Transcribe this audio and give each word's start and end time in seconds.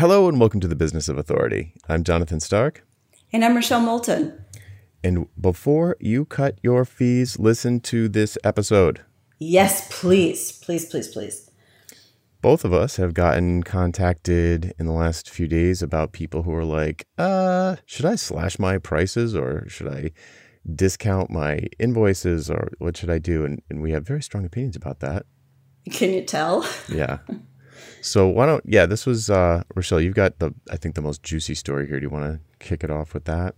Hello 0.00 0.30
and 0.30 0.40
welcome 0.40 0.60
to 0.60 0.66
the 0.66 0.74
Business 0.74 1.10
of 1.10 1.18
Authority. 1.18 1.74
I'm 1.86 2.04
Jonathan 2.04 2.40
Stark. 2.40 2.86
And 3.34 3.44
I'm 3.44 3.54
Rochelle 3.54 3.82
Moulton. 3.82 4.32
And 5.04 5.26
before 5.38 5.98
you 6.00 6.24
cut 6.24 6.58
your 6.62 6.86
fees, 6.86 7.38
listen 7.38 7.80
to 7.80 8.08
this 8.08 8.38
episode. 8.42 9.02
Yes, 9.38 9.86
please. 9.90 10.52
Please, 10.52 10.86
please, 10.86 11.08
please. 11.08 11.50
Both 12.40 12.64
of 12.64 12.72
us 12.72 12.96
have 12.96 13.12
gotten 13.12 13.62
contacted 13.62 14.72
in 14.78 14.86
the 14.86 14.94
last 14.94 15.28
few 15.28 15.46
days 15.46 15.82
about 15.82 16.12
people 16.12 16.44
who 16.44 16.54
are 16.54 16.64
like, 16.64 17.06
uh, 17.18 17.76
should 17.84 18.06
I 18.06 18.14
slash 18.14 18.58
my 18.58 18.78
prices 18.78 19.36
or 19.36 19.68
should 19.68 19.88
I 19.88 20.12
discount 20.74 21.28
my 21.28 21.66
invoices 21.78 22.48
or 22.48 22.70
what 22.78 22.96
should 22.96 23.10
I 23.10 23.18
do? 23.18 23.44
And, 23.44 23.60
and 23.68 23.82
we 23.82 23.90
have 23.90 24.06
very 24.06 24.22
strong 24.22 24.46
opinions 24.46 24.76
about 24.76 25.00
that. 25.00 25.26
Can 25.90 26.14
you 26.14 26.22
tell? 26.22 26.66
Yeah. 26.88 27.18
So 28.00 28.28
why 28.28 28.46
don't 28.46 28.64
yeah, 28.66 28.86
this 28.86 29.06
was 29.06 29.30
uh 29.30 29.62
Rochelle, 29.74 30.00
you've 30.00 30.14
got 30.14 30.38
the 30.38 30.54
I 30.70 30.76
think 30.76 30.94
the 30.94 31.02
most 31.02 31.22
juicy 31.22 31.54
story 31.54 31.86
here. 31.86 32.00
Do 32.00 32.04
you 32.04 32.10
want 32.10 32.24
to 32.24 32.40
kick 32.64 32.84
it 32.84 32.90
off 32.90 33.14
with 33.14 33.24
that? 33.24 33.54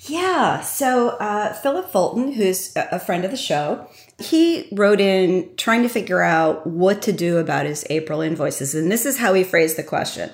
Yeah. 0.00 0.60
So 0.60 1.10
uh, 1.10 1.52
Philip 1.54 1.90
Fulton, 1.90 2.32
who's 2.32 2.72
a 2.76 3.00
friend 3.00 3.24
of 3.24 3.30
the 3.30 3.36
show, 3.36 3.88
he 4.18 4.68
wrote 4.72 5.00
in 5.00 5.50
trying 5.56 5.82
to 5.82 5.88
figure 5.88 6.22
out 6.22 6.66
what 6.66 7.02
to 7.02 7.12
do 7.12 7.38
about 7.38 7.66
his 7.66 7.84
April 7.90 8.20
invoices. 8.20 8.74
And 8.74 8.92
this 8.92 9.04
is 9.04 9.18
how 9.18 9.34
he 9.34 9.42
phrased 9.42 9.76
the 9.76 9.82
question. 9.82 10.30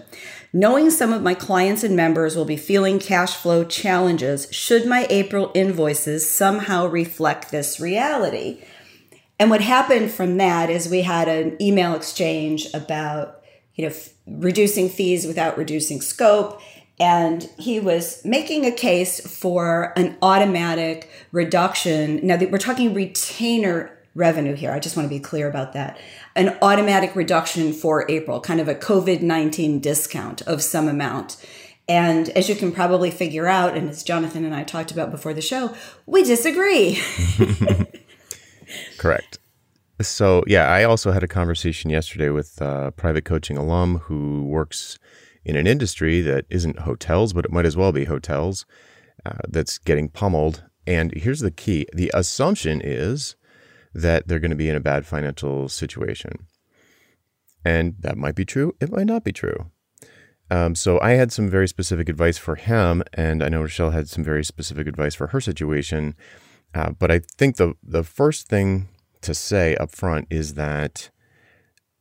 Knowing 0.53 0.91
some 0.91 1.13
of 1.13 1.23
my 1.23 1.35
clients 1.35 1.85
and 1.85 1.95
members 1.95 2.35
will 2.35 2.47
be 2.47 2.57
feeling 2.57 2.99
cash 2.99 3.35
flow 3.35 3.65
challenges, 3.65 4.49
should 4.51 4.87
my 4.87 5.07
April 5.11 5.51
invoices 5.55 6.31
somehow 6.31 6.87
reflect 6.87 7.51
this 7.51 7.79
reality? 7.79 8.63
And 9.39 9.51
what 9.51 9.61
happened 9.61 10.11
from 10.11 10.37
that 10.39 10.69
is 10.69 10.89
we 10.89 11.03
had 11.03 11.29
an 11.29 11.61
email 11.63 11.95
exchange 11.95 12.67
about, 12.75 13.43
you 13.75 13.85
know, 13.85 13.95
f- 13.95 14.11
reducing 14.27 14.89
fees 14.89 15.27
without 15.27 15.57
reducing 15.57 16.01
scope. 16.01 16.61
And 17.01 17.49
he 17.57 17.79
was 17.79 18.25
making 18.25 18.67
a 18.67 18.73
case 18.73 19.21
for 19.21 19.93
an 19.97 20.17
automatic 20.21 21.09
reduction. 21.31 22.27
Now, 22.27 22.39
we're 22.51 22.59
talking 22.59 22.93
retainer 22.93 23.97
revenue 24.17 24.55
here. 24.55 24.73
I 24.73 24.81
just 24.81 24.97
want 24.97 25.09
to 25.09 25.15
be 25.15 25.21
clear 25.21 25.49
about 25.49 25.75
that. 25.75 25.97
An 26.35 26.59
automatic 26.61 27.15
reduction 27.15 27.73
for 27.73 28.11
April, 28.11 28.41
kind 28.41 28.59
of 28.61 28.67
a 28.67 28.75
COVID 28.75 29.23
19 29.23 29.79
discount 29.79 30.43
of 30.43 30.61
some 30.61 30.89
amount. 30.89 31.37
And 31.89 32.29
as 32.31 32.49
you 32.49 32.57
can 32.57 32.73
probably 32.73 33.13
figure 33.13 33.47
out, 33.47 33.77
and 33.77 33.89
as 33.89 34.03
Jonathan 34.03 34.45
and 34.45 34.55
I 34.55 34.65
talked 34.65 34.91
about 34.91 35.13
before 35.13 35.33
the 35.33 35.41
show, 35.41 35.75
we 36.05 36.25
disagree. 36.25 37.01
Correct. 38.99 39.39
So, 40.01 40.45
yeah, 40.47 40.67
I 40.69 40.85
also 40.85 41.11
had 41.11 41.25
a 41.25 41.29
conversation 41.29 41.91
yesterday 41.91 42.29
with 42.31 42.61
a 42.61 42.93
private 42.93 43.25
coaching 43.25 43.57
alum 43.57 43.99
who 43.99 44.45
works 44.45 44.99
in 45.45 45.57
an 45.57 45.67
industry 45.67 46.21
that 46.21 46.45
isn't 46.51 46.81
hotels, 46.81 47.33
but 47.33 47.45
it 47.45 47.51
might 47.51 47.67
as 47.67 47.77
well 47.77 47.91
be 47.91 48.05
hotels 48.05 48.65
uh, 49.27 49.39
that's 49.49 49.79
getting 49.79 50.09
pummeled. 50.09 50.65
And 50.87 51.13
here's 51.15 51.41
the 51.41 51.51
key 51.51 51.87
the 51.93 52.11
assumption 52.15 52.81
is 52.83 53.35
that 53.93 54.29
they're 54.29 54.39
going 54.39 54.51
to 54.51 54.57
be 54.57 54.69
in 54.69 54.77
a 54.77 54.81
bad 54.81 55.05
financial 55.05 55.69
situation. 55.69 56.47
And 57.65 57.97
that 58.01 58.17
might 58.17 58.37
be 58.37 58.45
true, 58.45 58.75
it 58.81 58.93
might 58.93 59.07
not 59.07 59.25
be 59.25 59.33
true. 59.33 59.71
Um, 60.51 60.75
so 60.75 60.99
I 61.01 61.13
had 61.13 61.33
some 61.33 61.51
very 61.51 61.69
specific 61.69 62.09
advice 62.09 62.39
for 62.39 62.55
him, 62.55 63.03
and 63.13 63.43
I 63.43 63.49
know 63.49 63.61
Rochelle 63.61 63.91
had 63.91 64.09
some 64.09 64.25
very 64.25 64.45
specific 64.45 64.87
advice 64.87 65.15
for 65.15 65.29
her 65.29 65.41
situation. 65.41 66.15
Uh, 66.75 66.91
but 66.91 67.11
I 67.11 67.21
think 67.39 67.57
the 67.57 67.75
the 67.83 68.05
first 68.05 68.49
thing 68.49 68.89
to 69.23 69.35
say 69.35 69.75
up 69.77 69.91
front 69.91 70.27
is 70.31 70.55
that 70.55 71.11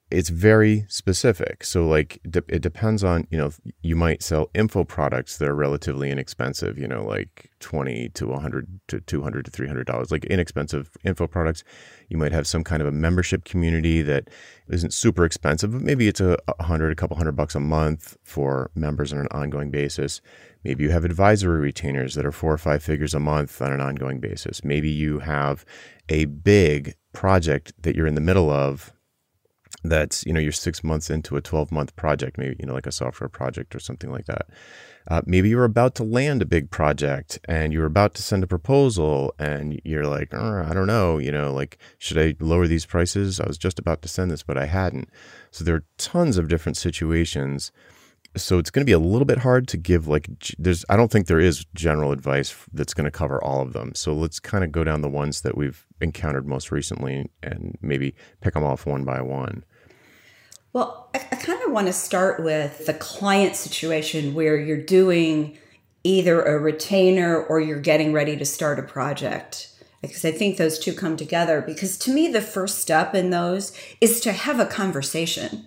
it's 0.10 0.30
very 0.30 0.86
specific. 0.88 1.66
So 1.66 1.86
like 1.86 2.22
it 2.24 2.62
depends 2.62 3.04
on, 3.04 3.28
you 3.30 3.38
know, 3.38 3.52
you 3.82 3.98
might 3.98 4.24
sell 4.24 4.50
info 4.54 4.86
products 4.86 5.38
that 5.38 5.50
are 5.50 5.56
relatively 5.56 6.10
inexpensive, 6.10 6.78
you 6.78 6.88
know, 6.88 7.04
like 7.06 7.52
20 7.60 8.10
to 8.10 8.28
100 8.28 8.80
to 8.88 9.02
200 9.02 9.46
to 9.46 9.52
300 9.52 9.86
dollars, 9.86 10.10
like 10.10 10.24
inexpensive 10.26 10.92
info 11.04 11.28
products. 11.28 11.66
You 12.08 12.18
might 12.18 12.32
have 12.32 12.48
some 12.48 12.64
kind 12.64 12.82
of 12.82 12.88
a 12.88 12.92
membership 12.92 13.44
community 13.44 14.02
that 14.04 14.30
isn't 14.70 14.94
super 14.94 15.26
expensive, 15.26 15.74
but 15.74 15.82
maybe 15.82 16.08
it's 16.08 16.22
a, 16.22 16.38
a 16.58 16.64
hundred, 16.64 16.94
a 16.94 16.96
couple 16.96 17.18
hundred 17.18 17.36
bucks 17.36 17.56
a 17.56 17.60
month 17.60 18.18
for 18.24 18.72
members 18.76 19.12
on 19.12 19.20
an 19.20 19.28
ongoing 19.32 19.72
basis. 19.72 20.22
Maybe 20.64 20.84
you 20.84 20.92
have 20.92 21.04
advisory 21.04 21.60
retainers 21.60 22.16
that 22.16 22.26
are 22.26 22.32
four 22.32 22.54
or 22.54 22.58
five 22.58 22.82
figures 22.82 23.14
a 23.14 23.20
month 23.20 23.62
on 23.62 23.74
an 23.74 23.82
ongoing 23.82 24.22
basis. 24.22 24.64
Maybe 24.64 24.90
you 24.90 25.20
have 25.20 25.66
a 26.08 26.26
big 26.26 26.96
project 27.12 27.74
that 27.82 27.96
you're 27.96 28.08
in 28.08 28.16
the 28.16 28.22
middle 28.22 28.50
of 28.50 28.94
that's 29.84 30.26
you 30.26 30.34
know 30.34 30.40
you're 30.40 30.52
six 30.52 30.84
months 30.84 31.10
into 31.10 31.38
a 31.38 31.42
12 31.42 31.72
month 31.72 31.96
project 31.96 32.38
maybe 32.38 32.56
you 32.60 32.66
know 32.66 32.74
like 32.74 32.88
a 32.88 32.92
software 32.92 33.30
project 33.30 33.76
or 33.76 33.80
something 33.80 34.12
like 34.12 34.26
that. 34.26 34.48
Uh, 35.10 35.22
maybe 35.26 35.48
you're 35.48 35.64
about 35.64 35.96
to 35.96 36.04
land 36.04 36.42
a 36.42 36.46
big 36.46 36.70
project 36.70 37.40
and 37.46 37.72
you're 37.72 37.86
about 37.86 38.14
to 38.14 38.22
send 38.22 38.44
a 38.44 38.48
proposal 38.48 39.34
and 39.40 39.80
you're 39.86 40.08
like 40.08 40.34
oh, 40.34 40.66
i 40.68 40.74
don't 40.74 40.88
know 40.88 41.18
you 41.18 41.32
know 41.32 41.54
like 41.54 41.78
should 41.98 42.18
i 42.18 42.36
lower 42.44 42.68
these 42.68 42.86
prices? 42.86 43.40
I 43.40 43.48
was 43.48 43.58
just 43.58 43.80
about 43.80 44.02
to 44.02 44.08
send 44.08 44.32
this 44.32 44.44
but 44.44 44.58
i 44.58 44.66
hadn't. 44.66 45.10
So 45.52 45.64
there 45.64 45.76
are 45.76 45.86
tons 45.98 46.38
of 46.38 46.50
different 46.50 46.78
situations 46.78 47.72
so 48.38 48.58
it's 48.58 48.70
going 48.70 48.82
to 48.82 48.90
be 48.90 48.94
a 48.94 49.00
little 49.00 49.26
bit 49.26 49.40
hard 49.40 49.68
to 49.70 49.78
give 49.78 50.08
like 50.08 50.30
there's 50.58 50.86
i 50.90 50.96
don't 50.96 51.12
think 51.12 51.28
there 51.28 51.40
is 51.40 51.66
general 51.76 52.12
advice 52.12 52.56
that's 52.74 52.94
going 52.94 53.06
to 53.06 53.12
cover 53.12 53.44
all 53.44 53.62
of 53.62 53.74
them. 53.74 53.94
So 53.96 54.14
let's 54.14 54.40
kind 54.40 54.64
of 54.64 54.72
go 54.72 54.84
down 54.84 55.02
the 55.02 55.10
ones 55.10 55.42
that 55.42 55.58
we've 55.58 55.86
encountered 56.02 56.48
most 56.48 56.72
recently 56.72 57.30
and 57.44 57.78
maybe 57.82 58.16
pick 58.42 58.54
them 58.54 58.64
off 58.64 58.86
one 58.86 59.04
by 59.04 59.22
one. 59.22 59.64
Well 60.74 61.10
i, 61.14 61.26
I 61.32 61.36
kind 61.36 61.62
of 61.64 61.72
want 61.72 61.88
to 61.88 61.94
start 61.94 62.44
with 62.44 62.86
the 62.86 62.94
client 62.94 63.56
situation 63.56 64.34
where 64.34 64.58
you're 64.58 64.82
doing 64.84 65.58
either 66.04 66.42
a 66.42 66.58
retainer 66.58 67.44
or 67.44 67.60
you're 67.60 67.80
getting 67.80 68.14
ready 68.14 68.38
to 68.38 68.46
start 68.46 68.80
a 68.80 68.84
project. 68.84 69.70
Because 70.02 70.24
I 70.24 70.32
think 70.32 70.58
those 70.58 70.80
two 70.80 70.94
come 70.94 71.18
together. 71.18 71.62
Because 71.62 71.98
to 72.00 72.14
me, 72.14 72.28
the 72.28 72.42
first 72.42 72.80
step 72.80 73.16
in 73.16 73.32
those 73.32 73.74
is 74.00 74.22
to 74.22 74.32
have 74.32 74.60
a 74.60 74.66
conversation 74.66 75.66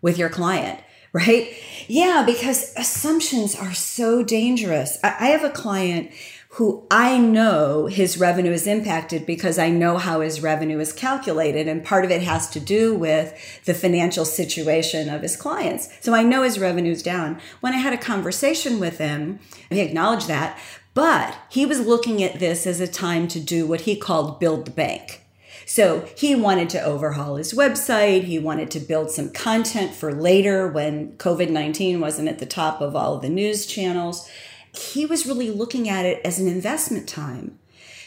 with 0.00 0.18
your 0.18 0.30
client 0.30 0.80
right? 1.12 1.52
Yeah, 1.86 2.22
because 2.26 2.74
assumptions 2.76 3.54
are 3.54 3.74
so 3.74 4.22
dangerous. 4.22 4.98
I, 5.02 5.28
have 5.28 5.44
a 5.44 5.50
client 5.50 6.10
who 6.52 6.86
I 6.90 7.18
know 7.18 7.86
his 7.86 8.18
revenue 8.18 8.52
is 8.52 8.66
impacted 8.66 9.24
because 9.26 9.58
I 9.58 9.70
know 9.70 9.96
how 9.96 10.20
his 10.20 10.42
revenue 10.42 10.78
is 10.80 10.92
calculated. 10.92 11.68
And 11.68 11.84
part 11.84 12.04
of 12.04 12.10
it 12.10 12.22
has 12.22 12.50
to 12.50 12.60
do 12.60 12.94
with 12.94 13.62
the 13.64 13.74
financial 13.74 14.24
situation 14.24 15.08
of 15.08 15.22
his 15.22 15.36
clients. 15.36 15.88
So 16.00 16.14
I 16.14 16.22
know 16.22 16.42
his 16.42 16.58
revenue 16.58 16.92
is 16.92 17.02
down. 17.02 17.40
When 17.60 17.74
I 17.74 17.78
had 17.78 17.92
a 17.92 17.98
conversation 17.98 18.80
with 18.80 18.98
him, 18.98 19.38
he 19.70 19.80
acknowledged 19.80 20.28
that, 20.28 20.58
but 20.94 21.36
he 21.48 21.64
was 21.64 21.86
looking 21.86 22.22
at 22.22 22.40
this 22.40 22.66
as 22.66 22.80
a 22.80 22.88
time 22.88 23.28
to 23.28 23.40
do 23.40 23.66
what 23.66 23.82
he 23.82 23.94
called 23.94 24.40
build 24.40 24.64
the 24.64 24.70
bank. 24.72 25.24
So 25.68 26.08
he 26.16 26.34
wanted 26.34 26.70
to 26.70 26.82
overhaul 26.82 27.36
his 27.36 27.52
website. 27.52 28.24
He 28.24 28.38
wanted 28.38 28.70
to 28.70 28.80
build 28.80 29.10
some 29.10 29.30
content 29.30 29.92
for 29.92 30.14
later 30.14 30.66
when 30.66 31.12
COVID 31.18 31.50
19 31.50 32.00
wasn't 32.00 32.30
at 32.30 32.38
the 32.38 32.46
top 32.46 32.80
of 32.80 32.96
all 32.96 33.18
the 33.18 33.28
news 33.28 33.66
channels. 33.66 34.26
He 34.74 35.04
was 35.04 35.26
really 35.26 35.50
looking 35.50 35.86
at 35.86 36.06
it 36.06 36.24
as 36.24 36.40
an 36.40 36.48
investment 36.48 37.06
time. 37.06 37.58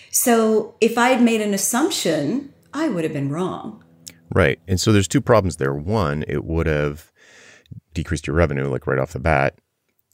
So 0.10 0.74
if 0.82 0.98
I 0.98 1.10
had 1.10 1.22
made 1.22 1.40
an 1.40 1.54
assumption, 1.54 2.52
I 2.74 2.90
would 2.90 3.04
have 3.04 3.14
been 3.14 3.30
wrong. 3.30 3.84
Right. 4.34 4.60
And 4.68 4.82
so 4.82 4.92
there's 4.92 5.08
two 5.08 5.22
problems 5.22 5.58
there. 5.58 5.76
One, 5.76 6.26
it 6.28 6.44
would 6.44 6.66
have 6.66 7.12
decreased 7.94 8.26
your 8.26 8.36
revenue, 8.36 8.70
like 8.70 8.88
right 8.88 8.98
off 8.98 9.14
the 9.14 9.20
bat, 9.20 9.60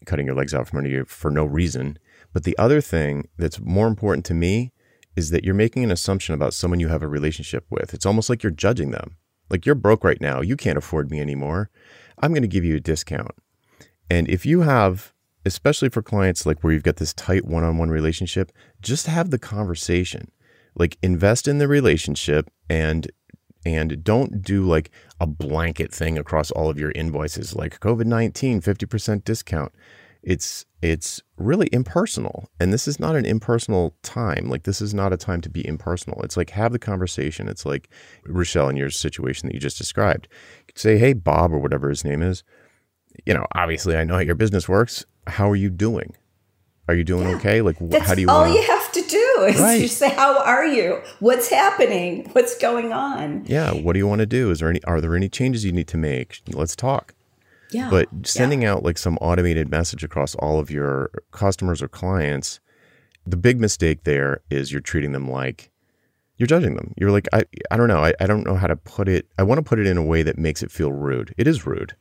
cutting 0.05 0.25
your 0.25 0.35
legs 0.35 0.53
out 0.53 0.67
from 0.67 0.79
under 0.79 0.89
you 0.89 1.05
for 1.05 1.31
no 1.31 1.45
reason. 1.45 1.97
But 2.33 2.43
the 2.43 2.57
other 2.57 2.81
thing 2.81 3.29
that's 3.37 3.61
more 3.61 3.87
important 3.87 4.25
to 4.25 4.33
me 4.33 4.73
is 5.17 5.31
that 5.31 5.43
you're 5.43 5.55
making 5.55 5.83
an 5.83 5.91
assumption 5.91 6.35
about 6.35 6.53
someone 6.53 6.79
you 6.79 6.89
have 6.89 7.01
a 7.01 7.07
relationship 7.07 7.65
with. 7.71 7.93
It's 7.93 8.05
almost 8.05 8.29
like 8.29 8.43
you're 8.43 8.51
judging 8.51 8.91
them. 8.91 9.17
Like 9.49 9.65
you're 9.65 9.75
broke 9.75 10.03
right 10.03 10.21
now. 10.21 10.41
You 10.41 10.55
can't 10.55 10.77
afford 10.77 11.09
me 11.09 11.19
anymore. 11.19 11.71
I'm 12.19 12.31
going 12.31 12.43
to 12.43 12.47
give 12.47 12.63
you 12.63 12.75
a 12.75 12.79
discount. 12.79 13.31
And 14.11 14.29
if 14.29 14.45
you 14.45 14.61
have, 14.61 15.13
especially 15.43 15.89
for 15.89 16.03
clients 16.03 16.45
like 16.45 16.63
where 16.63 16.71
you've 16.71 16.83
got 16.83 16.97
this 16.97 17.15
tight 17.15 17.45
one 17.45 17.63
on 17.63 17.79
one 17.79 17.89
relationship, 17.89 18.51
just 18.79 19.07
have 19.07 19.31
the 19.31 19.39
conversation. 19.39 20.31
Like 20.75 20.99
invest 21.01 21.47
in 21.47 21.57
the 21.57 21.67
relationship 21.67 22.51
and 22.69 23.09
and 23.65 24.03
don't 24.03 24.43
do 24.43 24.63
like 24.65 24.91
a 25.19 25.25
blanket 25.25 25.91
thing 25.91 26.19
across 26.19 26.51
all 26.51 26.69
of 26.69 26.77
your 26.79 26.91
invoices 26.91 27.55
like 27.55 27.79
COVID-19 27.79 28.63
50% 28.63 29.23
discount 29.23 29.73
it's 30.27 30.65
it's 30.81 31.21
really 31.37 31.69
impersonal. 31.71 32.49
And 32.59 32.73
this 32.73 32.85
is 32.85 32.99
not 32.99 33.15
an 33.15 33.25
impersonal 33.25 33.95
time. 34.03 34.49
Like 34.49 34.63
this 34.63 34.81
is 34.81 34.93
not 34.93 35.13
a 35.13 35.17
time 35.17 35.39
to 35.41 35.49
be 35.49 35.65
impersonal. 35.65 36.21
It's 36.21 36.35
like 36.35 36.49
have 36.49 36.73
the 36.73 36.79
conversation. 36.79 37.47
It's 37.47 37.65
like 37.65 37.89
rochelle 38.27 38.67
in 38.67 38.75
your 38.75 38.89
situation 38.89 39.47
that 39.47 39.53
you 39.55 39.61
just 39.61 39.77
described. 39.77 40.27
You 40.59 40.63
could 40.67 40.77
say 40.77 40.97
hey 40.97 41.13
bob 41.13 41.53
or 41.53 41.59
whatever 41.59 41.87
his 41.87 42.03
name 42.03 42.21
is. 42.21 42.43
You 43.25 43.33
know 43.33 43.47
obviously 43.55 43.95
i 43.95 44.03
know 44.03 44.15
how 44.15 44.19
your 44.19 44.35
business 44.35 44.67
works. 44.67 45.05
How 45.27 45.49
are 45.49 45.55
you 45.55 45.69
doing? 45.69 46.13
Are 46.89 46.95
you 46.95 47.05
doing 47.05 47.29
yeah, 47.29 47.35
okay? 47.37 47.61
Like 47.61 47.77
how 48.01 48.13
do 48.13 48.21
you 48.21 48.29
all 48.29 48.41
wanna... 48.41 48.53
you 48.53 48.63
have 48.67 48.91
to 48.91 49.01
do 49.01 49.45
is 49.47 49.61
right. 49.61 49.81
just 49.81 49.97
say 49.97 50.09
how 50.09 50.43
are 50.43 50.65
you? 50.65 51.01
What's 51.21 51.49
happening? 51.49 52.29
What's 52.33 52.57
going 52.57 52.91
on? 52.91 53.45
Yeah 53.45 53.71
what 53.71 53.93
do 53.93 53.99
you 53.99 54.07
want 54.07 54.19
to 54.19 54.25
do? 54.25 54.51
Is 54.51 54.59
there 54.59 54.69
any 54.69 54.83
are 54.83 54.99
there 54.99 55.15
any 55.15 55.29
changes 55.29 55.63
you 55.63 55.71
need 55.71 55.87
to 55.87 55.97
make? 55.97 56.41
Let's 56.51 56.75
talk 56.75 57.13
Yeah. 57.71 57.89
But 57.89 58.07
sending 58.23 58.63
out 58.65 58.83
like 58.83 58.97
some 58.97 59.17
automated 59.17 59.69
message 59.69 60.03
across 60.03 60.35
all 60.35 60.59
of 60.59 60.71
your 60.71 61.11
customers 61.31 61.81
or 61.81 61.87
clients, 61.87 62.59
the 63.25 63.37
big 63.37 63.59
mistake 63.59 64.03
there 64.05 64.41
is 64.49 64.71
you're 64.71 64.81
treating 64.81 65.11
them 65.11 65.29
like 65.29 65.69
you're 66.37 66.47
judging 66.47 66.75
them. 66.75 66.93
You're 66.97 67.11
like, 67.11 67.27
I, 67.33 67.43
I 67.71 67.77
don't 67.77 67.87
know. 67.87 68.03
I, 68.03 68.13
I 68.19 68.27
don't 68.27 68.45
know 68.45 68.55
how 68.55 68.67
to 68.67 68.75
put 68.75 69.09
it. 69.09 69.27
I 69.39 69.43
want 69.43 69.57
to 69.57 69.63
put 69.63 69.79
it 69.79 69.87
in 69.87 69.97
a 69.97 70.03
way 70.03 70.23
that 70.23 70.37
makes 70.37 70.61
it 70.63 70.71
feel 70.71 70.91
rude. 70.91 71.33
It 71.37 71.47
is 71.47 71.65
rude. 71.65 71.95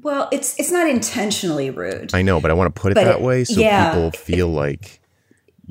Well, 0.00 0.28
it's 0.32 0.58
it's 0.58 0.70
not 0.72 0.88
intentionally 0.88 1.68
rude. 1.70 2.14
I 2.14 2.22
know, 2.22 2.40
but 2.40 2.50
I 2.50 2.54
want 2.54 2.74
to 2.74 2.80
put 2.80 2.92
it 2.92 2.94
But 2.94 3.04
that 3.04 3.16
it- 3.16 3.20
way 3.22 3.44
so 3.44 3.60
yeah. 3.60 3.90
people 3.92 4.12
feel 4.12 4.48
like, 4.48 5.00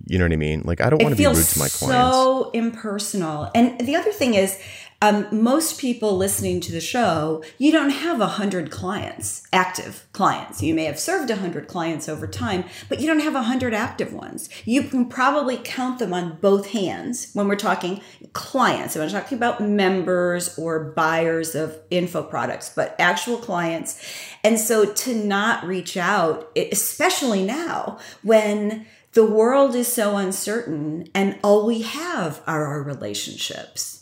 you 0.05 0.19
know 0.19 0.25
what 0.25 0.33
I 0.33 0.35
mean? 0.35 0.61
Like, 0.65 0.81
I 0.81 0.89
don't 0.91 1.01
want 1.01 1.13
to 1.15 1.17
be 1.17 1.25
rude 1.25 1.35
to 1.43 1.59
my 1.59 1.69
clients. 1.69 2.15
so 2.15 2.51
impersonal. 2.51 3.49
And 3.55 3.79
the 3.79 3.95
other 3.95 4.11
thing 4.11 4.35
is, 4.35 4.59
um, 5.01 5.27
most 5.31 5.79
people 5.79 6.17
listening 6.17 6.59
to 6.59 6.73
the 6.73 6.81
show, 6.81 7.41
you 7.57 7.71
don't 7.71 7.89
have 7.89 8.19
a 8.19 8.27
hundred 8.27 8.69
clients, 8.69 9.47
active 9.53 10.05
clients. 10.11 10.61
You 10.61 10.73
may 10.73 10.85
have 10.85 10.99
served 10.99 11.29
a 11.29 11.37
hundred 11.37 11.69
clients 11.69 12.09
over 12.09 12.27
time, 12.27 12.65
but 12.89 12.99
you 12.99 13.07
don't 13.07 13.21
have 13.21 13.35
a 13.35 13.43
hundred 13.43 13.73
active 13.73 14.11
ones. 14.11 14.49
You 14.65 14.83
can 14.83 15.05
probably 15.05 15.55
count 15.55 15.99
them 15.99 16.13
on 16.13 16.37
both 16.41 16.71
hands 16.71 17.31
when 17.33 17.47
we're 17.47 17.55
talking 17.55 18.01
clients. 18.33 18.95
We're 18.97 19.09
talking 19.09 19.37
about 19.37 19.61
members 19.61 20.57
or 20.59 20.91
buyers 20.91 21.55
of 21.55 21.79
info 21.89 22.21
products, 22.21 22.69
but 22.75 22.95
actual 22.99 23.37
clients. 23.37 24.03
And 24.43 24.59
so 24.59 24.85
to 24.85 25.15
not 25.15 25.65
reach 25.65 25.95
out, 25.95 26.51
especially 26.57 27.45
now 27.45 27.99
when 28.21 28.85
the 29.13 29.25
world 29.25 29.75
is 29.75 29.87
so 29.87 30.17
uncertain 30.17 31.07
and 31.15 31.39
all 31.41 31.65
we 31.65 31.83
have 31.83 32.41
are 32.45 32.65
our 32.65 32.83
relationships. 32.83 33.98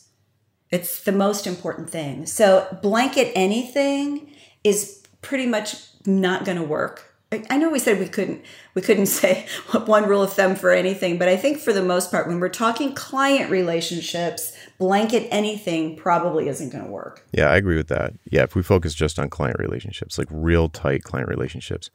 It's 0.71 1.03
the 1.03 1.11
most 1.11 1.47
important 1.47 1.89
thing. 1.89 2.25
So, 2.25 2.67
blanket 2.81 3.31
anything 3.35 4.31
is 4.63 5.03
pretty 5.21 5.45
much 5.45 5.75
not 6.05 6.45
going 6.45 6.57
to 6.57 6.63
work. 6.63 7.07
I 7.49 7.57
know 7.57 7.69
we 7.69 7.79
said 7.79 7.99
we 7.99 8.07
couldn't 8.07 8.41
we 8.73 8.81
couldn't 8.81 9.05
say 9.21 9.45
one 9.85 10.07
rule 10.07 10.23
of 10.23 10.31
thumb 10.31 10.55
for 10.55 10.71
anything, 10.71 11.17
but 11.17 11.27
I 11.27 11.35
think 11.35 11.59
for 11.59 11.73
the 11.73 11.83
most 11.83 12.09
part, 12.09 12.27
when 12.27 12.39
we're 12.39 12.47
talking 12.47 12.95
client 12.95 13.51
relationships, 13.51 14.57
blanket 14.77 15.27
anything 15.29 15.97
probably 15.97 16.47
isn't 16.47 16.69
going 16.69 16.85
to 16.85 16.89
work. 16.89 17.25
Yeah, 17.33 17.49
I 17.49 17.57
agree 17.57 17.75
with 17.75 17.89
that. 17.89 18.13
Yeah, 18.31 18.43
if 18.43 18.55
we 18.55 18.63
focus 18.63 18.93
just 18.93 19.19
on 19.19 19.29
client 19.29 19.59
relationships, 19.59 20.17
like 20.17 20.27
real 20.31 20.69
tight 20.69 21.03
client 21.03 21.27
relationships. 21.27 21.89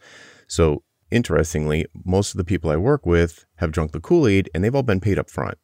So, 0.47 0.83
interestingly, 1.11 1.87
most 2.05 2.35
of 2.35 2.39
the 2.39 2.45
people 2.45 2.71
I 2.71 2.77
work 2.77 3.07
with 3.07 3.47
have 3.57 3.73
drunk 3.73 3.93
the 3.93 4.01
Kool 4.01 4.27
Aid 4.27 4.51
and 4.55 4.63
they've 4.63 4.75
all 4.75 4.83
been 4.83 5.01
paid 5.01 5.19
up 5.19 5.31
front. 5.31 5.57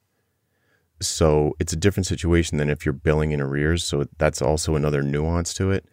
So, 1.00 1.54
it's 1.60 1.72
a 1.72 1.76
different 1.76 2.06
situation 2.06 2.58
than 2.58 2.70
if 2.70 2.84
you're 2.84 2.92
billing 2.92 3.32
in 3.32 3.40
arrears. 3.40 3.84
So, 3.84 4.06
that's 4.18 4.42
also 4.42 4.74
another 4.74 5.02
nuance 5.02 5.54
to 5.54 5.70
it. 5.70 5.86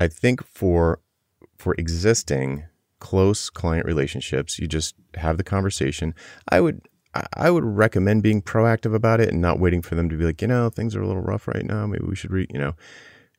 I 0.00 0.08
think 0.08 0.44
for 0.44 1.00
for 1.58 1.74
existing 1.76 2.64
close 3.00 3.50
client 3.50 3.86
relationships, 3.86 4.58
you 4.58 4.66
just 4.66 4.94
have 5.14 5.36
the 5.36 5.44
conversation. 5.44 6.14
I 6.48 6.60
would 6.60 6.82
I- 7.34 7.50
would 7.50 7.64
recommend 7.64 8.22
being 8.22 8.40
proactive 8.40 8.94
about 8.94 9.20
it 9.20 9.30
and 9.30 9.40
not 9.40 9.58
waiting 9.58 9.82
for 9.82 9.96
them 9.96 10.08
to 10.08 10.16
be 10.16 10.24
like, 10.24 10.40
you 10.40 10.48
know, 10.48 10.70
things 10.70 10.94
are 10.94 11.02
a 11.02 11.06
little 11.06 11.22
rough 11.22 11.48
right 11.48 11.64
now. 11.64 11.84
Maybe 11.86 12.04
we 12.06 12.14
should, 12.14 12.30
re-, 12.30 12.46
you 12.50 12.58
know, 12.60 12.74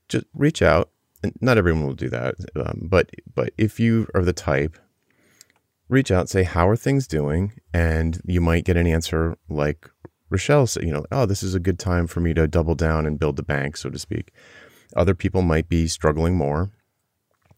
just 0.09 0.25
reach 0.33 0.61
out. 0.61 0.89
And 1.23 1.33
not 1.39 1.57
everyone 1.57 1.85
will 1.85 1.93
do 1.93 2.09
that, 2.09 2.35
um, 2.55 2.87
but 2.89 3.11
but 3.35 3.53
if 3.57 3.79
you 3.79 4.07
are 4.15 4.23
the 4.23 4.33
type, 4.33 4.77
reach 5.87 6.11
out, 6.11 6.29
say 6.29 6.43
how 6.43 6.67
are 6.67 6.75
things 6.75 7.05
doing, 7.07 7.53
and 7.73 8.19
you 8.25 8.41
might 8.41 8.65
get 8.65 8.75
an 8.75 8.87
answer 8.87 9.37
like 9.47 9.87
Rochelle 10.31 10.65
said, 10.65 10.83
you 10.83 10.91
know, 10.91 11.05
oh, 11.11 11.25
this 11.25 11.43
is 11.43 11.53
a 11.53 11.59
good 11.59 11.77
time 11.77 12.07
for 12.07 12.21
me 12.21 12.33
to 12.33 12.47
double 12.47 12.73
down 12.73 13.05
and 13.05 13.19
build 13.19 13.35
the 13.35 13.43
bank, 13.43 13.75
so 13.75 13.89
to 13.89 13.99
speak. 13.99 14.31
Other 14.95 15.13
people 15.13 15.41
might 15.41 15.67
be 15.67 15.87
struggling 15.87 16.35
more. 16.35 16.71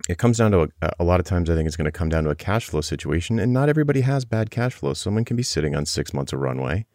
It 0.09 0.17
comes 0.17 0.39
down 0.39 0.51
to 0.51 0.69
a, 0.81 0.91
a 0.99 1.03
lot 1.03 1.19
of 1.19 1.25
times. 1.25 1.49
I 1.49 1.55
think 1.55 1.67
it's 1.67 1.77
going 1.77 1.85
to 1.85 1.91
come 1.91 2.09
down 2.09 2.23
to 2.25 2.31
a 2.31 2.35
cash 2.35 2.65
flow 2.65 2.81
situation, 2.81 3.39
and 3.39 3.53
not 3.53 3.69
everybody 3.69 4.01
has 4.01 4.25
bad 4.25 4.49
cash 4.49 4.73
flow. 4.73 4.93
Someone 4.93 5.23
can 5.23 5.37
be 5.37 5.43
sitting 5.43 5.75
on 5.75 5.85
six 5.85 6.13
months 6.13 6.33
of 6.33 6.39
runway, 6.39 6.85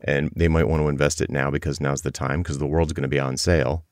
and 0.00 0.30
they 0.36 0.48
might 0.48 0.68
want 0.68 0.80
to 0.80 0.88
invest 0.88 1.20
it 1.20 1.28
now 1.28 1.50
because 1.50 1.80
now's 1.80 2.02
the 2.02 2.12
time 2.12 2.42
because 2.42 2.58
the 2.58 2.66
world's 2.66 2.92
going 2.92 3.02
to 3.02 3.08
be 3.08 3.20
on 3.20 3.36
sale. 3.36 3.84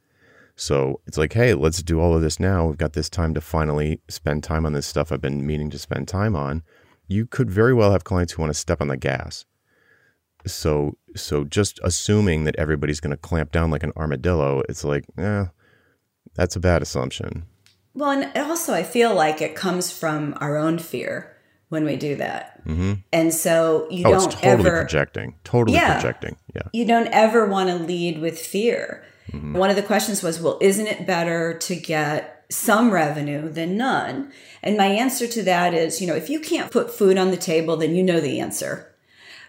So 0.56 1.00
it's 1.04 1.18
like, 1.18 1.32
hey, 1.32 1.54
let's 1.54 1.82
do 1.82 2.00
all 2.00 2.14
of 2.14 2.22
this 2.22 2.38
now. 2.38 2.66
We've 2.66 2.78
got 2.78 2.92
this 2.92 3.10
time 3.10 3.34
to 3.34 3.40
finally 3.40 4.00
spend 4.08 4.44
time 4.44 4.64
on 4.64 4.72
this 4.72 4.86
stuff 4.86 5.10
I've 5.10 5.20
been 5.20 5.44
meaning 5.44 5.68
to 5.70 5.78
spend 5.80 6.06
time 6.06 6.36
on. 6.36 6.62
You 7.08 7.26
could 7.26 7.50
very 7.50 7.74
well 7.74 7.90
have 7.90 8.04
clients 8.04 8.32
who 8.32 8.42
want 8.42 8.54
to 8.54 8.58
step 8.58 8.80
on 8.80 8.86
the 8.86 8.96
gas. 8.96 9.44
So 10.46 10.96
so 11.16 11.44
just 11.44 11.78
assuming 11.84 12.44
that 12.44 12.56
everybody's 12.56 13.00
going 13.00 13.12
to 13.12 13.16
clamp 13.16 13.52
down 13.52 13.70
like 13.70 13.82
an 13.82 13.92
armadillo, 13.96 14.62
it's 14.68 14.84
like, 14.84 15.04
eh, 15.18 15.46
that's 16.34 16.56
a 16.56 16.60
bad 16.60 16.82
assumption. 16.82 17.44
Well, 17.94 18.10
and 18.10 18.36
also 18.36 18.74
I 18.74 18.82
feel 18.82 19.14
like 19.14 19.40
it 19.40 19.54
comes 19.54 19.92
from 19.92 20.36
our 20.40 20.56
own 20.56 20.78
fear 20.78 21.36
when 21.68 21.84
we 21.84 21.96
do 21.96 22.16
that. 22.16 22.64
Mm-hmm. 22.66 22.94
And 23.12 23.32
so 23.32 23.86
you 23.90 24.04
Oh, 24.06 24.10
don't 24.12 24.24
it's 24.24 24.34
totally 24.34 24.52
ever 24.52 24.80
projecting. 24.80 25.34
Totally 25.44 25.76
Yeah. 25.76 25.94
projecting. 25.94 26.36
Yeah. 26.54 26.62
you 26.72 26.84
don't 26.84 27.08
ever 27.08 27.46
want 27.46 27.68
to 27.70 27.76
lead 27.76 28.20
with 28.20 28.38
fear. 28.38 29.04
One 29.32 29.70
of 29.70 29.74
the 29.74 29.82
questions 29.82 30.22
was, 30.22 30.38
well, 30.40 30.58
isn't 30.60 30.86
it 30.86 31.06
better 31.08 31.54
to 31.58 31.74
get 31.74 32.44
some 32.52 32.90
revenue 32.92 33.48
than 33.48 33.76
none? 33.76 34.30
And 34.62 34.76
my 34.76 34.86
answer 34.86 35.26
to 35.26 35.42
that 35.42 35.74
is, 35.74 36.00
you 36.00 36.06
know, 36.06 36.14
if 36.14 36.28
you 36.30 36.38
can't 36.38 36.70
put 36.70 36.92
food 36.94 37.18
on 37.18 37.30
the 37.32 37.36
table, 37.36 37.76
then 37.76 37.96
you 37.96 38.02
know 38.04 38.20
the 38.20 38.38
answer. 38.38 38.93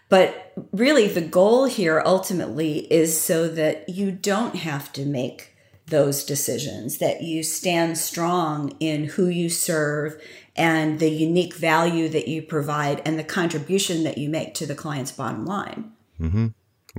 But 0.07 0.53
really, 0.71 1.07
the 1.07 1.21
goal 1.21 1.65
here 1.65 2.01
ultimately 2.05 2.91
is 2.91 3.19
so 3.19 3.47
that 3.49 3.89
you 3.89 4.11
don't 4.11 4.55
have 4.55 4.93
to 4.93 5.05
make 5.05 5.55
those 5.87 6.23
decisions, 6.23 6.97
that 6.97 7.21
you 7.21 7.43
stand 7.43 7.97
strong 7.97 8.75
in 8.79 9.05
who 9.05 9.27
you 9.27 9.49
serve 9.49 10.19
and 10.55 10.99
the 10.99 11.09
unique 11.09 11.53
value 11.55 12.09
that 12.09 12.27
you 12.27 12.41
provide 12.41 13.01
and 13.05 13.19
the 13.19 13.23
contribution 13.23 14.03
that 14.03 14.17
you 14.17 14.29
make 14.29 14.53
to 14.55 14.65
the 14.65 14.75
client's 14.75 15.11
bottom 15.11 15.45
line. 15.45 15.91
Mm-hmm. 16.19 16.47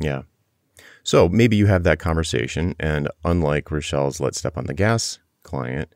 Yeah. 0.00 0.22
So 1.02 1.28
maybe 1.28 1.56
you 1.56 1.66
have 1.66 1.84
that 1.84 1.98
conversation, 1.98 2.74
and 2.78 3.08
unlike 3.24 3.70
Rochelle's 3.70 4.20
Let's 4.20 4.38
Step 4.38 4.58
on 4.58 4.66
the 4.66 4.74
Gas 4.74 5.18
client, 5.42 5.92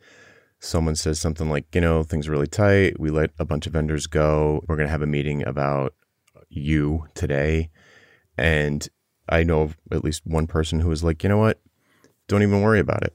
someone 0.61 0.95
says 0.95 1.21
something 1.21 1.51
like, 1.51 1.75
you 1.75 1.81
know, 1.81 2.03
things 2.03 2.29
are 2.29 2.33
really 2.33 2.47
tight. 2.47 2.99
We 2.99 3.11
let 3.11 3.31
a 3.39 3.45
bunch 3.45 3.67
of 3.67 3.73
vendors 3.73 4.07
go. 4.07 4.65
We're 4.69 4.77
going 4.77 4.87
to 4.87 4.93
have 4.93 5.03
a 5.03 5.07
meeting 5.07 5.45
about 5.47 5.95
you 6.51 7.07
today. 7.15 7.71
And 8.37 8.87
I 9.29 9.43
know 9.43 9.63
of 9.63 9.77
at 9.91 10.05
least 10.05 10.27
one 10.27 10.47
person 10.47 10.81
who 10.81 10.89
was 10.89 11.03
like, 11.03 11.23
you 11.23 11.29
know 11.29 11.39
what? 11.39 11.61
Don't 12.29 12.43
even 12.43 12.61
worry 12.61 12.81
about 12.81 13.03
it. 13.03 13.15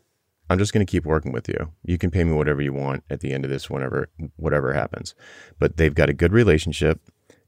I'm 0.49 0.59
just 0.59 0.73
going 0.73 0.85
to 0.85 0.89
keep 0.89 1.05
working 1.05 1.31
with 1.31 1.47
you. 1.47 1.71
You 1.83 1.97
can 1.97 2.11
pay 2.11 2.23
me 2.23 2.33
whatever 2.33 2.61
you 2.61 2.73
want 2.73 3.03
at 3.09 3.19
the 3.19 3.33
end 3.33 3.45
of 3.45 3.51
this, 3.51 3.69
whenever, 3.69 4.09
whatever 4.35 4.73
happens. 4.73 5.15
But 5.59 5.77
they've 5.77 5.93
got 5.93 6.09
a 6.09 6.13
good 6.13 6.33
relationship. 6.33 7.01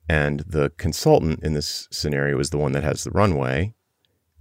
And 0.10 0.40
the 0.42 0.72
consultant 0.78 1.42
in 1.44 1.54
this 1.54 1.88
scenario 1.92 2.40
is 2.40 2.50
the 2.50 2.58
one 2.58 2.72
that 2.72 2.84
has 2.84 3.04
the 3.04 3.12
runway 3.12 3.74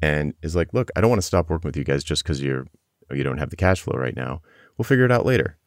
and 0.00 0.34
is 0.42 0.54
like, 0.54 0.72
look, 0.72 0.90
I 0.96 1.00
don't 1.00 1.10
want 1.10 1.20
to 1.20 1.26
stop 1.26 1.50
working 1.50 1.68
with 1.68 1.76
you 1.76 1.84
guys 1.84 2.04
just 2.04 2.22
because 2.22 2.42
you're 2.42 2.66
you 3.10 3.22
don't 3.22 3.38
have 3.38 3.50
the 3.50 3.56
cash 3.56 3.80
flow 3.80 3.98
right 3.98 4.16
now. 4.16 4.42
We'll 4.76 4.84
figure 4.84 5.04
it 5.04 5.12
out 5.12 5.26
later. 5.26 5.58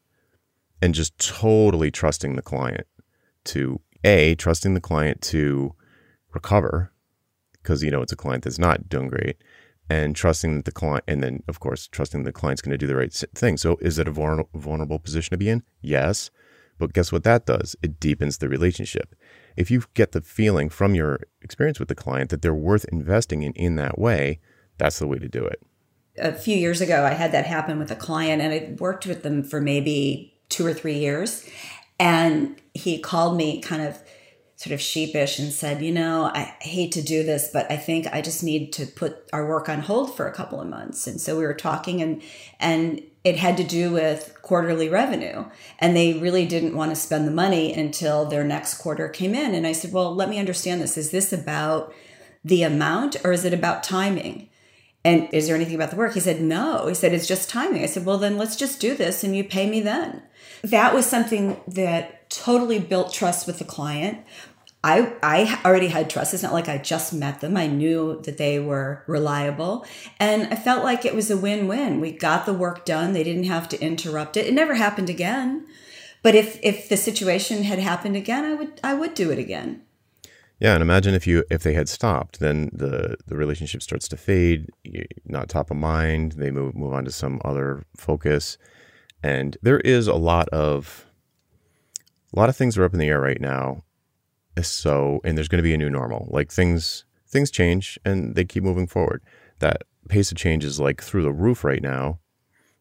And 0.81 0.93
just 0.93 1.17
totally 1.17 1.91
trusting 1.91 2.35
the 2.35 2.41
client 2.41 2.85
to 3.45 3.79
a 4.03 4.35
trusting 4.35 4.73
the 4.73 4.81
client 4.81 5.21
to 5.21 5.73
recover 6.33 6.91
because 7.53 7.83
you 7.83 7.91
know 7.91 8.01
it's 8.01 8.11
a 8.11 8.17
client 8.17 8.43
that's 8.43 8.59
not 8.59 8.89
doing 8.89 9.07
great 9.07 9.37
and 9.89 10.15
trusting 10.15 10.55
that 10.55 10.65
the 10.65 10.71
client 10.71 11.03
and 11.07 11.23
then 11.23 11.43
of 11.47 11.59
course 11.59 11.87
trusting 11.87 12.23
the 12.23 12.31
client's 12.31 12.61
going 12.61 12.71
to 12.71 12.77
do 12.77 12.87
the 12.87 12.95
right 12.95 13.13
thing. 13.13 13.57
So 13.57 13.77
is 13.81 13.97
it 13.97 14.07
a 14.07 14.11
vulnerable 14.11 14.99
position 14.99 15.31
to 15.31 15.37
be 15.37 15.49
in? 15.49 15.63
Yes 15.81 16.31
but 16.77 16.93
guess 16.93 17.11
what 17.11 17.25
that 17.25 17.45
does? 17.45 17.75
It 17.83 17.99
deepens 17.99 18.37
the 18.37 18.47
relationship. 18.47 19.13
If 19.57 19.69
you 19.69 19.83
get 19.95 20.13
the 20.13 20.21
feeling 20.21 20.69
from 20.69 20.95
your 20.95 21.19
experience 21.41 21.77
with 21.77 21.89
the 21.89 21.95
client 21.95 22.29
that 22.29 22.41
they're 22.41 22.53
worth 22.53 22.85
investing 22.85 23.43
in 23.43 23.51
in 23.53 23.75
that 23.75 23.99
way 23.99 24.39
that's 24.79 24.97
the 24.97 25.07
way 25.07 25.19
to 25.19 25.27
do 25.27 25.45
it. 25.45 25.61
A 26.17 26.33
few 26.33 26.57
years 26.57 26.81
ago, 26.81 27.05
I 27.05 27.11
had 27.11 27.31
that 27.33 27.45
happen 27.45 27.77
with 27.77 27.91
a 27.91 27.95
client, 27.95 28.41
and 28.41 28.51
I 28.51 28.75
worked 28.79 29.05
with 29.05 29.21
them 29.21 29.43
for 29.43 29.61
maybe 29.61 30.33
two 30.49 30.65
or 30.65 30.73
three 30.73 30.97
years. 30.97 31.47
And 31.99 32.55
he 32.73 32.99
called 32.99 33.35
me 33.35 33.61
kind 33.61 33.81
of 33.81 33.99
sort 34.55 34.73
of 34.73 34.81
sheepish 34.81 35.39
and 35.39 35.53
said, 35.53 35.81
You 35.81 35.91
know, 35.91 36.31
I 36.33 36.55
hate 36.61 36.91
to 36.93 37.01
do 37.01 37.23
this, 37.23 37.49
but 37.51 37.71
I 37.71 37.77
think 37.77 38.07
I 38.07 38.21
just 38.21 38.43
need 38.43 38.73
to 38.73 38.85
put 38.85 39.29
our 39.31 39.47
work 39.47 39.69
on 39.69 39.79
hold 39.79 40.15
for 40.15 40.27
a 40.27 40.33
couple 40.33 40.59
of 40.59 40.67
months. 40.67 41.07
And 41.07 41.19
so 41.19 41.37
we 41.37 41.45
were 41.45 41.53
talking, 41.53 42.01
and, 42.01 42.21
and 42.59 43.01
it 43.23 43.37
had 43.37 43.57
to 43.57 43.63
do 43.63 43.91
with 43.91 44.37
quarterly 44.41 44.89
revenue. 44.89 45.45
And 45.79 45.95
they 45.95 46.13
really 46.13 46.45
didn't 46.45 46.75
want 46.75 46.91
to 46.91 46.95
spend 46.95 47.27
the 47.27 47.31
money 47.31 47.73
until 47.73 48.25
their 48.25 48.43
next 48.43 48.79
quarter 48.79 49.07
came 49.07 49.33
in. 49.33 49.53
And 49.53 49.65
I 49.65 49.71
said, 49.71 49.93
Well, 49.93 50.13
let 50.13 50.29
me 50.29 50.39
understand 50.39 50.81
this. 50.81 50.97
Is 50.97 51.11
this 51.11 51.31
about 51.31 51.93
the 52.43 52.63
amount 52.63 53.17
or 53.23 53.31
is 53.31 53.45
it 53.45 53.53
about 53.53 53.83
timing? 53.83 54.49
And 55.05 55.33
is 55.33 55.47
there 55.47 55.55
anything 55.55 55.75
about 55.75 55.91
the 55.91 55.95
work? 55.95 56.13
He 56.13 56.19
said, 56.19 56.41
No. 56.41 56.87
He 56.87 56.95
said, 56.95 57.13
It's 57.13 57.27
just 57.27 57.49
timing. 57.49 57.83
I 57.83 57.87
said, 57.87 58.05
Well, 58.05 58.17
then 58.17 58.37
let's 58.37 58.57
just 58.57 58.81
do 58.81 58.95
this 58.95 59.23
and 59.23 59.35
you 59.35 59.43
pay 59.45 59.69
me 59.69 59.79
then. 59.79 60.23
That 60.63 60.93
was 60.93 61.05
something 61.05 61.59
that 61.67 62.29
totally 62.29 62.79
built 62.79 63.13
trust 63.13 63.47
with 63.47 63.59
the 63.59 63.65
client. 63.65 64.19
I 64.83 65.13
I 65.21 65.61
already 65.65 65.87
had 65.87 66.09
trust. 66.09 66.33
It's 66.33 66.43
not 66.43 66.53
like 66.53 66.69
I 66.69 66.77
just 66.77 67.13
met 67.13 67.41
them. 67.41 67.57
I 67.57 67.67
knew 67.67 68.21
that 68.23 68.37
they 68.37 68.59
were 68.59 69.03
reliable, 69.07 69.85
and 70.19 70.47
I 70.53 70.55
felt 70.55 70.83
like 70.83 71.03
it 71.03 71.15
was 71.15 71.29
a 71.29 71.37
win-win. 71.37 71.99
We 71.99 72.11
got 72.11 72.45
the 72.45 72.53
work 72.53 72.85
done. 72.85 73.13
They 73.13 73.23
didn't 73.23 73.43
have 73.45 73.67
to 73.69 73.81
interrupt 73.81 74.37
it. 74.37 74.47
It 74.47 74.53
never 74.53 74.75
happened 74.75 75.09
again. 75.09 75.67
But 76.21 76.35
if 76.35 76.59
if 76.63 76.87
the 76.87 76.97
situation 76.97 77.63
had 77.63 77.79
happened 77.79 78.15
again, 78.15 78.45
I 78.45 78.53
would 78.53 78.79
I 78.83 78.93
would 78.93 79.13
do 79.13 79.31
it 79.31 79.39
again. 79.39 79.81
Yeah, 80.59 80.73
and 80.73 80.81
imagine 80.81 81.13
if 81.13 81.25
you 81.25 81.43
if 81.49 81.63
they 81.63 81.73
had 81.73 81.87
stopped, 81.87 82.39
then 82.39 82.69
the 82.73 83.17
the 83.27 83.35
relationship 83.37 83.81
starts 83.81 84.07
to 84.09 84.17
fade. 84.17 84.69
Not 85.25 85.49
top 85.49 85.71
of 85.71 85.77
mind. 85.77 86.33
They 86.33 86.51
move 86.51 86.75
move 86.75 86.93
on 86.93 87.05
to 87.05 87.11
some 87.11 87.41
other 87.45 87.83
focus, 87.95 88.57
and 89.23 89.57
there 89.61 89.79
is 89.81 90.07
a 90.07 90.15
lot 90.15 90.49
of 90.49 91.05
a 92.33 92.39
lot 92.39 92.49
of 92.49 92.55
things 92.55 92.77
are 92.77 92.83
up 92.83 92.93
in 92.93 92.99
the 92.99 93.09
air 93.09 93.21
right 93.21 93.41
now. 93.41 93.83
So 94.61 95.21
and 95.23 95.37
there's 95.37 95.47
going 95.47 95.59
to 95.59 95.63
be 95.63 95.73
a 95.73 95.77
new 95.77 95.89
normal. 95.89 96.27
Like 96.29 96.51
things 96.51 97.05
things 97.27 97.51
change 97.51 97.99
and 98.03 98.35
they 98.35 98.45
keep 98.45 98.63
moving 98.63 98.87
forward. 98.87 99.23
That 99.59 99.83
pace 100.07 100.31
of 100.31 100.37
change 100.37 100.65
is 100.65 100.79
like 100.79 101.01
through 101.01 101.23
the 101.23 101.31
roof 101.31 101.63
right 101.63 101.83
now 101.83 102.19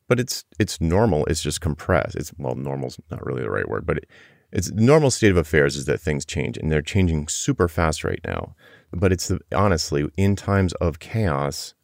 but 0.08 0.18
it's 0.18 0.44
it's 0.58 0.80
normal. 0.80 1.26
It's 1.26 1.42
just 1.42 1.60
compressed. 1.60 2.16
It's 2.16 2.32
well 2.38 2.54
normal's 2.54 2.98
not 3.10 3.24
really 3.24 3.42
the 3.42 3.50
right 3.50 3.68
word 3.68 3.86
but 3.86 3.98
it, 3.98 4.06
it's 4.50 4.72
normal 4.72 5.10
state 5.10 5.30
of 5.30 5.36
affairs 5.36 5.76
is 5.76 5.84
that 5.84 6.00
things 6.00 6.24
change 6.24 6.56
and 6.56 6.72
they're 6.72 6.82
changing 6.82 7.28
super 7.28 7.68
fast 7.68 8.02
right 8.02 8.20
now. 8.24 8.56
But 8.90 9.12
it's 9.12 9.28
the, 9.28 9.40
honestly 9.54 10.08
in 10.16 10.34
times 10.34 10.72
of 10.74 10.98
chaos 10.98 11.74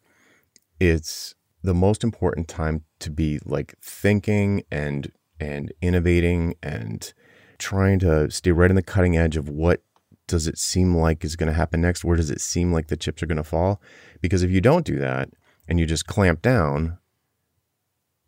it's 0.81 1.35
the 1.63 1.75
most 1.75 2.03
important 2.03 2.49
time 2.49 2.85
to 3.05 3.11
be 3.11 3.39
like 3.45 3.75
thinking 3.81 4.63
and 4.71 5.13
and 5.41 5.73
innovating 5.81 6.55
and 6.63 7.13
trying 7.59 7.99
to 8.01 8.31
stay 8.31 8.51
right 8.51 8.71
on 8.71 8.77
the 8.77 8.83
cutting 8.83 9.17
edge 9.17 9.37
of 9.37 9.49
what 9.49 9.83
does 10.27 10.47
it 10.47 10.59
seem 10.59 10.95
like 10.95 11.25
is 11.25 11.37
going 11.37 11.49
to 11.49 11.53
happen 11.53 11.81
next? 11.81 12.05
Where 12.05 12.17
does 12.17 12.31
it 12.31 12.41
seem 12.41 12.73
like 12.73 12.89
the 12.89 12.97
chips 12.97 13.23
are 13.23 13.27
going 13.27 13.37
to 13.37 13.45
fall? 13.45 13.81
Because 14.21 14.43
if 14.43 14.51
you 14.51 14.61
don't 14.61 14.87
do 14.87 14.99
that 14.99 15.31
and 15.69 15.79
you 15.79 15.87
just 15.87 16.07
clamp 16.07 16.41
down, 16.43 16.99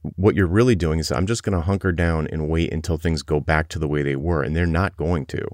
what 0.03 0.35
you're 0.35 0.47
really 0.47 0.75
doing 0.75 0.99
is 0.99 1.11
I'm 1.11 1.27
just 1.27 1.43
going 1.43 1.57
to 1.57 1.65
hunker 1.65 1.93
down 1.93 2.27
and 2.29 2.49
wait 2.49 2.73
until 2.73 2.99
things 2.99 3.23
go 3.23 3.41
back 3.41 3.69
to 3.69 3.79
the 3.79 3.89
way 3.89 4.03
they 4.03 4.17
were. 4.17 4.43
And 4.43 4.55
they're 4.55 4.67
not 4.67 4.97
going 4.97 5.27
to. 5.27 5.49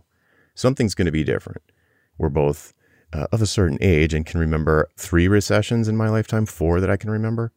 Something's 0.55 0.95
going 0.95 1.07
to 1.07 1.13
be 1.13 1.25
different. 1.25 1.63
We're 2.19 2.29
both 2.29 2.75
uh, 3.13 3.27
of 3.33 3.41
a 3.41 3.47
certain 3.47 3.79
age 3.81 4.13
and 4.13 4.27
can 4.27 4.41
remember 4.41 4.89
three 4.97 5.29
recessions 5.29 5.89
in 5.89 5.97
my 5.97 6.09
lifetime, 6.09 6.47
four 6.47 6.81
that 6.81 6.91
I 6.91 6.97
can 6.97 7.11
remember, 7.11 7.53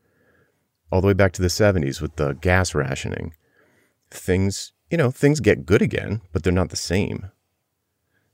all 0.91 1.01
the 1.01 1.07
way 1.07 1.13
back 1.13 1.31
to 1.33 1.41
the 1.41 1.47
70s 1.47 2.01
with 2.01 2.15
the 2.15 2.33
gas 2.33 2.75
rationing. 2.75 3.33
Things 4.11 4.73
you 4.89 4.97
know, 4.97 5.11
things 5.11 5.39
get 5.39 5.65
good 5.65 5.81
again, 5.81 6.21
but 6.31 6.43
they're 6.43 6.53
not 6.53 6.69
the 6.69 6.75
same. 6.75 7.31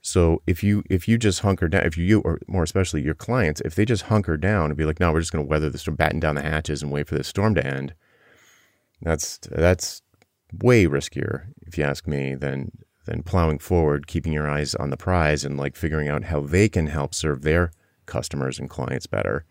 So 0.02 0.42
if 0.48 0.64
you 0.64 0.84
if 0.90 1.08
you 1.08 1.18
just 1.18 1.42
hunker 1.42 1.68
down, 1.68 1.84
if 1.86 1.98
you 1.98 2.22
or 2.22 2.40
more 2.48 2.64
especially 2.64 3.04
your 3.04 3.14
clients, 3.14 3.62
if 3.62 3.76
they 3.76 3.86
just 3.86 4.04
hunker 4.04 4.36
down 4.36 4.66
and 4.66 4.78
be 4.78 4.86
like, 4.86 5.00
no, 5.00 5.12
we're 5.12 5.20
just 5.20 5.32
going 5.32 5.46
to 5.46 5.50
weather 5.50 5.70
the 5.70 5.78
storm, 5.78 5.96
batten 5.96 6.20
down 6.20 6.36
the 6.36 6.42
hatches 6.42 6.82
and 6.82 6.92
wait 6.92 7.08
for 7.08 7.16
this 7.16 7.28
storm 7.28 7.56
to 7.56 7.66
end, 7.66 7.94
that's 9.02 9.38
that's 9.38 10.02
way 10.52 10.86
riskier, 10.86 11.46
if 11.62 11.78
you 11.78 11.84
ask 11.84 12.08
me, 12.08 12.34
than 12.34 12.72
than 13.06 13.24
plowing 13.24 13.60
forward, 13.60 14.08
keeping 14.08 14.34
your 14.34 14.50
eyes 14.50 14.74
on 14.76 14.90
the 14.90 14.98
prize, 14.98 15.46
and 15.46 15.58
like 15.58 15.76
figuring 15.76 16.10
out 16.10 16.26
how 16.26 16.42
they 16.42 16.68
can 16.68 16.88
help 16.88 17.14
serve 17.14 17.44
their 17.44 17.72
customers 18.08 18.58
and 18.58 18.70
clients 18.70 19.06
better, 19.06 19.46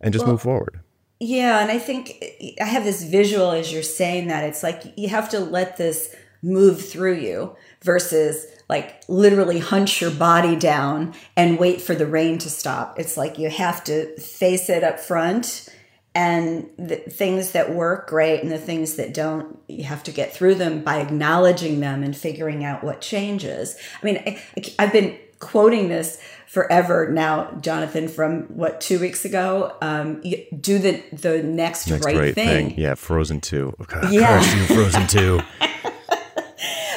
and 0.00 0.12
just 0.12 0.24
well, 0.24 0.34
move 0.34 0.42
forward. 0.42 0.80
Yeah, 1.20 1.60
and 1.60 1.70
I 1.70 1.78
think 1.78 2.22
I 2.60 2.64
have 2.64 2.84
this 2.84 3.04
visual 3.04 3.52
as 3.52 3.72
you're 3.72 3.82
saying 3.82 4.28
that. 4.28 4.44
It's 4.44 4.62
like 4.62 4.82
you 4.96 5.08
have 5.08 5.28
to 5.30 5.40
let 5.40 5.76
this 5.76 6.14
move 6.42 6.86
through 6.86 7.14
you 7.14 7.56
versus 7.82 8.46
like 8.68 9.02
literally 9.08 9.58
hunch 9.58 10.00
your 10.00 10.10
body 10.10 10.56
down 10.56 11.14
and 11.36 11.58
wait 11.58 11.80
for 11.80 11.94
the 11.94 12.06
rain 12.06 12.38
to 12.38 12.50
stop. 12.50 12.98
It's 12.98 13.16
like 13.16 13.38
you 13.38 13.48
have 13.48 13.84
to 13.84 14.16
face 14.18 14.68
it 14.68 14.82
up 14.82 14.98
front 14.98 15.68
and 16.14 16.68
the 16.78 16.96
things 16.96 17.52
that 17.52 17.74
work 17.74 18.08
great 18.08 18.40
and 18.40 18.50
the 18.50 18.58
things 18.58 18.94
that 18.94 19.12
don't 19.12 19.58
you 19.68 19.84
have 19.84 20.02
to 20.04 20.12
get 20.12 20.32
through 20.32 20.54
them 20.54 20.82
by 20.82 20.98
acknowledging 20.98 21.80
them 21.80 22.02
and 22.02 22.16
figuring 22.16 22.64
out 22.64 22.84
what 22.84 23.00
changes 23.00 23.76
i 24.00 24.06
mean 24.06 24.22
I, 24.24 24.40
have 24.78 24.92
been 24.92 25.18
quoting 25.40 25.88
this 25.88 26.22
forever 26.54 27.10
now, 27.10 27.50
Jonathan, 27.60 28.06
from 28.06 28.44
what 28.44 28.80
two 28.80 29.00
weeks 29.00 29.24
ago. 29.24 29.76
Um, 29.82 30.22
do 30.22 30.78
the 30.78 31.02
the 31.12 31.42
next, 31.42 31.88
next 31.88 32.06
right, 32.06 32.16
right 32.16 32.34
thing. 32.34 32.70
thing. 32.70 32.78
Yeah, 32.78 32.94
Frozen 32.94 33.40
Two. 33.40 33.74
God, 33.86 34.12
yeah, 34.12 34.40
Frozen 34.68 35.08
Two. 35.08 35.40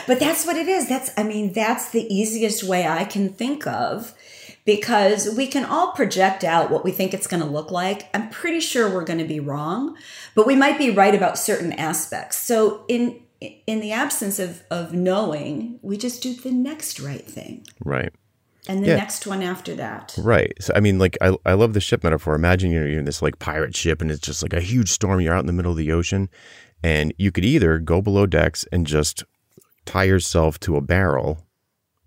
but 0.08 0.20
that's 0.20 0.46
what 0.46 0.56
it 0.56 0.68
is. 0.68 0.88
That's 0.88 1.12
I 1.18 1.24
mean, 1.24 1.54
that's 1.54 1.90
the 1.90 2.06
easiest 2.14 2.64
way 2.64 2.88
I 2.88 3.04
can 3.04 3.30
think 3.30 3.68
of. 3.68 4.14
Because 4.64 5.34
we 5.34 5.48
can 5.48 5.64
all 5.64 5.94
project 5.94 6.44
out 6.44 6.70
what 6.70 6.84
we 6.84 6.92
think 6.92 7.14
it's 7.14 7.26
going 7.26 7.42
to 7.42 7.48
look 7.48 7.72
like. 7.72 8.10
I'm 8.14 8.30
pretty 8.30 8.60
sure 8.60 8.94
we're 8.94 9.06
going 9.06 9.20
to 9.20 9.26
be 9.26 9.40
wrong, 9.40 9.96
but 10.36 10.46
we 10.46 10.58
might 10.58 10.78
be 10.78 10.90
right 10.90 11.16
about 11.16 11.38
certain 11.38 11.72
aspects. 11.72 12.36
So, 12.38 12.84
in 12.90 13.22
in 13.40 13.80
the 13.80 13.94
absence 13.94 14.40
of 14.40 14.64
of 14.70 14.94
knowing, 14.94 15.80
we 15.82 15.98
just 15.98 16.22
do 16.22 16.34
the 16.34 16.52
next 16.52 17.00
right 17.00 17.26
thing. 17.26 17.66
Right 17.84 18.14
and 18.68 18.84
the 18.84 18.90
yeah. 18.90 18.96
next 18.96 19.26
one 19.28 19.42
after 19.42 19.76
that. 19.76 20.16
Right. 20.18 20.54
So 20.60 20.74
I 20.76 20.80
mean, 20.80 21.00
like 21.00 21.18
I, 21.22 21.36
I 21.46 21.54
love 21.54 21.74
the 21.74 21.82
ship 21.82 22.04
metaphor. 22.04 22.36
Imagine 22.36 22.72
you're, 22.72 22.88
you're 22.88 23.00
in 23.00 23.06
this 23.06 23.22
like 23.22 23.40
pirate 23.40 23.76
ship 23.76 24.02
and 24.02 24.12
it's 24.12 24.22
just 24.22 24.42
like 24.44 24.54
a 24.54 24.62
huge 24.62 24.90
storm. 24.90 25.22
You're 25.22 25.34
out 25.34 25.42
in 25.42 25.48
the 25.48 25.54
middle 25.54 25.72
of 25.72 25.78
the 25.78 25.92
ocean, 25.92 26.30
and 26.84 27.14
you 27.18 27.32
could 27.32 27.46
either 27.46 27.80
go 27.80 28.02
below 28.02 28.26
decks 28.26 28.66
and 28.72 28.86
just 28.86 29.24
tie 29.86 30.04
yourself 30.04 30.60
to 30.62 30.76
a 30.76 30.82
barrel 30.82 31.40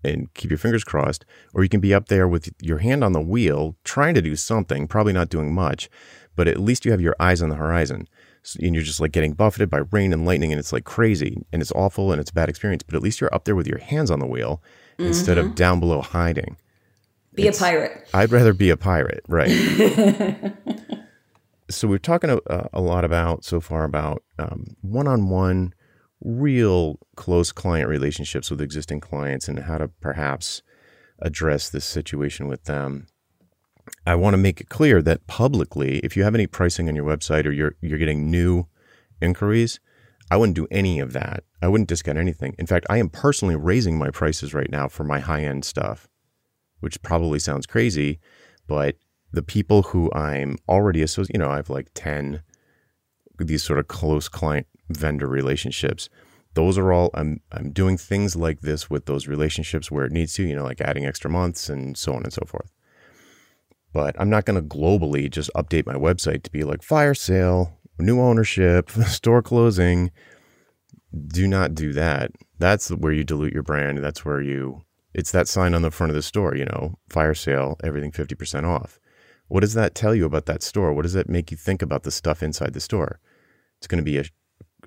and 0.03 0.33
keep 0.33 0.49
your 0.49 0.57
fingers 0.57 0.83
crossed, 0.83 1.25
or 1.53 1.63
you 1.63 1.69
can 1.69 1.79
be 1.79 1.93
up 1.93 2.07
there 2.07 2.27
with 2.27 2.49
your 2.61 2.79
hand 2.79 3.03
on 3.03 3.13
the 3.13 3.21
wheel 3.21 3.75
trying 3.83 4.15
to 4.15 4.21
do 4.21 4.35
something, 4.35 4.87
probably 4.87 5.13
not 5.13 5.29
doing 5.29 5.53
much, 5.53 5.89
but 6.35 6.47
at 6.47 6.59
least 6.59 6.85
you 6.85 6.91
have 6.91 7.01
your 7.01 7.15
eyes 7.19 7.41
on 7.41 7.49
the 7.49 7.55
horizon. 7.55 8.07
So, 8.43 8.59
and 8.63 8.73
you're 8.73 8.83
just 8.83 8.99
like 8.99 9.11
getting 9.11 9.33
buffeted 9.33 9.69
by 9.69 9.81
rain 9.91 10.13
and 10.13 10.25
lightning, 10.25 10.51
and 10.51 10.59
it's 10.59 10.73
like 10.73 10.85
crazy 10.85 11.45
and 11.53 11.61
it's 11.61 11.71
awful 11.73 12.11
and 12.11 12.19
it's 12.19 12.31
a 12.31 12.33
bad 12.33 12.49
experience. 12.49 12.81
But 12.83 12.95
at 12.95 13.03
least 13.03 13.21
you're 13.21 13.33
up 13.33 13.45
there 13.45 13.55
with 13.55 13.67
your 13.67 13.77
hands 13.77 14.09
on 14.09 14.19
the 14.19 14.25
wheel 14.25 14.63
mm-hmm. 15.01 15.07
instead 15.07 15.37
of 15.37 15.45
mm-hmm. 15.47 15.55
down 15.55 15.79
below 15.79 16.01
hiding. 16.01 16.57
Be 17.33 17.47
it's, 17.47 17.59
a 17.59 17.63
pirate. 17.63 18.09
I'd 18.13 18.31
rather 18.31 18.53
be 18.53 18.69
a 18.69 18.77
pirate, 18.77 19.23
right? 19.27 19.49
so 21.69 21.87
we're 21.87 21.97
talking 21.97 22.29
a, 22.29 22.39
a, 22.73 22.81
lot 22.81 23.05
about 23.05 23.45
so 23.45 23.61
far 23.61 23.83
about 23.83 24.23
um, 24.37 24.75
one-on-one, 24.81 25.73
real 26.21 26.99
close 27.15 27.51
client 27.51 27.87
relationships 27.87 28.51
with 28.51 28.61
existing 28.61 28.99
clients 28.99 29.47
and 29.47 29.59
how 29.59 29.77
to 29.77 29.87
perhaps 29.87 30.61
address 31.19 31.69
this 31.69 31.85
situation 31.85 32.47
with 32.47 32.65
them. 32.65 33.07
I 34.05 34.15
want 34.15 34.33
to 34.33 34.37
make 34.37 34.59
it 34.59 34.69
clear 34.69 35.01
that 35.01 35.27
publicly, 35.27 35.99
if 35.99 36.17
you 36.17 36.23
have 36.23 36.35
any 36.35 36.47
pricing 36.47 36.89
on 36.89 36.95
your 36.95 37.05
website 37.05 37.45
or 37.45 37.51
you're 37.51 37.75
you're 37.81 37.97
getting 37.97 38.29
new 38.29 38.67
inquiries, 39.21 39.79
I 40.31 40.37
wouldn't 40.37 40.55
do 40.55 40.67
any 40.71 40.99
of 40.99 41.11
that. 41.13 41.43
I 41.61 41.67
wouldn't 41.67 41.89
discount 41.89 42.17
anything. 42.17 42.55
In 42.57 42.65
fact, 42.65 42.87
I 42.89 42.97
am 42.97 43.09
personally 43.09 43.57
raising 43.57 43.97
my 43.97 44.09
prices 44.09 44.53
right 44.53 44.71
now 44.71 44.87
for 44.87 45.03
my 45.03 45.19
high 45.19 45.43
end 45.43 45.65
stuff, 45.65 46.07
which 46.79 47.01
probably 47.03 47.37
sounds 47.37 47.67
crazy, 47.67 48.19
but 48.65 48.95
the 49.33 49.43
people 49.43 49.83
who 49.83 50.11
I'm 50.13 50.57
already 50.67 51.01
associated, 51.01 51.33
you 51.33 51.45
know, 51.45 51.51
I 51.51 51.57
have 51.57 51.69
like 51.69 51.89
10 51.93 52.41
these 53.39 53.63
sort 53.63 53.79
of 53.79 53.87
close 53.87 54.27
client 54.27 54.67
vendor 54.89 55.27
relationships. 55.27 56.09
Those 56.53 56.77
are 56.77 56.93
all 56.93 57.09
I'm 57.13 57.41
I'm 57.51 57.71
doing 57.71 57.97
things 57.97 58.35
like 58.35 58.61
this 58.61 58.89
with 58.89 59.05
those 59.05 59.27
relationships 59.27 59.89
where 59.89 60.05
it 60.05 60.11
needs 60.11 60.33
to, 60.35 60.43
you 60.43 60.55
know, 60.55 60.63
like 60.63 60.81
adding 60.81 61.05
extra 61.05 61.29
months 61.29 61.69
and 61.69 61.97
so 61.97 62.13
on 62.13 62.23
and 62.23 62.33
so 62.33 62.43
forth. 62.45 62.71
But 63.93 64.15
I'm 64.19 64.29
not 64.29 64.45
going 64.45 64.61
to 64.61 64.77
globally 64.77 65.29
just 65.29 65.49
update 65.55 65.85
my 65.85 65.95
website 65.95 66.43
to 66.43 66.51
be 66.51 66.63
like 66.63 66.83
fire 66.83 67.13
sale, 67.13 67.77
new 68.01 68.19
ownership, 68.19 68.89
store 69.07 69.41
closing. 69.41 70.11
Do 71.27 71.47
not 71.47 71.75
do 71.75 71.93
that. 71.93 72.31
That's 72.59 72.89
where 72.89 73.11
you 73.11 73.23
dilute 73.23 73.53
your 73.53 73.63
brand. 73.63 73.97
That's 73.99 74.23
where 74.23 74.41
you, 74.41 74.83
it's 75.13 75.31
that 75.31 75.47
sign 75.47 75.73
on 75.73 75.81
the 75.81 75.91
front 75.91 76.09
of 76.09 76.15
the 76.15 76.21
store, 76.21 76.55
you 76.55 76.65
know, 76.65 76.95
fire 77.09 77.33
sale, 77.33 77.77
everything 77.83 78.11
50% 78.11 78.65
off. 78.65 78.99
What 79.47 79.61
does 79.61 79.73
that 79.73 79.95
tell 79.95 80.15
you 80.15 80.25
about 80.25 80.45
that 80.45 80.63
store? 80.63 80.93
What 80.93 81.01
does 81.01 81.13
that 81.13 81.27
make 81.27 81.51
you 81.51 81.57
think 81.57 81.81
about 81.81 82.03
the 82.03 82.11
stuff 82.11 82.41
inside 82.41 82.73
the 82.73 82.79
store? 82.79 83.19
It's 83.79 83.87
going 83.87 83.97
to 83.97 84.09
be 84.09 84.17
a, 84.17 84.23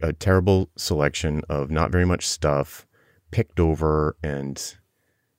a 0.01 0.13
terrible 0.15 0.71
selection 0.77 1.43
of 1.51 1.71
not 1.71 1.93
very 1.93 2.07
much 2.07 2.27
stuff, 2.27 2.87
picked 3.31 3.61
over 3.61 4.17
and, 4.23 4.77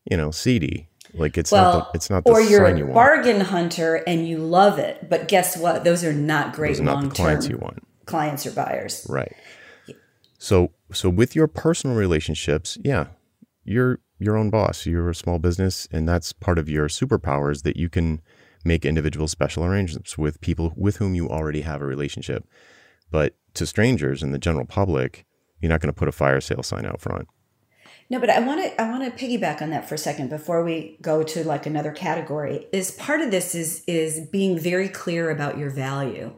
you 0.10 0.18
know, 0.18 0.30
seedy. 0.30 0.90
Like 1.18 1.38
it's 1.38 1.52
well, 1.52 1.80
not 1.80 1.94
the, 1.94 1.98
it's 1.98 2.10
not 2.10 2.26
the 2.26 2.32
or 2.32 2.42
you're 2.42 2.66
a 2.66 2.78
you 2.78 2.86
bargain 2.86 3.42
hunter 3.42 3.96
and 4.08 4.28
you 4.28 4.38
love 4.38 4.80
it, 4.80 5.10
but 5.10 5.28
guess 5.28 5.58
what? 5.58 5.84
Those 5.84 6.04
are 6.04 6.14
not 6.14 6.54
great 6.54 6.80
long 6.80 7.04
term 7.04 7.12
clients 7.12 7.48
you 7.48 7.58
want. 7.58 7.80
Clients 8.06 8.46
or 8.46 8.52
buyers, 8.52 9.06
right? 9.10 9.34
So 10.38 10.72
so 10.92 11.10
with 11.10 11.36
your 11.36 11.48
personal 11.48 11.96
relationships, 11.96 12.78
yeah, 12.84 13.08
you're 13.64 14.00
your 14.20 14.38
own 14.38 14.50
boss. 14.50 14.86
You're 14.86 15.10
a 15.10 15.16
small 15.16 15.40
business, 15.40 15.88
and 15.92 16.08
that's 16.08 16.34
part 16.34 16.58
of 16.60 16.70
your 16.70 16.88
superpowers 16.88 17.64
that 17.64 17.78
you 17.78 17.90
can 17.90 18.22
make 18.64 18.86
individual 18.86 19.28
special 19.28 19.64
arrangements 19.64 20.18
with 20.18 20.42
people 20.42 20.74
with 20.76 20.98
whom 20.98 21.16
you 21.16 21.30
already 21.30 21.62
have 21.62 21.82
a 21.82 21.86
relationship. 21.86 22.48
But 23.12 23.36
to 23.54 23.66
strangers 23.66 24.24
and 24.24 24.34
the 24.34 24.40
general 24.40 24.66
public, 24.66 25.26
you're 25.60 25.70
not 25.70 25.82
going 25.82 25.94
to 25.94 25.98
put 25.98 26.08
a 26.08 26.12
fire 26.12 26.42
sale 26.42 26.64
sign 26.64 26.86
out 26.86 27.00
front. 27.00 27.28
No, 28.10 28.20
but 28.20 28.30
I 28.30 28.40
want 28.40 28.62
to 28.62 28.82
I 28.82 28.90
want 28.90 29.04
to 29.04 29.26
piggyback 29.26 29.62
on 29.62 29.72
that 29.72 29.90
for 29.90 29.96
a 29.96 30.00
second 30.00 30.30
before 30.30 30.64
we 30.64 30.98
go 31.02 31.24
to 31.24 31.44
like 31.44 31.66
another 31.66 31.92
category. 31.92 32.68
Is 32.72 32.92
part 32.92 33.22
of 33.22 33.32
this 33.32 33.56
is 33.56 33.84
is 33.88 34.20
being 34.20 34.60
very 34.60 34.90
clear 34.90 35.32
about 35.32 35.58
your 35.58 35.72
value. 35.72 36.34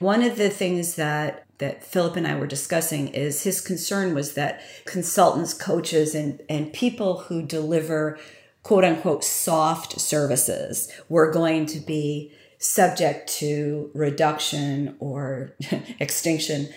One 0.00 0.22
of 0.22 0.36
the 0.36 0.50
things 0.50 0.96
that 0.96 1.46
that 1.58 1.84
Philip 1.84 2.16
and 2.16 2.26
I 2.26 2.34
were 2.34 2.48
discussing 2.48 3.08
is 3.08 3.44
his 3.44 3.60
concern 3.60 4.14
was 4.14 4.34
that 4.34 4.62
consultants, 4.84 5.54
coaches, 5.54 6.14
and 6.14 6.42
and 6.48 6.72
people 6.72 7.20
who 7.20 7.42
deliver 7.42 8.18
quote 8.64 8.84
unquote 8.84 9.22
soft 9.22 10.00
services 10.00 10.90
were 11.08 11.30
going 11.30 11.66
to 11.66 11.78
be 11.78 12.32
subject 12.58 13.32
to 13.34 13.90
reduction 13.94 14.96
or 14.98 15.56
extinction. 16.00 16.68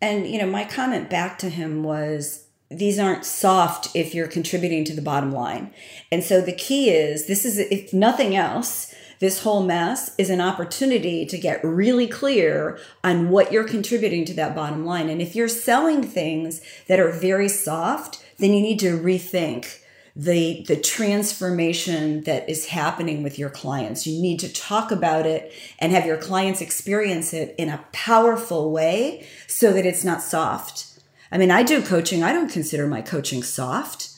And 0.00 0.26
you 0.26 0.38
know, 0.38 0.46
my 0.46 0.64
comment 0.64 1.10
back 1.10 1.38
to 1.40 1.50
him 1.50 1.82
was 1.82 2.46
these 2.70 2.98
aren't 2.98 3.24
soft 3.24 3.88
if 3.94 4.14
you're 4.14 4.28
contributing 4.28 4.84
to 4.84 4.94
the 4.94 5.02
bottom 5.02 5.32
line. 5.32 5.72
And 6.12 6.22
so 6.22 6.40
the 6.40 6.52
key 6.52 6.90
is 6.90 7.26
this 7.26 7.44
is, 7.44 7.58
if 7.58 7.92
nothing 7.92 8.36
else, 8.36 8.94
this 9.18 9.42
whole 9.42 9.62
mess 9.62 10.14
is 10.16 10.30
an 10.30 10.40
opportunity 10.40 11.26
to 11.26 11.36
get 11.36 11.62
really 11.64 12.06
clear 12.06 12.78
on 13.04 13.28
what 13.28 13.52
you're 13.52 13.64
contributing 13.64 14.24
to 14.26 14.34
that 14.34 14.54
bottom 14.54 14.86
line. 14.86 15.08
And 15.08 15.20
if 15.20 15.34
you're 15.34 15.48
selling 15.48 16.02
things 16.02 16.62
that 16.86 17.00
are 17.00 17.10
very 17.10 17.48
soft, 17.48 18.24
then 18.38 18.54
you 18.54 18.62
need 18.62 18.78
to 18.80 18.98
rethink 18.98 19.80
the 20.16 20.64
the 20.66 20.76
transformation 20.76 22.22
that 22.24 22.48
is 22.48 22.66
happening 22.66 23.22
with 23.22 23.38
your 23.38 23.50
clients. 23.50 24.06
You 24.06 24.20
need 24.20 24.40
to 24.40 24.52
talk 24.52 24.90
about 24.90 25.24
it 25.24 25.52
and 25.78 25.92
have 25.92 26.04
your 26.04 26.16
clients 26.16 26.60
experience 26.60 27.32
it 27.32 27.54
in 27.58 27.68
a 27.68 27.84
powerful 27.92 28.72
way 28.72 29.26
so 29.46 29.72
that 29.72 29.86
it's 29.86 30.04
not 30.04 30.20
soft 30.20 30.89
I 31.32 31.38
mean, 31.38 31.50
I 31.50 31.62
do 31.62 31.82
coaching. 31.82 32.22
I 32.22 32.32
don't 32.32 32.50
consider 32.50 32.86
my 32.86 33.02
coaching 33.02 33.42
soft. 33.42 34.08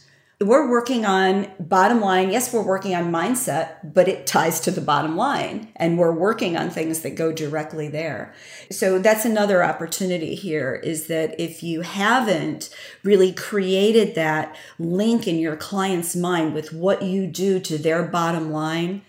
We're 0.40 0.68
working 0.68 1.04
on 1.04 1.52
bottom 1.60 2.00
line. 2.00 2.30
Yes, 2.30 2.52
we're 2.52 2.64
working 2.64 2.96
on 2.96 3.12
mindset, 3.12 3.94
but 3.94 4.08
it 4.08 4.26
ties 4.26 4.58
to 4.60 4.72
the 4.72 4.80
bottom 4.80 5.16
line. 5.16 5.68
And 5.76 5.98
we're 5.98 6.14
working 6.14 6.56
on 6.56 6.68
things 6.68 7.02
that 7.02 7.14
go 7.14 7.30
directly 7.30 7.86
there. 7.86 8.34
So 8.70 8.98
that's 8.98 9.24
another 9.24 9.62
opportunity 9.62 10.34
here 10.34 10.74
is 10.74 11.06
that 11.06 11.38
if 11.40 11.62
you 11.62 11.82
haven't 11.82 12.70
really 13.04 13.32
created 13.32 14.16
that 14.16 14.56
link 14.80 15.28
in 15.28 15.38
your 15.38 15.54
client's 15.54 16.16
mind 16.16 16.54
with 16.54 16.72
what 16.72 17.02
you 17.02 17.28
do 17.28 17.60
to 17.60 17.78
their 17.78 18.02
bottom 18.02 18.50
line, 18.50 19.02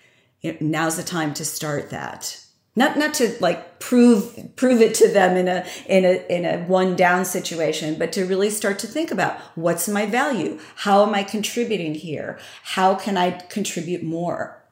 now's 0.59 0.97
the 0.97 1.03
time 1.03 1.33
to 1.35 1.45
start 1.45 1.89
that 1.89 2.42
not 2.75 2.97
not 2.97 3.13
to 3.15 3.35
like 3.39 3.79
prove 3.79 4.55
prove 4.55 4.81
it 4.81 4.93
to 4.95 5.11
them 5.11 5.37
in 5.37 5.47
a 5.47 5.65
in 5.87 6.05
a 6.05 6.25
in 6.29 6.45
a 6.45 6.63
one 6.65 6.95
down 6.95 7.25
situation 7.25 7.97
but 7.97 8.11
to 8.13 8.25
really 8.25 8.49
start 8.49 8.79
to 8.79 8.87
think 8.87 9.11
about 9.11 9.37
what's 9.55 9.87
my 9.87 10.05
value? 10.05 10.59
How 10.77 11.05
am 11.05 11.13
i 11.13 11.23
contributing 11.23 11.95
here? 11.95 12.39
How 12.63 12.95
can 12.95 13.17
i 13.17 13.31
contribute 13.31 14.03
more? 14.03 14.63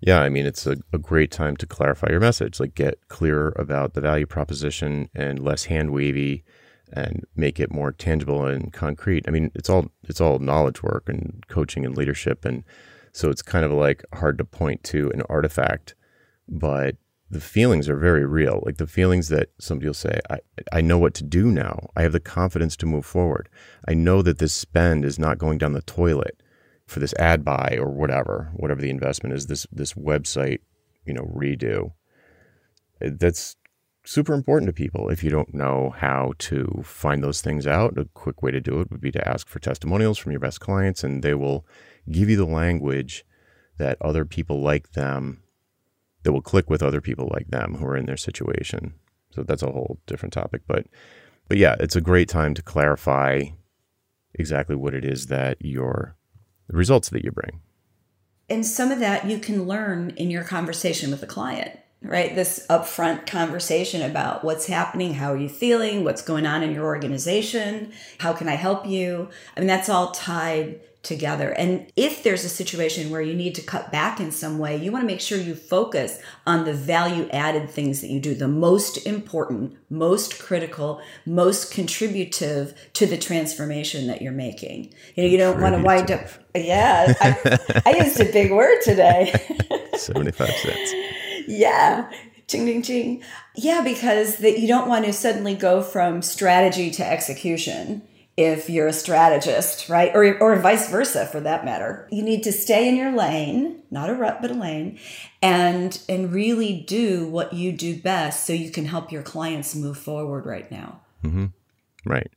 Yeah 0.00 0.20
i 0.20 0.28
mean 0.28 0.46
it's 0.46 0.66
a, 0.66 0.76
a 0.92 0.98
great 0.98 1.30
time 1.30 1.56
to 1.58 1.66
clarify 1.66 2.08
your 2.10 2.20
message 2.20 2.60
like 2.60 2.74
get 2.74 3.08
clearer 3.08 3.54
about 3.58 3.94
the 3.94 4.00
value 4.00 4.26
proposition 4.26 5.08
and 5.14 5.38
less 5.38 5.64
hand 5.64 5.90
wavy 5.90 6.44
and 6.92 7.24
make 7.34 7.58
it 7.58 7.72
more 7.72 7.90
tangible 7.90 8.46
and 8.46 8.72
concrete. 8.72 9.24
I 9.26 9.30
mean 9.30 9.50
it's 9.54 9.68
all 9.68 9.90
it's 10.04 10.20
all 10.20 10.38
knowledge 10.38 10.82
work 10.82 11.08
and 11.08 11.44
coaching 11.48 11.84
and 11.84 11.96
leadership 11.96 12.44
and 12.44 12.64
so 13.12 13.30
it's 13.30 13.42
kind 13.42 13.64
of 13.64 13.72
like 13.72 14.04
hard 14.14 14.38
to 14.38 14.44
point 14.44 14.82
to 14.84 15.10
an 15.12 15.22
artifact 15.28 15.94
but 16.48 16.96
the 17.34 17.40
feelings 17.40 17.88
are 17.88 17.96
very 17.96 18.24
real. 18.24 18.62
Like 18.64 18.76
the 18.76 18.86
feelings 18.86 19.28
that 19.28 19.48
somebody 19.58 19.88
will 19.88 19.94
say, 19.94 20.20
I, 20.30 20.38
I 20.72 20.80
know 20.80 20.98
what 20.98 21.14
to 21.14 21.24
do 21.24 21.50
now. 21.50 21.90
I 21.96 22.02
have 22.02 22.12
the 22.12 22.20
confidence 22.20 22.76
to 22.76 22.86
move 22.86 23.04
forward. 23.04 23.48
I 23.88 23.92
know 23.92 24.22
that 24.22 24.38
this 24.38 24.54
spend 24.54 25.04
is 25.04 25.18
not 25.18 25.36
going 25.36 25.58
down 25.58 25.72
the 25.72 25.82
toilet 25.82 26.40
for 26.86 27.00
this 27.00 27.12
ad 27.14 27.44
buy 27.44 27.76
or 27.76 27.90
whatever, 27.90 28.52
whatever 28.54 28.80
the 28.80 28.88
investment 28.88 29.34
is, 29.34 29.46
this 29.46 29.66
this 29.72 29.94
website, 29.94 30.60
you 31.04 31.12
know, 31.12 31.24
redo. 31.34 31.94
That's 33.00 33.56
super 34.04 34.32
important 34.32 34.68
to 34.68 34.72
people. 34.72 35.08
If 35.08 35.24
you 35.24 35.30
don't 35.30 35.52
know 35.52 35.92
how 35.96 36.34
to 36.38 36.82
find 36.84 37.24
those 37.24 37.40
things 37.40 37.66
out, 37.66 37.98
a 37.98 38.04
quick 38.14 38.44
way 38.44 38.52
to 38.52 38.60
do 38.60 38.80
it 38.80 38.92
would 38.92 39.00
be 39.00 39.10
to 39.10 39.28
ask 39.28 39.48
for 39.48 39.58
testimonials 39.58 40.18
from 40.18 40.30
your 40.30 40.40
best 40.40 40.60
clients, 40.60 41.02
and 41.02 41.24
they 41.24 41.34
will 41.34 41.66
give 42.08 42.30
you 42.30 42.36
the 42.36 42.46
language 42.46 43.24
that 43.78 43.98
other 44.00 44.24
people 44.24 44.60
like 44.60 44.92
them 44.92 45.40
that 46.24 46.32
will 46.32 46.42
click 46.42 46.68
with 46.68 46.82
other 46.82 47.00
people 47.00 47.30
like 47.32 47.48
them 47.48 47.76
who 47.76 47.86
are 47.86 47.96
in 47.96 48.06
their 48.06 48.16
situation. 48.16 48.94
So 49.30 49.42
that's 49.42 49.62
a 49.62 49.70
whole 49.70 50.00
different 50.06 50.32
topic. 50.32 50.62
But 50.66 50.86
but 51.48 51.58
yeah, 51.58 51.76
it's 51.78 51.96
a 51.96 52.00
great 52.00 52.28
time 52.28 52.54
to 52.54 52.62
clarify 52.62 53.44
exactly 54.34 54.74
what 54.74 54.94
it 54.94 55.04
is 55.04 55.26
that 55.26 55.58
your 55.60 56.16
the 56.68 56.76
results 56.76 57.10
that 57.10 57.24
you 57.24 57.30
bring. 57.30 57.60
And 58.48 58.66
some 58.66 58.90
of 58.90 58.98
that 59.00 59.26
you 59.26 59.38
can 59.38 59.64
learn 59.64 60.10
in 60.10 60.30
your 60.30 60.44
conversation 60.44 61.10
with 61.10 61.20
the 61.20 61.26
client, 61.26 61.78
right? 62.02 62.34
This 62.34 62.66
upfront 62.68 63.26
conversation 63.26 64.02
about 64.02 64.44
what's 64.44 64.66
happening, 64.66 65.14
how 65.14 65.32
are 65.32 65.36
you 65.36 65.48
feeling, 65.48 66.04
what's 66.04 66.22
going 66.22 66.46
on 66.46 66.62
in 66.62 66.72
your 66.72 66.84
organization, 66.84 67.92
how 68.18 68.32
can 68.32 68.48
I 68.48 68.54
help 68.54 68.86
you? 68.86 69.28
I 69.56 69.60
mean, 69.60 69.66
that's 69.66 69.88
all 69.88 70.10
tied 70.10 70.80
together. 71.04 71.50
And 71.50 71.90
if 71.96 72.22
there's 72.22 72.44
a 72.44 72.48
situation 72.48 73.10
where 73.10 73.20
you 73.20 73.34
need 73.34 73.54
to 73.56 73.62
cut 73.62 73.92
back 73.92 74.18
in 74.18 74.32
some 74.32 74.58
way, 74.58 74.76
you 74.76 74.90
want 74.90 75.02
to 75.02 75.06
make 75.06 75.20
sure 75.20 75.38
you 75.38 75.54
focus 75.54 76.18
on 76.46 76.64
the 76.64 76.74
value 76.74 77.28
added 77.30 77.70
things 77.70 78.00
that 78.00 78.10
you 78.10 78.20
do, 78.20 78.34
the 78.34 78.48
most 78.48 79.06
important, 79.06 79.76
most 79.90 80.40
critical, 80.40 81.00
most 81.26 81.72
contributive 81.72 82.74
to 82.94 83.06
the 83.06 83.18
transformation 83.18 84.06
that 84.06 84.22
you're 84.22 84.32
making. 84.32 84.92
You 85.14 85.24
know, 85.24 85.28
you 85.28 85.38
don't 85.38 85.60
want 85.60 85.76
to 85.76 85.82
wind 85.82 86.10
up, 86.10 86.26
yeah, 86.54 87.14
I, 87.20 87.82
I 87.86 88.04
used 88.04 88.20
a 88.20 88.32
big 88.32 88.50
word 88.50 88.80
today 88.82 89.32
75 89.96 90.48
cents. 90.48 90.94
Yeah. 91.46 92.10
Ching, 92.46 92.66
ching, 92.66 92.82
ching. 92.82 93.22
Yeah, 93.56 93.82
because 93.82 94.36
that 94.38 94.58
you 94.58 94.68
don't 94.68 94.88
want 94.88 95.04
to 95.06 95.12
suddenly 95.12 95.54
go 95.54 95.82
from 95.82 96.22
strategy 96.22 96.90
to 96.92 97.06
execution 97.06 98.02
if 98.36 98.68
you're 98.68 98.88
a 98.88 98.92
strategist, 98.92 99.88
right? 99.88 100.10
Or, 100.14 100.38
or 100.38 100.56
vice 100.56 100.90
versa 100.90 101.26
for 101.26 101.40
that 101.40 101.64
matter. 101.64 102.08
You 102.10 102.22
need 102.22 102.42
to 102.44 102.52
stay 102.52 102.88
in 102.88 102.96
your 102.96 103.12
lane, 103.12 103.82
not 103.90 104.10
a 104.10 104.14
rut, 104.14 104.38
but 104.40 104.50
a 104.50 104.54
lane, 104.54 104.98
and 105.40 106.00
and 106.08 106.32
really 106.32 106.80
do 106.86 107.28
what 107.28 107.52
you 107.52 107.72
do 107.72 108.00
best 108.00 108.44
so 108.44 108.52
you 108.52 108.70
can 108.70 108.86
help 108.86 109.12
your 109.12 109.22
clients 109.22 109.74
move 109.74 109.98
forward 109.98 110.46
right 110.46 110.70
now. 110.70 111.00
Mm-hmm. 111.22 111.46
Right. 112.04 112.30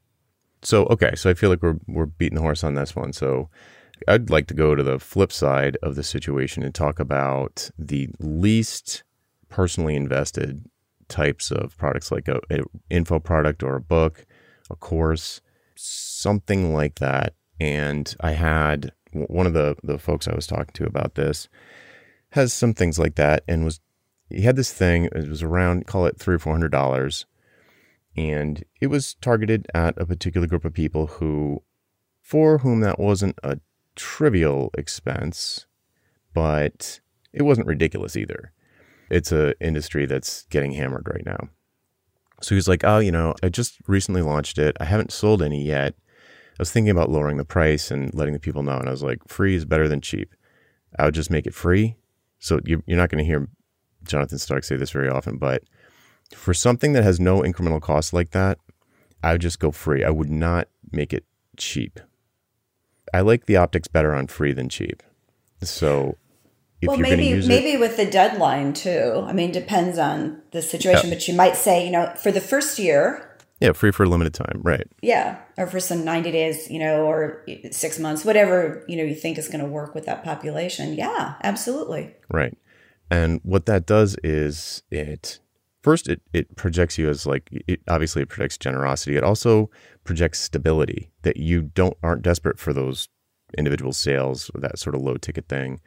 So, 0.61 0.85
okay. 0.85 1.15
So 1.15 1.29
I 1.29 1.33
feel 1.33 1.49
like 1.49 1.61
we're, 1.61 1.79
we're 1.87 2.05
beating 2.05 2.35
the 2.35 2.41
horse 2.41 2.63
on 2.63 2.75
this 2.75 2.95
one. 2.95 3.13
So 3.13 3.49
I'd 4.07 4.29
like 4.29 4.47
to 4.47 4.53
go 4.53 4.75
to 4.75 4.83
the 4.83 4.99
flip 4.99 5.31
side 5.31 5.77
of 5.81 5.95
the 5.95 6.03
situation 6.03 6.63
and 6.63 6.73
talk 6.73 6.99
about 6.99 7.69
the 7.77 8.09
least 8.19 9.03
personally 9.49 9.95
invested 9.95 10.65
types 11.07 11.51
of 11.51 11.77
products 11.77 12.11
like 12.11 12.27
a, 12.27 12.39
a 12.51 12.59
info 12.89 13.19
product 13.19 13.63
or 13.63 13.75
a 13.75 13.81
book, 13.81 14.25
a 14.69 14.75
course 14.75 15.41
something 15.77 16.73
like 16.73 16.95
that. 16.95 17.35
And 17.59 18.15
I 18.19 18.31
had 18.31 18.91
one 19.11 19.47
of 19.47 19.53
the, 19.53 19.75
the 19.83 19.97
folks 19.97 20.27
I 20.27 20.35
was 20.35 20.47
talking 20.47 20.73
to 20.73 20.85
about 20.85 21.15
this 21.15 21.47
has 22.31 22.53
some 22.53 22.73
things 22.73 22.99
like 22.99 23.15
that 23.15 23.43
and 23.47 23.63
was 23.63 23.79
he 24.29 24.41
had 24.41 24.57
this 24.57 24.73
thing 24.73 25.05
it 25.05 25.29
was 25.29 25.41
around 25.41 25.87
call 25.87 26.05
it 26.05 26.19
three 26.19 26.35
or 26.35 26.39
four 26.39 26.53
hundred 26.53 26.71
dollars. 26.71 27.25
And 28.15 28.63
it 28.81 28.87
was 28.87 29.13
targeted 29.15 29.67
at 29.73 29.93
a 29.97 30.05
particular 30.05 30.47
group 30.47 30.65
of 30.65 30.73
people 30.73 31.07
who 31.07 31.63
for 32.21 32.59
whom 32.59 32.81
that 32.81 32.99
wasn't 32.99 33.37
a 33.43 33.59
trivial 33.95 34.69
expense 34.77 35.65
but 36.33 36.99
it 37.33 37.43
wasn't 37.43 37.65
ridiculous 37.65 38.15
either. 38.15 38.51
It's 39.09 39.31
a 39.31 39.59
industry 39.63 40.05
that's 40.05 40.43
getting 40.49 40.73
hammered 40.73 41.07
right 41.07 41.25
now 41.25 41.49
so 42.41 42.55
he's 42.55 42.67
like, 42.67 42.83
oh, 42.83 42.99
you 42.99 43.11
know, 43.11 43.33
I 43.41 43.49
just 43.49 43.77
recently 43.87 44.21
launched 44.21 44.57
it. 44.57 44.77
I 44.79 44.85
haven't 44.85 45.11
sold 45.11 45.41
any 45.41 45.63
yet. 45.63 45.95
I 45.97 46.59
was 46.59 46.71
thinking 46.71 46.91
about 46.91 47.09
lowering 47.09 47.37
the 47.37 47.45
price 47.45 47.91
and 47.91 48.13
letting 48.13 48.33
the 48.33 48.39
people 48.39 48.63
know. 48.63 48.77
And 48.77 48.87
I 48.87 48.91
was 48.91 49.03
like, 49.03 49.27
free 49.27 49.55
is 49.55 49.65
better 49.65 49.87
than 49.87 50.01
cheap. 50.01 50.33
I 50.97 51.05
would 51.05 51.15
just 51.15 51.31
make 51.31 51.45
it 51.45 51.53
free. 51.53 51.97
So 52.39 52.59
you're 52.65 52.81
not 52.87 53.09
going 53.09 53.23
to 53.23 53.27
hear 53.27 53.47
Jonathan 54.03 54.37
Stark 54.37 54.63
say 54.63 54.75
this 54.75 54.91
very 54.91 55.09
often, 55.09 55.37
but 55.37 55.63
for 56.33 56.53
something 56.53 56.93
that 56.93 57.03
has 57.03 57.19
no 57.19 57.41
incremental 57.41 57.81
cost 57.81 58.13
like 58.13 58.31
that, 58.31 58.59
I 59.23 59.33
would 59.33 59.41
just 59.41 59.59
go 59.59 59.71
free. 59.71 60.03
I 60.03 60.09
would 60.09 60.29
not 60.29 60.67
make 60.91 61.13
it 61.13 61.25
cheap. 61.57 61.99
I 63.13 63.21
like 63.21 63.45
the 63.45 63.57
optics 63.57 63.87
better 63.87 64.13
on 64.13 64.27
free 64.27 64.53
than 64.53 64.69
cheap. 64.69 65.01
So 65.61 66.17
if 66.81 66.89
well, 66.89 66.97
maybe 66.97 67.47
maybe 67.47 67.71
it, 67.71 67.79
with 67.79 67.97
the 67.97 68.05
deadline 68.05 68.73
too. 68.73 69.25
I 69.27 69.33
mean, 69.33 69.51
depends 69.51 69.97
on 69.97 70.41
the 70.51 70.61
situation, 70.61 71.09
yeah. 71.09 71.15
but 71.15 71.27
you 71.27 71.33
might 71.33 71.55
say, 71.55 71.83
you 71.85 71.91
know, 71.91 72.13
for 72.21 72.31
the 72.31 72.41
first 72.41 72.77
year. 72.77 73.23
Yeah, 73.59 73.71
free 73.71 73.91
for 73.91 74.03
a 74.03 74.09
limited 74.09 74.35
time, 74.35 74.61
right? 74.61 74.85
Yeah, 75.01 75.39
or 75.57 75.65
for 75.65 75.79
some 75.79 76.05
ninety 76.05 76.31
days, 76.31 76.69
you 76.69 76.77
know, 76.77 77.05
or 77.05 77.43
six 77.71 77.97
months, 77.97 78.23
whatever 78.23 78.85
you 78.87 78.95
know 78.95 79.03
you 79.03 79.15
think 79.15 79.39
is 79.39 79.47
going 79.47 79.63
to 79.63 79.69
work 79.69 79.95
with 79.95 80.05
that 80.05 80.23
population. 80.23 80.93
Yeah, 80.93 81.33
absolutely. 81.41 82.13
Right, 82.31 82.55
and 83.09 83.41
what 83.43 83.65
that 83.65 83.87
does 83.87 84.15
is 84.23 84.83
it 84.91 85.39
first 85.81 86.07
it, 86.07 86.21
it 86.33 86.55
projects 86.55 86.97
you 86.97 87.09
as 87.09 87.25
like 87.25 87.49
it 87.67 87.79
obviously 87.87 88.21
it 88.21 88.27
projects 88.27 88.57
generosity 88.57 89.15
it 89.15 89.23
also 89.23 89.69
projects 90.03 90.41
stability 90.41 91.11
that 91.21 91.37
you 91.37 91.61
don't 91.61 91.95
aren't 92.03 92.23
desperate 92.23 92.59
for 92.59 92.73
those 92.73 93.07
individual 93.57 93.93
sales 93.93 94.51
or 94.53 94.59
that 94.59 94.77
sort 94.77 94.95
of 94.95 95.01
low 95.01 95.15
ticket 95.15 95.47
thing 95.47 95.79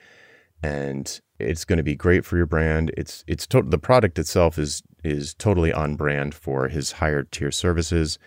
and 0.63 1.21
it's 1.39 1.65
going 1.65 1.79
to 1.79 1.83
be 1.83 1.95
great 1.95 2.25
for 2.25 2.37
your 2.37 2.47
brand 2.47 2.93
it's 2.97 3.25
it's 3.27 3.47
to- 3.47 3.63
the 3.63 3.79
product 3.79 4.19
itself 4.19 4.59
is 4.59 4.83
is 5.05 5.35
totally 5.35 5.73
on 5.73 5.97
brand 5.97 6.35
for 6.35 6.69
his 6.69 6.93
higher 6.93 7.23
tier 7.25 7.51
services 7.51 8.19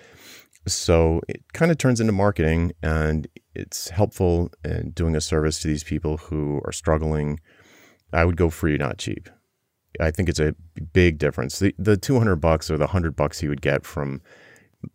so 0.65 1.21
it 1.27 1.43
kind 1.53 1.71
of 1.71 1.77
turns 1.77 1.99
into 1.99 2.13
marketing 2.13 2.71
and 2.81 3.27
it's 3.53 3.89
helpful 3.89 4.49
in 4.63 4.91
doing 4.91 5.15
a 5.15 5.21
service 5.21 5.59
to 5.59 5.67
these 5.67 5.83
people 5.83 6.17
who 6.17 6.61
are 6.65 6.71
struggling 6.71 7.39
i 8.11 8.25
would 8.25 8.37
go 8.37 8.49
free 8.49 8.77
not 8.77 8.97
cheap 8.97 9.29
I 9.99 10.11
think 10.11 10.29
it's 10.29 10.39
a 10.39 10.55
big 10.91 11.17
difference. 11.17 11.59
The 11.59 11.75
the 11.77 11.97
200 11.97 12.37
bucks 12.37 12.71
or 12.71 12.77
the 12.77 12.85
100 12.85 13.15
bucks 13.15 13.39
he 13.39 13.47
would 13.47 13.61
get 13.61 13.85
from 13.85 14.21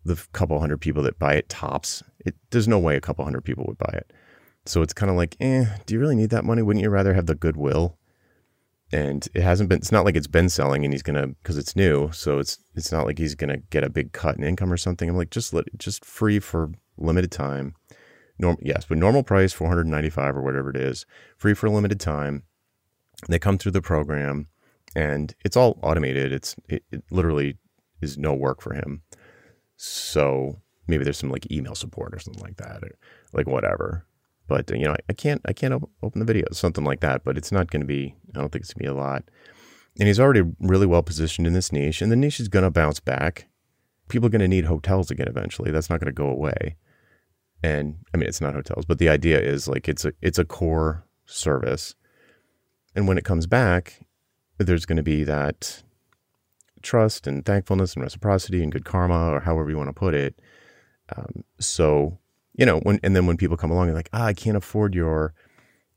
the 0.05 0.21
couple 0.33 0.59
hundred 0.59 0.81
people 0.81 1.03
that 1.03 1.17
buy 1.17 1.33
it 1.33 1.49
tops, 1.49 2.03
it, 2.25 2.35
there's 2.51 2.67
no 2.67 2.77
way 2.77 2.95
a 2.95 3.01
couple 3.01 3.25
hundred 3.25 3.41
people 3.41 3.65
would 3.67 3.77
buy 3.77 3.91
it. 3.93 4.11
So 4.65 4.81
it's 4.81 4.93
kind 4.93 5.09
of 5.09 5.15
like, 5.15 5.35
eh, 5.39 5.65
do 5.85 5.93
you 5.93 5.99
really 5.99 6.15
need 6.15 6.29
that 6.29 6.45
money? 6.45 6.61
Wouldn't 6.61 6.83
you 6.83 6.89
rather 6.89 7.13
have 7.13 7.25
the 7.25 7.35
goodwill? 7.35 7.97
And 8.91 9.27
it 9.33 9.41
hasn't 9.41 9.69
been. 9.69 9.77
It's 9.77 9.91
not 9.91 10.03
like 10.03 10.15
it's 10.15 10.27
been 10.27 10.49
selling, 10.49 10.83
and 10.83 10.91
he's 10.93 11.03
gonna 11.03 11.27
because 11.27 11.59
it's 11.59 11.75
new. 11.75 12.11
So 12.11 12.39
it's 12.39 12.57
it's 12.73 12.91
not 12.91 13.05
like 13.05 13.19
he's 13.19 13.35
gonna 13.35 13.57
get 13.57 13.83
a 13.83 13.89
big 13.89 14.13
cut 14.13 14.35
in 14.35 14.43
income 14.43 14.73
or 14.73 14.77
something. 14.77 15.07
I'm 15.07 15.15
like, 15.15 15.29
just 15.29 15.53
let 15.53 15.65
just 15.77 16.03
free 16.03 16.39
for 16.39 16.71
limited 16.97 17.31
time. 17.31 17.75
Norm, 18.39 18.57
yes, 18.61 18.85
but 18.89 18.97
normal 18.97 19.21
price 19.21 19.53
495 19.53 20.37
or 20.37 20.41
whatever 20.41 20.69
it 20.69 20.77
is, 20.77 21.05
free 21.37 21.53
for 21.53 21.67
a 21.67 21.71
limited 21.71 21.99
time. 21.99 22.43
They 23.27 23.37
come 23.37 23.57
through 23.57 23.73
the 23.73 23.81
program 23.81 24.47
and 24.95 25.35
it's 25.43 25.57
all 25.57 25.79
automated. 25.83 26.31
It's 26.31 26.55
it, 26.67 26.83
it 26.91 27.03
literally 27.11 27.57
is 28.01 28.17
no 28.17 28.33
work 28.33 28.61
for 28.61 28.73
him. 28.73 29.03
So 29.75 30.61
maybe 30.87 31.03
there's 31.03 31.17
some 31.17 31.29
like 31.29 31.51
email 31.51 31.75
support 31.75 32.13
or 32.13 32.19
something 32.19 32.41
like 32.41 32.57
that, 32.57 32.83
or 32.83 32.97
like 33.33 33.47
whatever. 33.47 34.05
But 34.49 34.69
you 34.71 34.83
know, 34.83 34.91
I, 34.91 34.97
I 35.09 35.13
can't 35.13 35.41
I 35.45 35.53
can't 35.53 35.73
op- 35.73 35.89
open 36.03 36.19
the 36.19 36.25
video, 36.25 36.45
something 36.51 36.83
like 36.83 36.99
that. 36.99 37.23
But 37.23 37.37
it's 37.37 37.51
not 37.51 37.71
going 37.71 37.81
to 37.81 37.87
be. 37.87 38.15
I 38.35 38.39
don't 38.39 38.51
think 38.51 38.63
it's 38.63 38.73
going 38.73 38.85
to 38.85 38.91
be 38.91 38.99
a 38.99 39.01
lot. 39.01 39.23
And 39.97 40.07
he's 40.07 40.19
already 40.19 40.43
really 40.59 40.85
well 40.85 41.03
positioned 41.03 41.47
in 41.47 41.53
this 41.53 41.71
niche, 41.71 42.01
and 42.01 42.11
the 42.11 42.17
niche 42.17 42.39
is 42.39 42.49
going 42.49 42.63
to 42.63 42.71
bounce 42.71 42.99
back. 42.99 43.47
People 44.09 44.27
are 44.27 44.31
going 44.31 44.41
to 44.41 44.47
need 44.47 44.65
hotels 44.65 45.11
again 45.11 45.27
eventually. 45.27 45.71
That's 45.71 45.89
not 45.89 45.99
going 45.99 46.07
to 46.07 46.11
go 46.11 46.27
away. 46.27 46.75
And 47.63 47.99
I 48.13 48.17
mean, 48.17 48.27
it's 48.27 48.41
not 48.41 48.53
hotels, 48.53 48.85
but 48.85 48.97
the 48.97 49.09
idea 49.09 49.39
is 49.39 49.67
like 49.67 49.87
it's 49.87 50.03
a 50.03 50.13
it's 50.21 50.39
a 50.39 50.45
core 50.45 51.05
service. 51.25 51.95
And 52.95 53.07
when 53.07 53.17
it 53.17 53.25
comes 53.25 53.45
back, 53.45 54.05
there's 54.57 54.85
going 54.85 54.97
to 54.97 55.03
be 55.03 55.23
that 55.23 55.83
trust 56.81 57.27
and 57.27 57.45
thankfulness 57.45 57.93
and 57.93 58.03
reciprocity 58.03 58.63
and 58.63 58.71
good 58.71 58.85
karma 58.85 59.29
or 59.29 59.41
however 59.41 59.69
you 59.69 59.77
want 59.77 59.89
to 59.89 59.93
put 59.93 60.13
it. 60.13 60.39
Um, 61.15 61.43
so, 61.59 62.18
you 62.59 62.65
know, 62.65 62.79
when, 62.79 62.99
and 63.03 63.15
then 63.15 63.25
when 63.25 63.37
people 63.37 63.55
come 63.55 63.71
along 63.71 63.87
and 63.87 63.95
like, 63.95 64.09
ah, 64.11 64.25
I 64.25 64.33
can't 64.33 64.57
afford 64.57 64.93
your, 64.93 65.33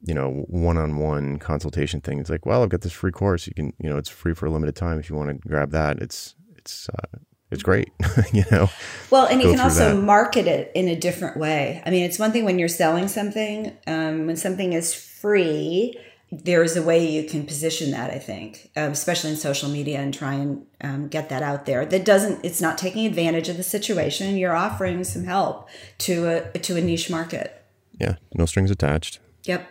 you 0.00 0.14
know, 0.14 0.44
one-on-one 0.46 1.40
consultation 1.40 2.00
thing. 2.00 2.20
It's 2.20 2.30
like, 2.30 2.46
well, 2.46 2.62
I've 2.62 2.68
got 2.68 2.82
this 2.82 2.92
free 2.92 3.10
course. 3.10 3.48
You 3.48 3.52
can, 3.52 3.72
you 3.80 3.90
know, 3.90 3.96
it's 3.96 4.08
free 4.08 4.32
for 4.32 4.46
a 4.46 4.50
limited 4.50 4.76
time. 4.76 5.00
If 5.00 5.10
you 5.10 5.16
want 5.16 5.30
to 5.30 5.48
grab 5.48 5.72
that, 5.72 5.98
it's, 5.98 6.36
it's, 6.56 6.88
uh, 6.88 7.18
it's 7.50 7.64
great, 7.64 7.90
you 8.32 8.44
know. 8.52 8.70
Well, 9.10 9.26
and 9.26 9.42
you 9.42 9.50
can 9.50 9.58
also 9.58 9.96
that. 9.96 10.02
market 10.02 10.46
it 10.46 10.70
in 10.76 10.86
a 10.86 10.94
different 10.94 11.36
way. 11.36 11.82
I 11.84 11.90
mean, 11.90 12.04
it's 12.04 12.18
one 12.18 12.30
thing 12.30 12.44
when 12.44 12.60
you're 12.60 12.68
selling 12.68 13.08
something, 13.08 13.76
um, 13.88 14.26
when 14.28 14.36
something 14.36 14.72
is 14.72 14.94
free, 14.94 15.98
there's 16.32 16.76
a 16.76 16.82
way 16.82 17.06
you 17.06 17.28
can 17.28 17.44
position 17.44 17.90
that 17.90 18.10
i 18.10 18.18
think 18.18 18.70
um, 18.76 18.90
especially 18.90 19.30
in 19.30 19.36
social 19.36 19.68
media 19.68 20.00
and 20.00 20.14
try 20.14 20.34
and 20.34 20.66
um, 20.82 21.08
get 21.08 21.28
that 21.28 21.42
out 21.42 21.66
there. 21.66 21.86
That 21.86 22.04
doesn't 22.04 22.44
it's 22.44 22.60
not 22.60 22.76
taking 22.76 23.06
advantage 23.06 23.48
of 23.48 23.56
the 23.56 23.62
situation. 23.62 24.36
You're 24.36 24.54
offering 24.54 25.04
some 25.04 25.24
help 25.24 25.68
to 25.98 26.26
a 26.26 26.58
to 26.58 26.76
a 26.76 26.80
niche 26.80 27.10
market. 27.10 27.64
Yeah. 28.00 28.16
No 28.34 28.46
strings 28.46 28.70
attached. 28.70 29.20
Yep. 29.44 29.66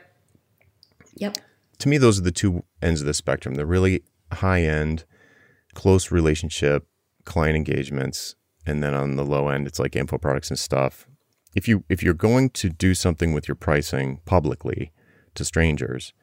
Yep. 1.15 1.37
To 1.79 1.89
me 1.89 1.97
those 1.97 2.19
are 2.19 2.23
the 2.23 2.31
two 2.31 2.63
ends 2.81 3.01
of 3.01 3.07
the 3.07 3.13
spectrum. 3.13 3.55
The 3.55 3.65
really 3.65 4.03
high 4.31 4.63
end 4.63 5.03
close 5.73 6.11
relationship 6.11 6.87
client 7.25 7.55
engagements 7.55 8.35
and 8.65 8.83
then 8.83 8.93
on 8.93 9.15
the 9.15 9.25
low 9.25 9.47
end 9.47 9.67
it's 9.67 9.79
like 9.79 9.95
info 9.95 10.17
products 10.17 10.49
and 10.49 10.57
stuff. 10.57 11.07
If 11.55 11.67
you 11.67 11.83
if 11.89 12.01
you're 12.01 12.13
going 12.13 12.51
to 12.51 12.69
do 12.69 12.95
something 12.95 13.33
with 13.33 13.47
your 13.47 13.55
pricing 13.55 14.21
publicly 14.25 14.93
to 15.35 15.43
strangers 15.43 16.13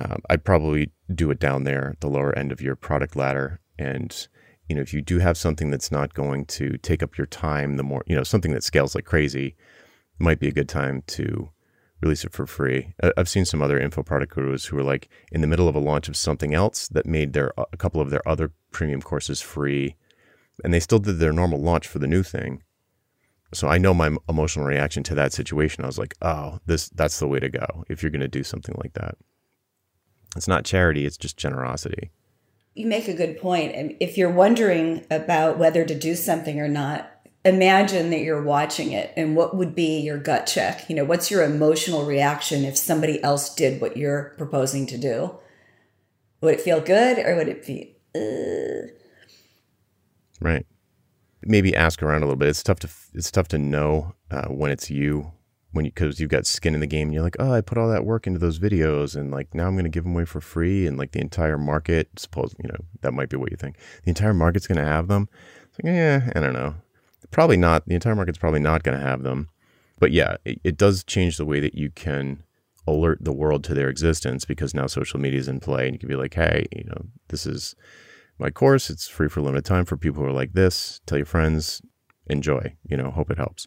um, 0.00 0.20
I'd 0.30 0.44
probably 0.44 0.90
do 1.14 1.30
it 1.30 1.38
down 1.38 1.64
there, 1.64 1.96
the 2.00 2.08
lower 2.08 2.36
end 2.36 2.52
of 2.52 2.60
your 2.60 2.76
product 2.76 3.16
ladder. 3.16 3.60
And 3.78 4.28
you 4.68 4.76
know, 4.76 4.82
if 4.82 4.94
you 4.94 5.02
do 5.02 5.18
have 5.18 5.36
something 5.36 5.70
that's 5.70 5.92
not 5.92 6.14
going 6.14 6.46
to 6.46 6.78
take 6.78 7.02
up 7.02 7.18
your 7.18 7.26
time, 7.26 7.76
the 7.76 7.82
more 7.82 8.02
you 8.06 8.16
know, 8.16 8.22
something 8.22 8.52
that 8.52 8.64
scales 8.64 8.94
like 8.94 9.04
crazy, 9.04 9.56
might 10.18 10.40
be 10.40 10.48
a 10.48 10.52
good 10.52 10.68
time 10.68 11.02
to 11.08 11.50
release 12.00 12.24
it 12.24 12.32
for 12.32 12.46
free. 12.46 12.94
I've 13.16 13.28
seen 13.28 13.44
some 13.44 13.62
other 13.62 13.78
info 13.78 14.02
product 14.02 14.34
gurus 14.34 14.66
who 14.66 14.76
were 14.76 14.82
like 14.82 15.08
in 15.30 15.40
the 15.40 15.46
middle 15.46 15.68
of 15.68 15.74
a 15.74 15.80
launch 15.80 16.08
of 16.08 16.16
something 16.16 16.52
else 16.52 16.88
that 16.88 17.06
made 17.06 17.32
their 17.32 17.52
a 17.56 17.76
couple 17.76 18.00
of 18.00 18.10
their 18.10 18.26
other 18.28 18.52
premium 18.72 19.02
courses 19.02 19.40
free, 19.40 19.96
and 20.64 20.74
they 20.74 20.80
still 20.80 20.98
did 20.98 21.18
their 21.18 21.32
normal 21.32 21.60
launch 21.60 21.86
for 21.86 21.98
the 21.98 22.06
new 22.06 22.22
thing. 22.22 22.62
So 23.54 23.68
I 23.68 23.78
know 23.78 23.94
my 23.94 24.16
emotional 24.28 24.64
reaction 24.64 25.02
to 25.04 25.14
that 25.14 25.32
situation. 25.32 25.84
I 25.84 25.86
was 25.86 25.98
like, 25.98 26.14
"Oh, 26.22 26.58
this 26.66 26.88
that's 26.90 27.18
the 27.18 27.28
way 27.28 27.38
to 27.38 27.48
go 27.48 27.84
if 27.88 28.02
you're 28.02 28.10
going 28.10 28.20
to 28.20 28.28
do 28.28 28.42
something 28.42 28.74
like 28.82 28.94
that." 28.94 29.16
It's 30.36 30.48
not 30.48 30.64
charity, 30.64 31.06
it's 31.06 31.16
just 31.16 31.36
generosity. 31.36 32.10
You 32.74 32.86
make 32.86 33.06
a 33.06 33.14
good 33.14 33.38
point. 33.38 33.74
And 33.74 33.94
if 34.00 34.16
you're 34.16 34.30
wondering 34.30 35.04
about 35.10 35.58
whether 35.58 35.84
to 35.84 35.94
do 35.94 36.14
something 36.14 36.58
or 36.58 36.68
not, 36.68 37.10
imagine 37.44 38.10
that 38.10 38.20
you're 38.20 38.42
watching 38.42 38.92
it 38.92 39.12
and 39.16 39.36
what 39.36 39.56
would 39.56 39.74
be 39.74 40.00
your 40.00 40.18
gut 40.18 40.46
check? 40.46 40.88
You 40.88 40.96
know, 40.96 41.04
what's 41.04 41.30
your 41.30 41.44
emotional 41.44 42.06
reaction 42.06 42.64
if 42.64 42.76
somebody 42.76 43.22
else 43.22 43.54
did 43.54 43.80
what 43.80 43.96
you're 43.96 44.34
proposing 44.38 44.86
to 44.86 44.98
do? 44.98 45.38
Would 46.40 46.54
it 46.54 46.60
feel 46.60 46.80
good 46.80 47.18
or 47.18 47.36
would 47.36 47.48
it 47.48 47.66
be, 47.66 47.96
uh... 48.14 48.88
right? 50.40 50.66
Maybe 51.42 51.74
ask 51.74 52.02
around 52.02 52.22
a 52.22 52.26
little 52.26 52.36
bit. 52.36 52.48
It's 52.48 52.62
tough 52.62 52.78
to 52.80 52.88
it's 53.14 53.30
tough 53.30 53.48
to 53.48 53.58
know 53.58 54.14
uh, 54.30 54.46
when 54.46 54.70
it's 54.70 54.90
you 54.90 55.32
when 55.72 55.84
you 55.84 55.90
because 55.90 56.20
you've 56.20 56.30
got 56.30 56.46
skin 56.46 56.74
in 56.74 56.80
the 56.80 56.86
game 56.86 57.08
and 57.08 57.14
you're 57.14 57.22
like 57.22 57.36
oh 57.38 57.52
i 57.52 57.60
put 57.60 57.78
all 57.78 57.88
that 57.88 58.04
work 58.04 58.26
into 58.26 58.38
those 58.38 58.58
videos 58.58 59.16
and 59.16 59.30
like 59.30 59.54
now 59.54 59.66
i'm 59.66 59.74
going 59.74 59.84
to 59.84 59.90
give 59.90 60.04
them 60.04 60.14
away 60.14 60.24
for 60.24 60.40
free 60.40 60.86
and 60.86 60.96
like 60.96 61.12
the 61.12 61.20
entire 61.20 61.58
market 61.58 62.08
suppose 62.16 62.54
you 62.62 62.68
know 62.68 62.84
that 63.00 63.12
might 63.12 63.28
be 63.28 63.36
what 63.36 63.50
you 63.50 63.56
think. 63.56 63.76
The 64.04 64.10
entire 64.10 64.34
market's 64.34 64.66
going 64.66 64.78
to 64.78 64.84
have 64.84 65.08
them? 65.08 65.28
It's 65.64 65.78
like 65.82 65.92
yeah 65.92 66.30
i 66.34 66.40
don't 66.40 66.52
know. 66.52 66.74
Probably 67.30 67.56
not 67.56 67.86
the 67.86 67.94
entire 67.94 68.14
market's 68.14 68.38
probably 68.38 68.60
not 68.60 68.82
going 68.82 68.98
to 68.98 69.04
have 69.04 69.22
them. 69.22 69.48
But 69.98 70.12
yeah 70.12 70.36
it, 70.44 70.60
it 70.62 70.76
does 70.76 71.04
change 71.04 71.36
the 71.36 71.46
way 71.46 71.60
that 71.60 71.74
you 71.74 71.90
can 71.90 72.42
alert 72.86 73.18
the 73.22 73.32
world 73.32 73.64
to 73.64 73.74
their 73.74 73.88
existence 73.88 74.44
because 74.44 74.74
now 74.74 74.86
social 74.86 75.20
media 75.20 75.38
is 75.38 75.48
in 75.48 75.60
play 75.60 75.86
and 75.86 75.94
you 75.94 76.00
can 76.00 76.08
be 76.08 76.16
like 76.16 76.34
hey 76.34 76.66
you 76.74 76.84
know 76.84 77.06
this 77.28 77.46
is 77.46 77.76
my 78.38 78.50
course 78.50 78.90
it's 78.90 79.06
free 79.06 79.28
for 79.28 79.40
limited 79.40 79.64
time 79.64 79.84
for 79.84 79.96
people 79.96 80.20
who 80.22 80.28
are 80.28 80.32
like 80.32 80.52
this. 80.52 81.00
Tell 81.06 81.18
your 81.18 81.26
friends 81.26 81.80
enjoy 82.28 82.76
you 82.86 82.96
know 82.96 83.10
hope 83.10 83.30
it 83.30 83.38
helps 83.38 83.66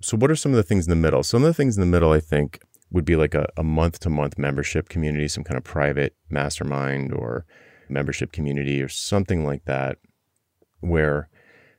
so, 0.00 0.16
what 0.16 0.30
are 0.30 0.36
some 0.36 0.52
of 0.52 0.56
the 0.56 0.62
things 0.62 0.86
in 0.86 0.90
the 0.90 0.96
middle? 0.96 1.22
Some 1.22 1.42
of 1.42 1.48
the 1.48 1.54
things 1.54 1.76
in 1.76 1.80
the 1.80 1.86
middle, 1.86 2.12
I 2.12 2.20
think, 2.20 2.62
would 2.90 3.04
be 3.04 3.16
like 3.16 3.34
a 3.34 3.62
month 3.62 4.00
to 4.00 4.10
month 4.10 4.38
membership 4.38 4.88
community, 4.88 5.28
some 5.28 5.44
kind 5.44 5.56
of 5.56 5.64
private 5.64 6.16
mastermind 6.28 7.12
or 7.12 7.44
membership 7.88 8.32
community 8.32 8.82
or 8.82 8.88
something 8.88 9.44
like 9.44 9.64
that, 9.66 9.98
where 10.80 11.28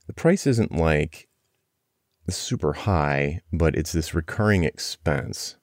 the 0.08 0.14
price 0.14 0.46
isn't 0.48 0.72
like 0.72 1.28
super 2.30 2.74
high, 2.74 3.42
but 3.52 3.76
it's 3.76 3.92
this 3.92 4.14
recurring 4.14 4.64
expense. 4.64 5.58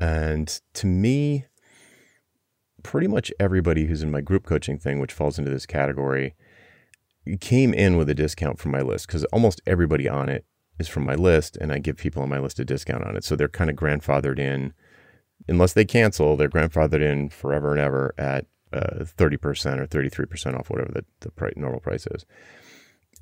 And 0.00 0.60
to 0.74 0.86
me, 0.86 1.44
pretty 2.82 3.06
much 3.06 3.32
everybody 3.38 3.86
who's 3.86 4.02
in 4.02 4.10
my 4.10 4.20
group 4.20 4.44
coaching 4.44 4.78
thing, 4.78 4.98
which 4.98 5.12
falls 5.12 5.38
into 5.38 5.50
this 5.50 5.66
category, 5.66 6.34
came 7.40 7.72
in 7.72 7.96
with 7.96 8.08
a 8.08 8.14
discount 8.14 8.58
from 8.58 8.72
my 8.72 8.80
list 8.80 9.06
because 9.06 9.24
almost 9.26 9.60
everybody 9.66 10.08
on 10.08 10.28
it 10.28 10.44
is 10.78 10.88
from 10.88 11.04
my 11.04 11.14
list, 11.14 11.56
and 11.56 11.72
I 11.72 11.78
give 11.78 11.96
people 11.96 12.22
on 12.22 12.28
my 12.28 12.38
list 12.38 12.58
a 12.58 12.64
discount 12.64 13.04
on 13.04 13.16
it. 13.16 13.24
So 13.24 13.36
they're 13.36 13.48
kind 13.48 13.70
of 13.70 13.76
grandfathered 13.76 14.38
in, 14.38 14.72
unless 15.48 15.72
they 15.72 15.84
cancel, 15.84 16.36
they're 16.36 16.48
grandfathered 16.48 17.02
in 17.02 17.28
forever 17.28 17.72
and 17.72 17.80
ever 17.80 18.14
at 18.18 18.46
uh, 18.72 19.04
30% 19.04 19.78
or 19.78 19.86
33% 19.86 20.58
off 20.58 20.70
whatever 20.70 20.90
the, 20.92 21.04
the 21.20 21.30
price, 21.30 21.54
normal 21.56 21.80
price 21.80 22.06
is. 22.08 22.24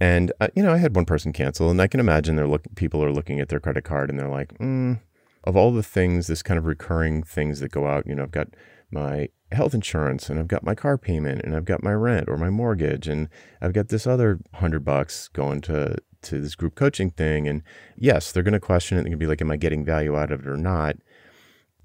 And, 0.00 0.32
uh, 0.40 0.48
you 0.56 0.62
know, 0.62 0.72
I 0.72 0.78
had 0.78 0.96
one 0.96 1.04
person 1.04 1.32
cancel, 1.32 1.70
and 1.70 1.80
I 1.80 1.86
can 1.86 2.00
imagine 2.00 2.36
they're 2.36 2.48
looking, 2.48 2.74
people 2.74 3.04
are 3.04 3.12
looking 3.12 3.38
at 3.40 3.48
their 3.48 3.60
credit 3.60 3.84
card 3.84 4.10
and 4.10 4.18
they're 4.18 4.28
like, 4.28 4.56
mm, 4.58 4.98
of 5.44 5.56
all 5.56 5.72
the 5.72 5.82
things, 5.82 6.26
this 6.26 6.42
kind 6.42 6.58
of 6.58 6.64
recurring 6.64 7.22
things 7.22 7.60
that 7.60 7.70
go 7.70 7.86
out, 7.86 8.06
you 8.06 8.14
know, 8.14 8.22
I've 8.22 8.30
got 8.30 8.48
my 8.92 9.28
health 9.50 9.74
insurance 9.74 10.31
and 10.31 10.38
I've 10.38 10.48
got 10.48 10.64
my 10.64 10.74
car 10.74 10.96
payment 10.98 11.42
and 11.42 11.55
I've 11.55 11.64
got 11.64 11.83
my 11.83 11.92
rent 11.92 12.28
or 12.28 12.37
my 12.37 12.50
mortgage 12.50 13.09
and 13.09 13.28
I've 13.61 13.72
got 13.72 13.88
this 13.88 14.07
other 14.07 14.40
hundred 14.55 14.85
bucks 14.85 15.28
going 15.28 15.61
to 15.62 15.96
to 16.22 16.40
this 16.40 16.55
group 16.55 16.74
coaching 16.74 17.11
thing. 17.11 17.48
And 17.48 17.62
yes, 17.96 18.33
they're 18.33 18.42
going 18.42 18.52
to 18.52 18.61
question 18.61 18.96
it. 18.96 19.02
They're 19.02 19.11
to 19.11 19.16
be 19.16 19.26
like, 19.26 19.40
am 19.40 19.50
I 19.50 19.57
getting 19.57 19.85
value 19.85 20.16
out 20.16 20.31
of 20.31 20.40
it 20.40 20.46
or 20.46 20.57
not? 20.57 20.96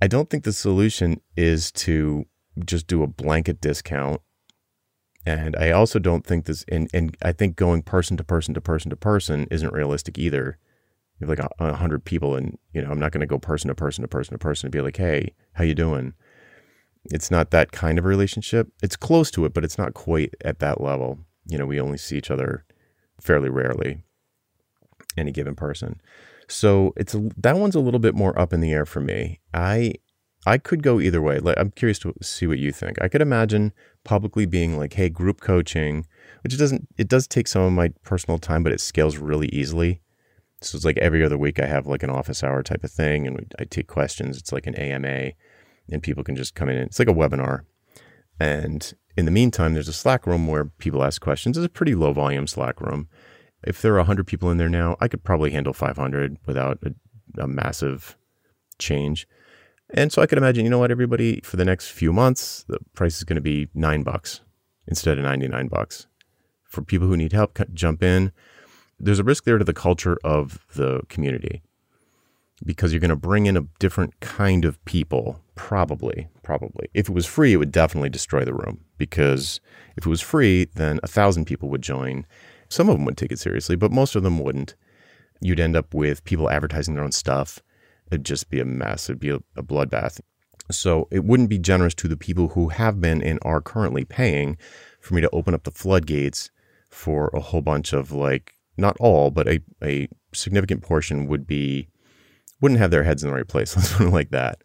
I 0.02 0.08
don't 0.08 0.30
think 0.30 0.43
the 0.43 0.54
solution 0.54 1.22
is 1.36 1.72
to 1.74 2.26
just 2.65 2.88
do 2.88 3.04
a 3.04 3.08
blanket 3.08 3.62
discount 3.62 4.22
And 5.26 5.58
I 5.58 5.72
also 5.72 6.00
don't 6.00 6.26
think 6.26 6.46
this, 6.46 6.63
and, 6.70 6.89
and 6.93 7.17
I 7.22 7.34
think 7.34 7.58
going 7.58 7.82
person 7.82 8.15
to 8.17 8.24
person 8.24 8.54
to 8.54 8.62
person 8.62 8.89
to 8.91 8.96
person 8.96 9.46
isn't 9.52 9.74
realistic 9.74 10.17
either. 10.17 10.58
You 11.20 11.28
have 11.28 11.38
like 11.38 11.52
a, 11.60 11.72
a 11.72 11.76
hundred 11.76 12.06
people, 12.06 12.36
and 12.36 12.58
you 12.74 12.82
know 12.82 12.89
I'm 12.91 13.00
not 13.00 13.12
going 13.12 13.22
to 13.22 13.28
go 13.28 13.38
person 13.39 13.67
to 13.67 13.76
person 13.76 14.04
to 14.04 14.08
person 14.08 14.34
to 14.34 14.38
person 14.38 14.67
and 14.67 14.72
be 14.72 14.82
like, 14.82 14.96
"Hey, 14.98 15.34
how 15.54 15.63
you 15.65 15.76
doing?" 15.76 16.13
It's 17.12 17.32
not 17.32 17.52
that 17.52 17.72
kind 17.72 17.98
of 17.98 18.06
relationship. 18.06 18.70
It's 18.84 18.96
close 18.96 19.32
to 19.32 19.46
it, 19.46 19.54
but 19.54 19.63
it's 19.63 19.78
not 19.78 19.93
quite 19.93 20.34
at 20.43 20.60
that 20.60 20.82
level. 20.82 21.20
You 21.46 21.58
know, 21.58 21.65
we 21.65 21.80
only 21.80 21.98
see 21.98 22.17
each 22.17 22.32
other 22.32 22.65
fairly 23.22 23.50
rarely, 23.50 24.00
any 25.15 25.32
given 25.32 25.56
person. 25.56 26.02
So 26.48 26.93
it's 26.98 27.13
a, 27.13 27.30
that 27.38 27.58
one's 27.58 27.76
a 27.76 27.80
little 27.80 28.00
bit 28.00 28.15
more 28.15 28.38
up 28.38 28.54
in 28.54 28.62
the 28.62 28.72
air 28.72 28.86
for 28.86 29.02
me. 29.02 29.39
I 29.54 29.96
I 30.46 30.58
could 30.58 30.82
go 30.82 31.02
either 31.02 31.22
way. 31.22 31.39
Like, 31.39 31.58
I'm 31.60 31.72
curious 31.72 32.00
to 32.00 32.13
see 32.22 32.48
what 32.48 32.60
you 32.60 32.72
think. 32.72 33.02
I 33.02 33.10
could 33.10 33.22
imagine 33.22 33.74
publicly 34.06 34.46
being 34.46 34.78
like, 34.78 34.93
"Hey, 34.93 35.10
group 35.10 35.41
coaching," 35.41 36.06
which 36.43 36.54
it 36.54 36.58
doesn't 36.58 36.88
it 36.98 37.10
does 37.10 37.28
take 37.28 37.48
some 37.48 37.63
of 37.63 37.74
my 37.74 37.89
personal 38.04 38.39
time, 38.39 38.63
but 38.63 38.72
it 38.72 38.80
scales 38.80 39.17
really 39.17 39.48
easily. 39.50 40.02
So 40.62 40.76
it's 40.76 40.86
like 40.86 40.98
every 40.98 41.24
other 41.24 41.38
week 41.38 41.60
I 41.60 41.65
have 41.65 41.86
like 41.86 42.04
an 42.04 42.10
office 42.10 42.43
hour 42.43 42.63
type 42.63 42.84
of 42.84 42.91
thing, 42.91 43.28
and 43.28 43.54
I 43.60 43.65
take 43.65 43.88
questions. 43.88 44.38
It's 44.38 44.52
like 44.52 44.67
an 44.67 44.76
AMA, 44.76 45.32
and 45.91 46.04
people 46.04 46.23
can 46.23 46.36
just 46.36 46.56
come 46.56 46.69
in. 46.69 46.78
It's 46.78 47.00
like 47.00 47.10
a 47.10 47.13
webinar, 47.13 47.62
and 48.39 48.93
in 49.17 49.26
the 49.26 49.32
meantime, 49.32 49.73
there's 49.73 49.88
a 49.88 49.93
Slack 49.93 50.28
room 50.28 50.47
where 50.47 50.65
people 50.65 51.04
ask 51.04 51.21
questions. 51.21 51.58
It's 51.58 51.65
a 51.65 51.69
pretty 51.69 51.95
low 51.95 52.13
volume 52.13 52.45
Slack 52.45 52.80
room. 52.80 53.10
If 53.63 53.82
there 53.82 53.93
are 53.93 53.97
100 53.97 54.28
people 54.28 54.52
in 54.52 54.58
there 54.58 54.69
now, 54.69 54.95
I 55.02 55.08
could 55.08 55.23
probably 55.23 55.52
handle 55.52 55.73
500 55.73 56.38
without 56.45 56.78
a, 56.84 57.41
a 57.41 57.47
massive 57.47 58.15
change. 58.78 59.28
And 59.89 60.12
so 60.12 60.21
I 60.21 60.28
could 60.28 60.38
imagine, 60.38 60.65
you 60.65 60.69
know 60.69 60.78
what, 60.78 60.91
everybody, 60.91 61.41
for 61.41 61.58
the 61.58 61.65
next 61.65 61.89
few 61.89 62.13
months, 62.13 62.63
the 62.67 62.78
price 62.93 63.17
is 63.17 63.23
going 63.23 63.36
to 63.36 63.41
be 63.41 63.69
nine 63.73 64.04
bucks 64.04 64.41
instead 64.86 65.17
of 65.17 65.23
99 65.23 65.67
bucks. 65.67 66.06
For 66.63 66.84
people 66.84 67.08
who 67.08 67.17
need 67.17 67.34
help, 67.34 67.58
jump 67.73 68.04
in. 68.04 68.32
There's 69.00 69.19
a 69.19 69.23
risk 69.23 69.45
there 69.45 69.58
to 69.58 69.63
the 69.63 69.73
culture 69.73 70.17
of 70.23 70.65
the 70.76 71.02
community 71.10 71.63
because 72.65 72.91
you're 72.91 73.00
going 73.00 73.10
to 73.10 73.15
bring 73.15 73.46
in 73.46 73.58
a 73.58 73.67
different 73.80 74.20
kind 74.20 74.65
of 74.65 74.84
people, 74.86 75.41
probably. 75.56 76.28
Probably. 76.43 76.89
If 76.93 77.10
it 77.10 77.13
was 77.13 77.26
free, 77.26 77.54
it 77.54 77.58
would 77.58 77.72
definitely 77.72 78.10
destroy 78.10 78.43
the 78.43 78.54
room 78.54 78.82
because 78.98 79.60
if 79.96 80.06
it 80.06 80.10
was 80.10 80.22
free, 80.22 80.65
then 80.76 81.00
a 81.04 81.08
thousand 81.08 81.46
people 81.46 81.70
would 81.70 81.82
join. 81.82 82.26
Some 82.70 82.89
of 82.89 82.96
them 82.96 83.06
would 83.06 83.17
take 83.17 83.32
it 83.32 83.39
seriously, 83.39 83.76
but 83.76 83.91
most 83.91 84.15
of 84.15 84.24
them 84.24 84.39
wouldn't. 84.39 84.76
You'd 85.41 85.60
end 85.60 85.76
up 85.76 85.93
with 85.93 86.24
people 86.24 86.50
advertising 86.50 86.96
their 86.96 87.04
own 87.04 87.12
stuff 87.12 87.62
it'd 88.12 88.26
just 88.26 88.50
be 88.50 88.60
a 88.60 88.65
mess. 88.65 89.10
It'd 89.10 89.20
be 89.20 89.30
a, 89.30 89.39
a 89.56 89.63
bloodbath. 89.63 90.20
So 90.72 91.08
it 91.12 91.24
wouldn't 91.24 91.50
be 91.50 91.60
generous 91.60 91.93
to 91.96 92.08
the 92.08 92.17
people 92.17 92.50
who 92.50 92.70
have 92.70 93.00
been 93.00 93.22
and 93.22 93.39
are 93.43 93.62
currently 93.62 94.04
paying 94.04 94.58
for 95.00 95.13
me 95.13 95.22
to 95.22 95.30
open 95.32 95.54
up 95.54 95.63
the 95.63 95.72
floodgates 95.72 96.50
for 96.89 97.30
a 97.34 97.39
whole 97.39 97.62
bunch 97.62 97.93
of 97.93 98.12
like 98.12 98.54
not 98.78 98.98
all, 99.00 99.32
but 99.32 99.48
a, 99.48 99.62
a 99.82 100.08
significant 100.34 100.84
portion 100.84 101.28
would 101.28 101.48
be 101.48 101.88
wouldn't 102.62 102.80
have 102.80 102.91
their 102.91 103.04
heads 103.04 103.24
in 103.24 103.30
the 103.30 103.36
right 103.36 103.48
place. 103.48 103.76
Put 103.98 104.08
it 104.08 104.12
like 104.12 104.32
that. 104.32 104.63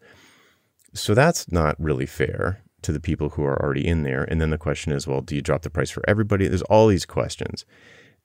So 0.93 1.13
that's 1.13 1.51
not 1.51 1.75
really 1.79 2.05
fair 2.05 2.63
to 2.83 2.91
the 2.91 2.99
people 2.99 3.29
who 3.29 3.43
are 3.43 3.61
already 3.61 3.87
in 3.87 4.03
there. 4.03 4.23
And 4.23 4.41
then 4.41 4.49
the 4.49 4.57
question 4.57 4.91
is, 4.91 5.07
well, 5.07 5.21
do 5.21 5.35
you 5.35 5.41
drop 5.41 5.61
the 5.61 5.69
price 5.69 5.89
for 5.89 6.03
everybody? 6.07 6.47
There's 6.47 6.61
all 6.63 6.87
these 6.87 7.05
questions. 7.05 7.65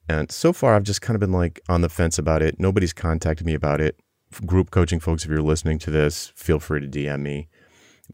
And 0.08 0.32
so 0.32 0.52
far, 0.52 0.74
I've 0.74 0.82
just 0.82 1.02
kind 1.02 1.14
of 1.14 1.20
been 1.20 1.32
like 1.32 1.60
on 1.68 1.82
the 1.82 1.88
fence 1.88 2.18
about 2.18 2.42
it. 2.42 2.58
Nobody's 2.58 2.92
contacted 2.92 3.46
me 3.46 3.54
about 3.54 3.80
it 3.80 4.00
group 4.46 4.70
coaching 4.70 5.00
folks, 5.00 5.24
if 5.24 5.30
you're 5.30 5.42
listening 5.42 5.78
to 5.80 5.90
this, 5.90 6.32
feel 6.34 6.58
free 6.58 6.80
to 6.80 6.86
DM 6.86 7.20
me. 7.20 7.48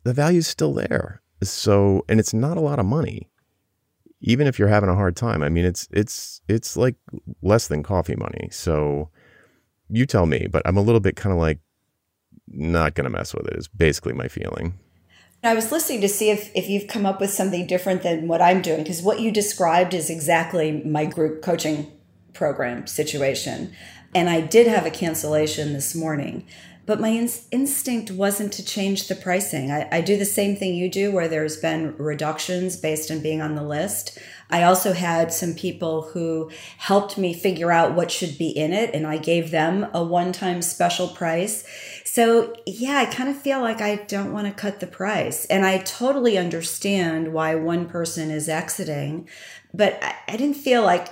The 0.03 0.13
value 0.13 0.39
is 0.39 0.47
still 0.47 0.73
there. 0.73 1.23
So, 1.43 2.05
and 2.09 2.19
it's 2.19 2.35
not 2.35 2.57
a 2.57 2.61
lot 2.61 2.79
of 2.79 2.87
money. 2.87 3.29
Even 4.21 4.47
if 4.47 4.59
you're 4.59 4.69
having 4.69 4.89
a 4.89 4.95
hard 4.95 5.17
time, 5.17 5.43
I 5.43 5.49
mean, 5.51 5.65
it's 5.65 5.87
it's 5.91 6.41
it's 6.49 6.77
like 6.77 6.97
less 7.43 7.69
than 7.69 7.83
coffee 7.83 8.17
money. 8.17 8.49
So, 8.51 9.11
you 9.89 10.07
tell 10.07 10.27
me. 10.27 10.47
But 10.51 10.63
I'm 10.65 10.77
a 10.77 10.83
little 10.83 11.01
bit 11.01 11.17
kind 11.17 11.33
of 11.33 11.39
like 11.39 11.59
not 12.49 12.95
going 12.95 13.05
to 13.05 13.11
mess 13.11 13.35
with 13.35 13.47
it. 13.47 13.57
Is 13.57 13.69
basically 13.69 14.13
my 14.13 14.29
feeling. 14.29 14.79
I 15.43 15.55
was 15.55 15.71
listening 15.71 16.01
to 16.01 16.09
see 16.09 16.31
if, 16.31 16.51
if 16.55 16.71
you've 16.71 16.89
come 16.89 17.05
up 17.05 17.21
with 17.21 17.29
something 17.31 17.67
different 17.67 18.03
than 18.03 18.29
what 18.29 18.41
I'm 18.41 18.63
doing, 18.63 18.83
because 18.83 19.03
what 19.03 19.21
you 19.21 19.31
described 19.31 19.93
is 19.93 20.09
exactly 20.09 20.83
my 20.85 21.05
group 21.05 21.43
coaching 21.43 21.93
program 22.33 22.87
situation. 22.87 23.75
And 24.15 24.31
I 24.31 24.41
did 24.41 24.67
have 24.67 24.87
a 24.87 24.91
cancellation 24.91 25.75
this 25.75 25.95
morning, 25.95 26.47
but 26.87 27.01
my 27.01 27.09
in- 27.09 27.31
instinct 27.51 28.11
wasn't 28.11 28.53
to 28.55 28.65
change 28.65 29.09
the 29.09 29.15
pricing. 29.15 29.71
I, 29.71 29.89
I 29.91 30.01
do 30.01 30.17
the 30.17 30.25
same 30.25 30.57
thing 30.57 30.75
you 30.75 30.91
do, 30.91 31.13
where 31.13 31.29
there's 31.29 31.57
been 31.57 31.97
reductions 31.97 32.77
based 32.77 33.11
on 33.11 33.21
being 33.21 33.41
on 33.41 33.55
the 33.55 33.63
list. 33.63 34.19
I 34.51 34.63
also 34.63 34.93
had 34.93 35.33
some 35.33 35.55
people 35.55 36.03
who 36.13 36.51
helped 36.77 37.17
me 37.17 37.33
figure 37.33 37.73
out 37.73 37.95
what 37.95 38.11
should 38.11 38.37
be 38.37 38.49
in 38.49 38.73
it, 38.73 38.95
and 38.95 39.07
I 39.07 39.17
gave 39.17 39.51
them 39.51 39.89
a 39.95 40.05
one 40.05 40.33
time 40.33 40.63
special 40.63 41.09
price. 41.09 41.65
So, 42.05 42.55
yeah, 42.67 42.99
I 42.99 43.07
kind 43.07 43.29
of 43.29 43.37
feel 43.37 43.61
like 43.61 43.81
I 43.81 43.97
don't 43.97 44.33
want 44.33 44.47
to 44.47 44.53
cut 44.53 44.81
the 44.81 44.87
price. 44.87 45.47
And 45.47 45.65
I 45.65 45.79
totally 45.79 46.39
understand 46.39 47.33
why 47.33 47.55
one 47.55 47.89
person 47.89 48.31
is 48.31 48.49
exiting, 48.49 49.29
but 49.73 49.99
I, 50.03 50.15
I 50.29 50.37
didn't 50.37 50.57
feel 50.57 50.83
like 50.83 51.09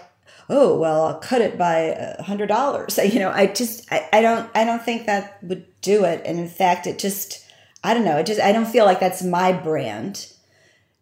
oh 0.53 0.77
well 0.79 1.07
i'll 1.07 1.19
cut 1.19 1.41
it 1.41 1.57
by 1.59 1.79
a 1.79 2.23
hundred 2.23 2.47
dollars. 2.47 2.99
You 3.13 3.19
know 3.19 3.31
i 3.31 3.47
just 3.47 3.91
I, 3.91 4.09
I 4.13 4.21
don't 4.21 4.49
i 4.55 4.65
don't 4.65 4.83
think 4.83 5.07
that 5.07 5.43
would 5.43 5.65
do 5.81 6.05
it. 6.05 6.23
And 6.25 6.39
in 6.39 6.49
fact 6.49 6.87
it 6.87 6.99
just 6.99 7.45
i 7.83 7.95
don't 7.95 8.05
know. 8.05 8.19
It 8.19 8.27
just 8.27 8.41
i 8.41 8.53
don't 8.53 8.67
feel 8.67 8.85
like 8.85 9.01
that's 9.01 9.23
my 9.23 9.53
brand 9.53 10.29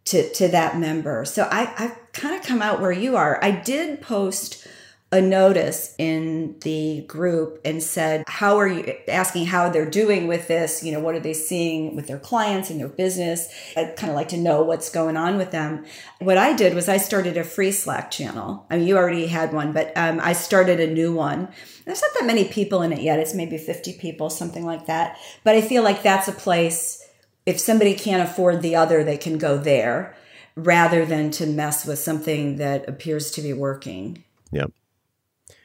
to 0.07 0.29
to 0.35 0.49
that 0.49 0.79
member. 0.79 1.25
So 1.25 1.49
i 1.51 1.63
i 1.77 1.97
kind 2.13 2.35
of 2.35 2.47
come 2.47 2.63
out 2.63 2.81
where 2.81 2.93
you 2.93 3.17
are. 3.17 3.39
I 3.43 3.51
did 3.51 4.01
post 4.01 4.67
a 5.13 5.21
notice 5.21 5.93
in 5.99 6.57
the 6.61 7.01
group 7.09 7.61
and 7.65 7.83
said, 7.83 8.23
How 8.29 8.59
are 8.59 8.69
you 8.69 8.95
asking 9.09 9.47
how 9.47 9.69
they're 9.69 9.91
doing 9.91 10.29
with 10.29 10.47
this? 10.47 10.85
You 10.85 10.93
know, 10.93 11.01
what 11.01 11.17
are 11.17 11.21
they 11.21 11.35
seeing 11.35 11.97
with 11.97 12.07
their 12.07 12.19
clients 12.19 12.71
and 12.71 12.79
their 12.79 12.89
business? 12.89 13.49
I'd 13.77 13.97
kind 13.97 14.11
of 14.11 14.17
like 14.17 14.29
to 14.29 14.37
know 14.37 14.63
what's 14.63 14.89
going 14.89 15.17
on 15.17 15.37
with 15.37 15.51
them. 15.51 15.85
What 16.21 16.39
I 16.39 16.55
did 16.55 16.75
was 16.75 16.89
I 16.89 16.97
started 16.99 17.37
a 17.37 17.43
free 17.43 17.73
Slack 17.73 18.13
channel. 18.13 18.67
I 18.71 18.77
mean, 18.77 18.87
you 18.87 18.97
already 18.97 19.27
had 19.27 19.53
one, 19.53 19.73
but 19.73 19.93
um, 19.97 20.21
I 20.23 20.33
started 20.33 20.79
a 20.79 20.87
new 20.87 21.13
one. 21.13 21.49
There's 21.85 22.03
not 22.03 22.13
that 22.21 22.27
many 22.27 22.45
people 22.45 22.83
in 22.83 22.93
it 22.93 23.03
yet. 23.03 23.19
It's 23.19 23.35
maybe 23.35 23.59
50 23.59 23.95
people, 23.95 24.31
something 24.31 24.65
like 24.65 24.87
that. 24.87 25.19
But 25.43 25.57
I 25.57 25.61
feel 25.61 25.83
like 25.83 26.05
that's 26.05 26.29
a 26.29 26.33
place, 26.33 27.05
if 27.47 27.59
somebody 27.59 27.95
can't 27.95 28.29
afford 28.29 28.63
the 28.63 28.77
other, 28.77 29.03
they 29.03 29.19
can 29.19 29.39
go 29.39 29.59
there 29.59 30.15
rather 30.55 31.05
than 31.05 31.33
to 31.33 31.47
mess 31.47 31.85
with 31.85 31.99
something 31.99 32.57
that 32.57 32.89
appears 32.89 33.33
to 33.33 33.43
be 33.43 33.53
working. 33.53 34.23
Yep. 34.53 34.71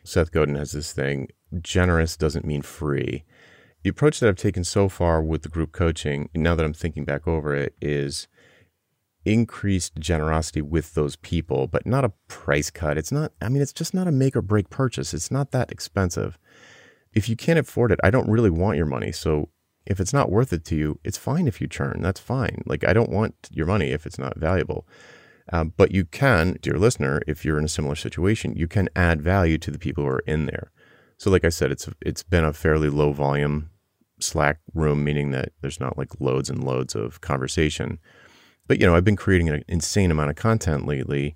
Seth 0.06 0.32
Godin 0.32 0.56
has 0.56 0.72
this 0.72 0.94
thing 0.94 1.30
generous 1.62 2.18
doesn't 2.18 2.46
mean 2.46 2.62
free. 2.62 3.24
The 3.84 3.90
approach 3.90 4.20
that 4.20 4.30
I've 4.30 4.36
taken 4.36 4.64
so 4.64 4.90
far 4.90 5.22
with 5.22 5.44
the 5.44 5.50
group 5.50 5.72
coaching, 5.72 6.30
now 6.34 6.56
that 6.56 6.66
I'm 6.66 6.74
thinking 6.74 7.06
back 7.06 7.28
over 7.28 7.56
it, 7.56 7.76
is 7.82 8.28
increased 9.26 9.96
generosity 9.98 10.62
with 10.62 10.94
those 10.94 11.16
people, 11.16 11.68
but 11.68 11.86
not 11.86 12.06
a 12.06 12.14
price 12.28 12.70
cut. 12.70 12.98
It's 12.98 13.12
not, 13.12 13.32
I 13.42 13.50
mean, 13.50 13.62
it's 13.62 13.74
just 13.74 13.94
not 13.94 14.08
a 14.08 14.12
make 14.12 14.36
or 14.36 14.42
break 14.42 14.70
purchase. 14.70 15.14
It's 15.14 15.32
not 15.32 15.52
that 15.52 15.72
expensive. 15.72 16.38
If 17.14 17.30
you 17.30 17.36
can't 17.36 17.60
afford 17.60 17.92
it, 17.92 18.00
I 18.04 18.10
don't 18.10 18.30
really 18.30 18.50
want 18.50 18.78
your 18.78 18.86
money. 18.86 19.12
So 19.12 19.50
if 19.86 20.00
it's 20.00 20.14
not 20.14 20.32
worth 20.32 20.52
it 20.52 20.66
to 20.66 20.76
you, 20.76 21.00
it's 21.04 21.18
fine 21.18 21.48
if 21.48 21.62
you 21.62 21.68
churn. 21.68 22.02
That's 22.02 22.20
fine. 22.20 22.64
Like, 22.66 22.88
I 22.88 22.94
don't 22.94 23.12
want 23.12 23.36
your 23.52 23.66
money 23.66 23.92
if 23.92 24.06
it's 24.06 24.20
not 24.20 24.38
valuable. 24.38 24.88
Um, 25.52 25.74
but 25.78 25.92
you 25.92 26.06
can, 26.06 26.58
dear 26.62 26.78
listener, 26.78 27.22
if 27.28 27.46
you're 27.46 27.60
in 27.60 27.66
a 27.66 27.70
similar 27.70 27.96
situation, 27.96 28.56
you 28.56 28.68
can 28.68 28.90
add 28.96 29.22
value 29.22 29.58
to 29.60 29.72
the 29.72 29.78
people 29.78 30.04
who 30.04 30.10
are 30.10 30.24
in 30.26 30.48
there. 30.48 30.72
So, 31.18 31.30
like 31.30 31.46
I 31.46 31.50
said, 31.50 31.72
it's 31.72 31.88
it's 32.02 32.24
been 32.24 32.44
a 32.44 32.54
fairly 32.54 32.90
low 32.90 33.12
volume 33.12 33.70
Slack 34.20 34.60
room, 34.74 35.04
meaning 35.04 35.32
that 35.32 35.50
there's 35.62 35.80
not 35.80 35.98
like 35.98 36.20
loads 36.20 36.50
and 36.50 36.64
loads 36.64 36.96
of 36.96 37.22
conversation. 37.22 38.00
But 38.68 38.80
you 38.80 38.88
know, 38.88 38.96
I've 38.96 39.06
been 39.06 39.16
creating 39.16 39.50
an 39.50 39.64
insane 39.68 40.12
amount 40.12 40.32
of 40.32 40.36
content 40.36 40.86
lately 40.86 41.36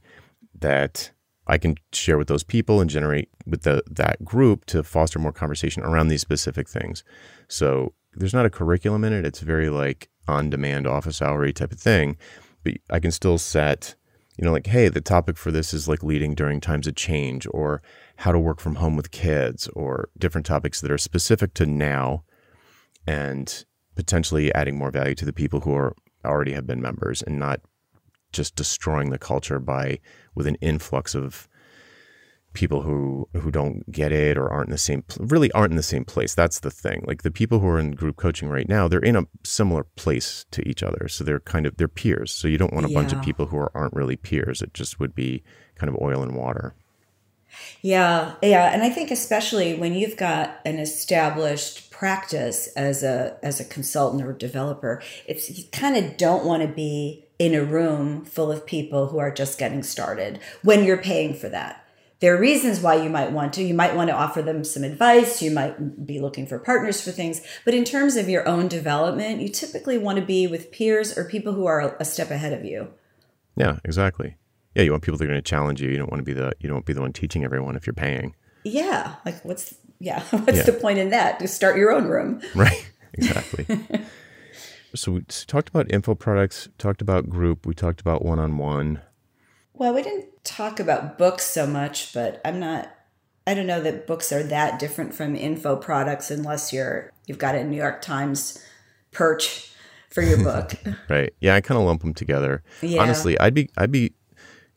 that 0.60 1.12
I 1.48 1.58
can 1.58 1.76
share 1.94 2.18
with 2.18 2.28
those 2.28 2.44
people 2.44 2.80
and 2.82 2.90
generate 2.90 3.30
with 3.46 3.64
the 3.64 3.84
that 3.90 4.24
group 4.24 4.66
to 4.66 4.84
foster 4.84 5.20
more 5.20 5.32
conversation 5.32 5.84
around 5.84 6.08
these 6.08 6.22
specific 6.22 6.68
things. 6.68 7.04
So 7.48 7.94
there's 8.14 8.34
not 8.34 8.46
a 8.46 8.50
curriculum 8.50 9.04
in 9.04 9.14
it. 9.14 9.26
It's 9.26 9.40
very 9.40 9.70
like 9.70 10.10
on 10.28 10.50
demand 10.50 10.88
office 10.88 11.22
hour 11.22 11.52
type 11.52 11.72
of 11.72 11.80
thing. 11.80 12.18
But 12.64 12.76
I 12.90 13.00
can 13.00 13.12
still 13.12 13.38
set 13.38 13.96
you 14.40 14.46
know, 14.46 14.54
like, 14.54 14.68
hey, 14.68 14.88
the 14.88 15.02
topic 15.02 15.36
for 15.36 15.52
this 15.52 15.74
is 15.74 15.90
like 15.90 16.02
leading 16.02 16.34
during 16.34 16.62
times 16.62 16.88
of 16.88 16.96
change 16.96 17.46
or 17.52 17.82
how 18.16 18.32
to 18.32 18.40
work 18.40 18.62
from 18.62 18.76
home 18.76 18.96
with 18.96 19.12
kids 19.12 19.68
or 19.74 20.08
different 20.18 20.48
topics 20.48 20.80
that 20.80 20.90
are 20.90 20.98
specific 20.98 21.54
to 21.56 21.66
now 21.66 22.24
and 23.06 23.66
potentially 23.96 24.54
adding 24.56 24.78
more 24.78 24.92
value 24.92 25.14
to 25.16 25.26
the 25.26 25.34
people 25.34 25.60
who 25.60 25.76
are 25.76 25.94
already 26.24 26.54
have 26.54 26.66
been 26.66 26.82
members 26.82 27.22
and 27.22 27.38
not 27.38 27.60
just 28.32 28.56
destroying 28.56 29.10
the 29.10 29.18
culture 29.18 29.60
by 29.60 30.00
with 30.36 30.48
an 30.48 30.56
influx 30.62 31.14
of 31.16 31.50
people 32.60 32.82
who 32.82 33.26
who 33.38 33.50
don't 33.50 33.90
get 33.90 34.12
it 34.12 34.38
or 34.38 34.50
aren't 34.50 34.68
in 34.68 34.72
the 34.72 34.78
same 34.78 35.02
really 35.18 35.50
aren't 35.54 35.72
in 35.72 35.78
the 35.78 35.82
same 35.82 36.04
place. 36.04 36.36
That's 36.36 36.60
the 36.60 36.70
thing. 36.70 37.06
Like 37.08 37.24
the 37.24 37.32
people 37.32 37.60
who 37.60 37.68
are 37.70 37.80
in 37.80 37.92
group 37.92 38.18
coaching 38.18 38.50
right 38.50 38.68
now 38.68 38.90
they're 38.90 39.00
in 39.00 39.16
a 39.16 39.24
similar 39.46 39.86
place 39.96 40.46
to 40.52 40.68
each 40.68 40.84
other. 40.84 41.08
So 41.08 41.24
they're 41.24 41.40
kind 41.40 41.66
of 41.66 41.78
they're 41.78 41.88
peers. 41.88 42.34
So 42.34 42.50
you 42.50 42.58
don't 42.58 42.74
want 42.74 42.86
a 42.86 42.90
yeah. 42.90 43.00
bunch 43.00 43.14
of 43.14 43.22
people 43.22 43.46
who 43.46 43.58
are, 43.58 43.72
aren't 43.74 43.94
really 43.94 44.18
peers. 44.18 44.62
It 44.62 44.74
just 44.74 45.00
would 45.00 45.16
be 45.16 45.42
kind 45.76 45.90
of 45.90 45.98
oil 46.02 46.22
and 46.22 46.36
water. 46.36 46.76
Yeah 47.82 48.36
yeah. 48.44 48.74
And 48.74 48.84
i 48.84 48.90
think 48.90 49.10
especially 49.10 49.74
when 49.74 49.94
you've 49.94 50.18
got 50.18 50.60
an 50.66 50.80
established 50.80 51.90
practice 51.92 52.68
as 52.76 53.04
a 53.04 53.38
as 53.42 53.60
a 53.60 53.66
consultant 53.66 54.24
or 54.24 54.34
developer 54.34 55.02
it's 55.26 55.50
you 55.58 55.64
kind 55.72 55.98
of 55.98 56.18
don't 56.18 56.46
want 56.46 56.62
to 56.62 56.68
be 56.68 57.26
in 57.40 57.56
a 57.56 57.64
room 57.64 58.24
full 58.26 58.52
of 58.52 58.66
people 58.66 59.08
who 59.08 59.18
are 59.18 59.32
just 59.32 59.58
getting 59.58 59.82
started 59.82 60.40
when 60.62 60.84
you're 60.84 61.02
paying 61.12 61.34
for 61.34 61.50
that 61.50 61.86
there 62.20 62.36
are 62.36 62.40
reasons 62.40 62.82
why 62.82 62.96
you 62.96 63.10
might 63.10 63.32
want 63.32 63.54
to. 63.54 63.64
You 63.64 63.74
might 63.74 63.96
want 63.96 64.10
to 64.10 64.16
offer 64.16 64.42
them 64.42 64.64
some 64.64 64.84
advice. 64.84 65.42
You 65.42 65.52
might 65.52 66.06
be 66.06 66.20
looking 66.20 66.46
for 66.48 66.60
partners 66.60 67.02
for 67.02 67.12
things. 67.12 67.42
But 67.64 67.74
in 67.74 67.86
terms 67.86 68.18
of 68.18 68.28
your 68.28 68.48
own 68.48 68.68
development, 68.68 69.42
you 69.42 69.50
typically 69.50 69.98
want 69.98 70.20
to 70.20 70.26
be 70.26 70.46
with 70.46 70.72
peers 70.72 71.18
or 71.18 71.24
people 71.24 71.54
who 71.54 71.66
are 71.66 71.96
a 72.00 72.06
step 72.06 72.30
ahead 72.30 72.52
of 72.52 72.66
you. 72.66 72.90
Yeah, 73.56 73.78
exactly. 73.86 74.36
Yeah, 74.76 74.84
you 74.84 74.92
want 74.92 75.04
people 75.04 75.18
that 75.18 75.24
are 75.24 75.28
going 75.28 75.42
to 75.42 75.50
challenge 75.50 75.82
you. 75.82 75.90
You 75.90 75.98
don't 75.98 76.12
want 76.12 76.20
to 76.20 76.26
be 76.26 76.34
the 76.34 76.52
you 76.60 76.68
don't 76.68 76.78
want 76.78 76.86
to 76.86 76.90
be 76.90 76.94
the 76.94 77.02
one 77.02 77.14
teaching 77.14 77.44
everyone 77.44 77.76
if 77.76 77.88
you're 77.88 77.94
paying. 77.94 78.36
Yeah, 78.64 79.16
like 79.26 79.44
what's 79.46 79.76
yeah, 80.00 80.22
what's 80.32 80.58
yeah. 80.58 80.64
the 80.64 80.74
point 80.74 81.00
in 81.00 81.10
that? 81.10 81.40
To 81.40 81.48
start 81.48 81.78
your 81.78 81.92
own 81.92 82.06
room. 82.06 82.42
Right. 82.56 82.90
Exactly. 83.14 83.66
so 84.96 85.14
we 85.14 85.22
talked 85.22 85.70
about 85.70 85.92
info 85.92 86.16
products, 86.16 86.70
talked 86.78 87.02
about 87.02 87.30
group, 87.30 87.66
we 87.66 87.74
talked 87.74 88.00
about 88.00 88.24
one-on-one. 88.24 89.02
Well, 89.80 89.94
we 89.94 90.04
didn't 90.04 90.44
talk 90.44 90.80
about 90.82 91.18
books 91.18 91.46
so 91.46 91.66
much, 91.66 92.14
but 92.14 92.42
I'm 92.44 92.60
not 92.60 92.94
I 93.48 93.56
don't 93.56 93.66
know 93.66 93.82
that 93.82 94.06
books 94.06 94.32
are 94.32 94.44
that 94.44 94.78
different 94.78 95.16
from 95.16 95.36
info 95.36 95.76
products 95.78 96.30
unless 96.30 96.72
you're 96.72 97.12
you've 97.26 97.40
got 97.40 97.56
a 97.56 97.64
New 97.64 97.78
York 97.78 98.02
Times 98.02 98.64
perch 99.12 99.72
for 100.10 100.22
your 100.22 100.44
book. 100.44 100.74
right. 101.10 101.34
Yeah, 101.40 101.56
I 101.56 101.62
kind 101.62 101.80
of 101.80 101.86
lump 101.86 102.02
them 102.02 102.14
together. 102.14 102.62
Yeah. 102.82 103.02
Honestly, 103.02 103.40
I'd 103.40 103.54
be 103.54 103.70
I'd 103.78 103.92
be 103.92 104.14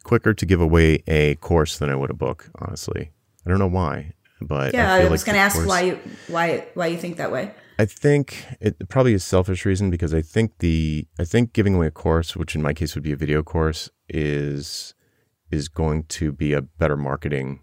quicker 0.04 0.34
to 0.34 0.46
give 0.46 0.60
away 0.60 1.02
a 1.08 1.34
course 1.36 1.78
than 1.78 1.90
I 1.90 1.96
would 1.96 2.10
a 2.10 2.14
book, 2.14 2.48
honestly. 2.60 3.10
I 3.44 3.50
don't 3.50 3.58
know 3.58 3.66
why, 3.66 4.12
but 4.40 4.72
Yeah, 4.72 4.94
I, 4.94 5.00
I 5.00 5.08
was 5.08 5.22
like 5.22 5.26
going 5.26 5.34
to 5.34 5.40
ask 5.40 5.56
course, 5.56 5.68
why 5.68 5.80
you 5.82 5.98
why 6.28 6.66
why 6.74 6.86
you 6.86 6.96
think 6.96 7.16
that 7.16 7.32
way. 7.32 7.52
I 7.82 7.84
think 7.84 8.46
it 8.60 8.88
probably 8.88 9.12
is 9.12 9.24
selfish 9.24 9.64
reason 9.64 9.90
because 9.90 10.14
I 10.14 10.22
think 10.22 10.58
the 10.58 11.08
I 11.18 11.24
think 11.24 11.52
giving 11.52 11.74
away 11.74 11.88
a 11.88 11.90
course, 11.90 12.36
which 12.36 12.54
in 12.54 12.62
my 12.62 12.72
case 12.72 12.94
would 12.94 13.02
be 13.02 13.10
a 13.10 13.16
video 13.16 13.42
course, 13.42 13.90
is 14.08 14.94
is 15.50 15.66
going 15.66 16.04
to 16.04 16.30
be 16.30 16.52
a 16.52 16.62
better 16.62 16.96
marketing 16.96 17.58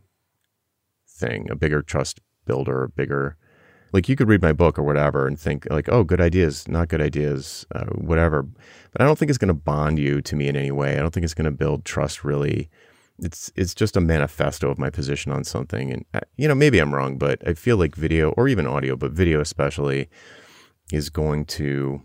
thing, 1.08 1.50
a 1.50 1.56
bigger 1.56 1.82
trust 1.82 2.20
builder, 2.46 2.84
a 2.84 2.90
bigger 2.90 3.38
like 3.94 4.10
you 4.10 4.18
could 4.18 4.28
read 4.28 4.42
my 4.42 4.52
book 4.52 4.78
or 4.78 4.84
whatever 4.84 5.26
and 5.26 5.40
think 5.40 5.66
like, 5.70 5.88
oh, 5.88 6.04
good 6.04 6.20
ideas, 6.20 6.68
not 6.68 6.90
good 6.90 7.02
ideas, 7.02 7.66
uh, 7.74 7.86
whatever. 7.86 8.44
But 8.92 9.02
I 9.02 9.06
don't 9.06 9.18
think 9.18 9.30
it's 9.30 9.38
going 9.38 9.48
to 9.48 9.54
bond 9.54 10.00
you 10.00 10.22
to 10.22 10.36
me 10.36 10.50
in 10.50 10.58
any 10.58 10.72
way. 10.72 10.98
I 10.98 11.00
don't 11.00 11.14
think 11.14 11.24
it's 11.24 11.34
going 11.34 11.46
to 11.46 11.64
build 11.64 11.86
trust 11.86 12.26
really. 12.26 12.70
It's 13.22 13.52
it's 13.56 13.74
just 13.74 13.98
a 13.98 14.02
manifesto 14.02 14.70
of 14.70 14.80
my 14.80 14.90
position 14.90 15.32
on 15.32 15.44
something, 15.44 15.92
and 15.92 16.06
uh, 16.14 16.22
you 16.38 16.48
know 16.48 16.56
maybe 16.56 16.80
I'm 16.80 16.94
wrong, 16.94 17.18
but 17.18 17.46
I 17.48 17.54
feel 17.54 17.78
like 17.78 17.96
video 17.96 18.32
or 18.32 18.48
even 18.48 18.66
audio, 18.66 18.96
but 18.96 19.12
video 19.12 19.42
especially, 19.42 20.10
is 20.92 21.10
going 21.10 21.46
to 21.46 22.02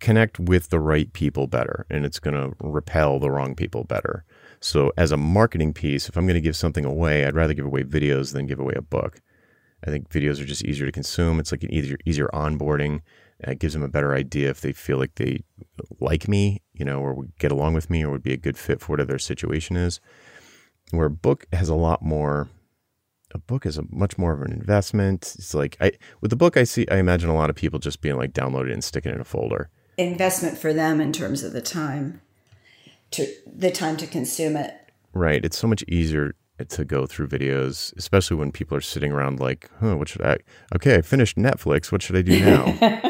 connect 0.00 0.38
with 0.38 0.70
the 0.70 0.80
right 0.80 1.12
people 1.12 1.46
better, 1.46 1.86
and 1.90 2.04
it's 2.04 2.18
going 2.18 2.34
to 2.34 2.54
repel 2.60 3.18
the 3.18 3.30
wrong 3.30 3.54
people 3.54 3.84
better. 3.84 4.24
So, 4.60 4.92
as 4.96 5.12
a 5.12 5.16
marketing 5.16 5.72
piece, 5.72 6.08
if 6.08 6.16
I'm 6.16 6.26
going 6.26 6.34
to 6.34 6.40
give 6.40 6.56
something 6.56 6.84
away, 6.84 7.24
I'd 7.24 7.34
rather 7.34 7.54
give 7.54 7.66
away 7.66 7.84
videos 7.84 8.32
than 8.32 8.46
give 8.46 8.60
away 8.60 8.74
a 8.76 8.82
book. 8.82 9.20
I 9.86 9.90
think 9.90 10.08
videos 10.08 10.40
are 10.40 10.44
just 10.44 10.64
easier 10.64 10.86
to 10.86 10.92
consume. 10.92 11.38
It's 11.38 11.52
like 11.52 11.62
an 11.62 11.72
easier, 11.72 11.98
easier 12.04 12.28
onboarding. 12.32 13.02
It 13.40 13.60
gives 13.60 13.74
them 13.74 13.82
a 13.82 13.88
better 13.88 14.14
idea 14.14 14.50
if 14.50 14.60
they 14.60 14.72
feel 14.72 14.98
like 14.98 15.14
they 15.14 15.44
like 16.00 16.26
me, 16.26 16.60
you 16.72 16.84
know, 16.84 17.00
or 17.00 17.14
would 17.14 17.38
get 17.38 17.52
along 17.52 17.74
with 17.74 17.88
me, 17.88 18.04
or 18.04 18.10
would 18.10 18.22
be 18.22 18.32
a 18.32 18.38
good 18.38 18.58
fit 18.58 18.80
for 18.80 18.92
whatever 18.92 19.08
their 19.08 19.18
situation 19.18 19.76
is. 19.76 20.00
Where 20.90 21.06
a 21.06 21.10
book 21.10 21.46
has 21.52 21.68
a 21.68 21.74
lot 21.74 22.02
more. 22.02 22.48
A 23.32 23.38
book 23.38 23.66
is 23.66 23.76
a 23.76 23.84
much 23.90 24.16
more 24.16 24.32
of 24.32 24.40
an 24.40 24.52
investment. 24.52 25.34
It's 25.38 25.54
like 25.54 25.76
I 25.80 25.92
with 26.20 26.30
the 26.30 26.36
book, 26.36 26.56
I 26.56 26.64
see. 26.64 26.86
I 26.90 26.96
imagine 26.96 27.30
a 27.30 27.34
lot 27.34 27.50
of 27.50 27.56
people 27.56 27.78
just 27.78 28.00
being 28.00 28.16
like 28.16 28.32
downloaded 28.32 28.72
and 28.72 28.82
sticking 28.82 29.12
it 29.12 29.16
in 29.16 29.20
a 29.20 29.24
folder. 29.24 29.68
Investment 29.98 30.56
for 30.56 30.72
them 30.72 31.00
in 31.00 31.12
terms 31.12 31.42
of 31.42 31.52
the 31.52 31.60
time 31.60 32.22
to 33.12 33.26
the 33.46 33.70
time 33.70 33.96
to 33.98 34.06
consume 34.06 34.56
it. 34.56 34.74
Right. 35.12 35.44
It's 35.44 35.58
so 35.58 35.66
much 35.66 35.84
easier 35.88 36.34
to 36.66 36.84
go 36.84 37.06
through 37.06 37.28
videos, 37.28 37.96
especially 37.96 38.36
when 38.36 38.50
people 38.50 38.76
are 38.76 38.80
sitting 38.80 39.12
around 39.12 39.40
like, 39.40 39.70
huh, 39.80 39.96
what 39.96 40.08
should 40.08 40.22
I? 40.22 40.38
Okay, 40.74 40.96
I 40.96 41.02
finished 41.02 41.36
Netflix. 41.36 41.92
What 41.92 42.02
should 42.02 42.16
I 42.16 42.22
do 42.22 42.40
now? 42.40 43.02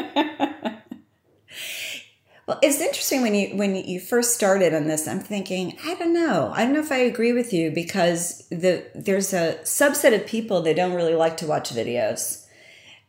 well, 2.49 2.57
it's 2.63 2.81
interesting 2.81 3.21
when 3.21 3.35
you 3.35 3.55
when 3.55 3.75
you 3.75 3.99
first 3.99 4.33
started 4.33 4.73
on 4.73 4.87
this. 4.87 5.07
I'm 5.07 5.19
thinking, 5.19 5.77
I 5.85 5.93
don't 5.93 6.15
know. 6.15 6.51
I 6.55 6.63
don't 6.65 6.73
know 6.73 6.79
if 6.79 6.91
I 6.91 6.97
agree 6.97 7.31
with 7.31 7.53
you 7.53 7.69
because 7.69 8.43
the 8.49 8.83
there's 8.95 9.33
a 9.33 9.59
subset 9.61 10.15
of 10.15 10.25
people 10.25 10.63
that 10.63 10.75
don't 10.75 10.95
really 10.95 11.13
like 11.13 11.37
to 11.37 11.45
watch 11.45 11.69
videos 11.69 12.47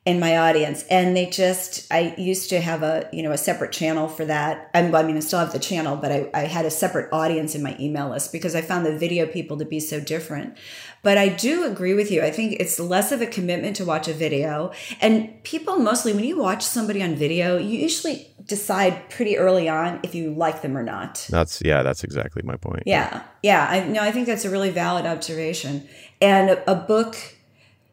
in 0.06 0.18
my 0.18 0.38
audience. 0.38 0.84
And 0.90 1.14
they 1.14 1.26
just 1.26 1.86
i 1.92 2.14
used 2.16 2.48
to 2.50 2.60
have 2.60 2.82
a 2.82 3.08
you 3.12 3.22
know 3.22 3.32
a 3.32 3.38
separate 3.38 3.70
channel 3.70 4.08
for 4.08 4.24
that. 4.24 4.70
I 4.72 4.82
mean 4.82 5.16
i 5.16 5.20
still 5.20 5.38
have 5.38 5.52
the 5.52 5.58
channel 5.58 5.96
but 5.96 6.10
I, 6.10 6.30
I 6.32 6.40
had 6.40 6.64
a 6.64 6.70
separate 6.70 7.12
audience 7.12 7.54
in 7.54 7.62
my 7.62 7.76
email 7.78 8.08
list 8.08 8.32
because 8.32 8.54
i 8.54 8.62
found 8.62 8.86
the 8.86 8.96
video 8.96 9.26
people 9.26 9.58
to 9.58 9.64
be 9.64 9.78
so 9.78 10.00
different. 10.00 10.56
But 11.02 11.18
i 11.18 11.28
do 11.28 11.64
agree 11.64 11.92
with 11.92 12.10
you. 12.10 12.22
I 12.22 12.30
think 12.30 12.56
it's 12.58 12.80
less 12.80 13.12
of 13.12 13.20
a 13.20 13.26
commitment 13.26 13.76
to 13.76 13.84
watch 13.84 14.08
a 14.08 14.14
video. 14.14 14.72
And 15.02 15.42
people 15.44 15.76
mostly 15.76 16.14
when 16.14 16.24
you 16.24 16.38
watch 16.38 16.62
somebody 16.62 17.02
on 17.02 17.14
video 17.14 17.58
you 17.58 17.78
usually 17.78 18.26
decide 18.46 19.10
pretty 19.10 19.36
early 19.36 19.68
on 19.68 20.00
if 20.02 20.14
you 20.14 20.32
like 20.32 20.62
them 20.62 20.78
or 20.78 20.82
not. 20.82 21.26
That's 21.28 21.60
yeah 21.62 21.82
that's 21.82 22.04
exactly 22.04 22.42
my 22.42 22.56
point. 22.56 22.84
Yeah. 22.86 23.22
Yeah. 23.42 23.66
I 23.68 23.84
no 23.84 24.00
i 24.00 24.12
think 24.12 24.26
that's 24.26 24.46
a 24.46 24.50
really 24.50 24.70
valid 24.70 25.04
observation. 25.04 25.86
And 26.22 26.48
a, 26.50 26.70
a 26.72 26.74
book 26.74 27.16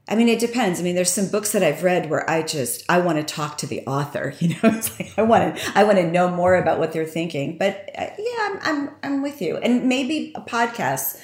I 0.10 0.16
mean, 0.16 0.30
it 0.30 0.40
depends. 0.40 0.80
I 0.80 0.84
mean, 0.84 0.96
there's 0.96 1.12
some 1.12 1.28
books 1.28 1.52
that 1.52 1.64
I've 1.64 1.84
read 1.84 2.10
where 2.10 2.30
I 2.30 2.42
just 2.42 2.86
I 2.90 3.00
want 3.00 3.18
to 3.18 3.24
talk 3.24 3.58
to 3.60 3.68
the 3.68 3.86
author. 3.86 4.34
You 4.40 4.50
know, 4.50 4.60
it's 4.64 4.98
like 4.98 5.14
I 5.18 5.24
want 5.24 5.56
to 5.56 5.72
I 5.76 5.84
want 5.84 5.98
to 5.98 6.10
know 6.10 6.30
more 6.30 6.56
about 6.56 6.80
what 6.80 6.94
they're 6.94 7.06
thinking. 7.06 7.58
But 7.58 7.90
uh, 7.98 8.08
yeah, 8.18 8.38
I'm, 8.40 8.60
I'm 8.62 8.90
I'm 9.04 9.22
with 9.22 9.42
you. 9.42 9.58
And 9.58 9.90
maybe 9.90 10.32
a 10.36 10.42
podcast 10.42 11.20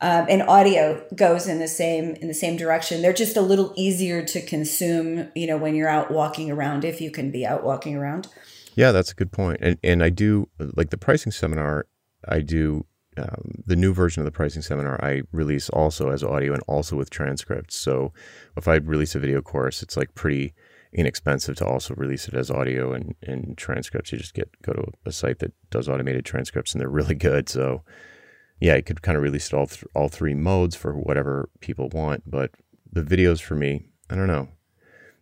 um, 0.00 0.26
and 0.28 0.42
audio 0.42 1.04
goes 1.14 1.46
in 1.46 1.58
the 1.58 1.68
same 1.68 2.14
in 2.16 2.28
the 2.28 2.34
same 2.34 2.56
direction. 2.56 3.02
They're 3.02 3.12
just 3.12 3.36
a 3.36 3.42
little 3.42 3.74
easier 3.76 4.24
to 4.24 4.40
consume. 4.40 5.30
You 5.34 5.46
know, 5.46 5.58
when 5.58 5.74
you're 5.74 5.88
out 5.88 6.10
walking 6.10 6.50
around, 6.50 6.84
if 6.84 7.00
you 7.00 7.10
can 7.10 7.30
be 7.30 7.44
out 7.44 7.62
walking 7.64 7.96
around. 7.96 8.28
Yeah, 8.74 8.92
that's 8.92 9.12
a 9.12 9.14
good 9.14 9.32
point. 9.32 9.58
And 9.60 9.78
and 9.82 10.02
I 10.02 10.08
do 10.08 10.48
like 10.58 10.90
the 10.90 10.98
pricing 10.98 11.32
seminar. 11.32 11.86
I 12.26 12.40
do 12.40 12.86
um, 13.18 13.62
the 13.66 13.76
new 13.76 13.92
version 13.92 14.20
of 14.20 14.24
the 14.24 14.32
pricing 14.32 14.62
seminar 14.62 15.02
I 15.04 15.22
release 15.32 15.68
also 15.68 16.10
as 16.10 16.22
audio 16.22 16.54
and 16.54 16.62
also 16.66 16.96
with 16.96 17.10
transcripts. 17.10 17.76
So 17.76 18.12
if 18.56 18.68
I 18.68 18.76
release 18.76 19.14
a 19.14 19.20
video 19.20 19.42
course, 19.42 19.82
it's 19.82 19.96
like 19.96 20.14
pretty 20.14 20.54
inexpensive 20.92 21.56
to 21.56 21.66
also 21.66 21.94
release 21.94 22.28
it 22.28 22.34
as 22.34 22.50
audio 22.50 22.92
and, 22.92 23.14
and 23.22 23.56
transcripts. 23.56 24.12
You 24.12 24.18
just 24.18 24.34
get 24.34 24.50
go 24.62 24.72
to 24.72 24.84
a 25.04 25.12
site 25.12 25.40
that 25.40 25.52
does 25.70 25.88
automated 25.88 26.24
transcripts 26.24 26.72
and 26.72 26.80
they're 26.80 26.88
really 26.88 27.14
good. 27.14 27.48
So 27.48 27.82
yeah, 28.60 28.76
you 28.76 28.82
could 28.82 29.02
kind 29.02 29.16
of 29.16 29.22
release 29.22 29.48
it 29.48 29.54
all 29.54 29.66
th- 29.66 29.84
all 29.94 30.08
three 30.08 30.34
modes 30.34 30.76
for 30.76 30.94
whatever 30.94 31.50
people 31.60 31.88
want. 31.90 32.30
But 32.30 32.52
the 32.90 33.02
videos 33.02 33.40
for 33.40 33.54
me, 33.56 33.86
I 34.08 34.14
don't 34.14 34.26
know. 34.26 34.48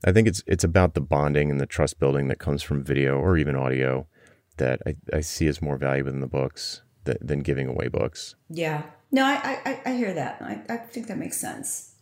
I 0.05 0.12
think 0.12 0.29
it's 0.29 0.42
it's 0.46 0.64
about 0.64 0.94
the 0.94 1.00
bonding 1.00 1.50
and 1.50 1.61
the 1.61 1.66
trust 1.66 1.98
building 1.98 2.29
that 2.29 2.38
comes 2.38 2.62
from 2.62 2.85
video 2.85 3.18
or 3.18 3.37
even 3.37 3.57
audio 3.57 4.07
that 4.59 4.81
I, 4.87 4.94
I 5.12 5.20
see 5.20 5.46
as 5.46 5.62
more 5.62 5.76
valuable 5.76 6.11
than 6.12 6.20
the 6.20 6.26
books 6.26 6.83
than 7.20 7.40
giving 7.40 7.66
away 7.66 7.88
books. 7.88 8.35
Yeah. 8.49 8.83
No, 9.12 9.25
I, 9.25 9.61
I, 9.64 9.81
I 9.87 9.92
hear 9.94 10.14
that. 10.14 10.40
I, 10.40 10.61
I 10.73 10.77
think 10.77 11.09
that 11.09 11.18
makes 11.18 11.38
sense. 11.38 11.94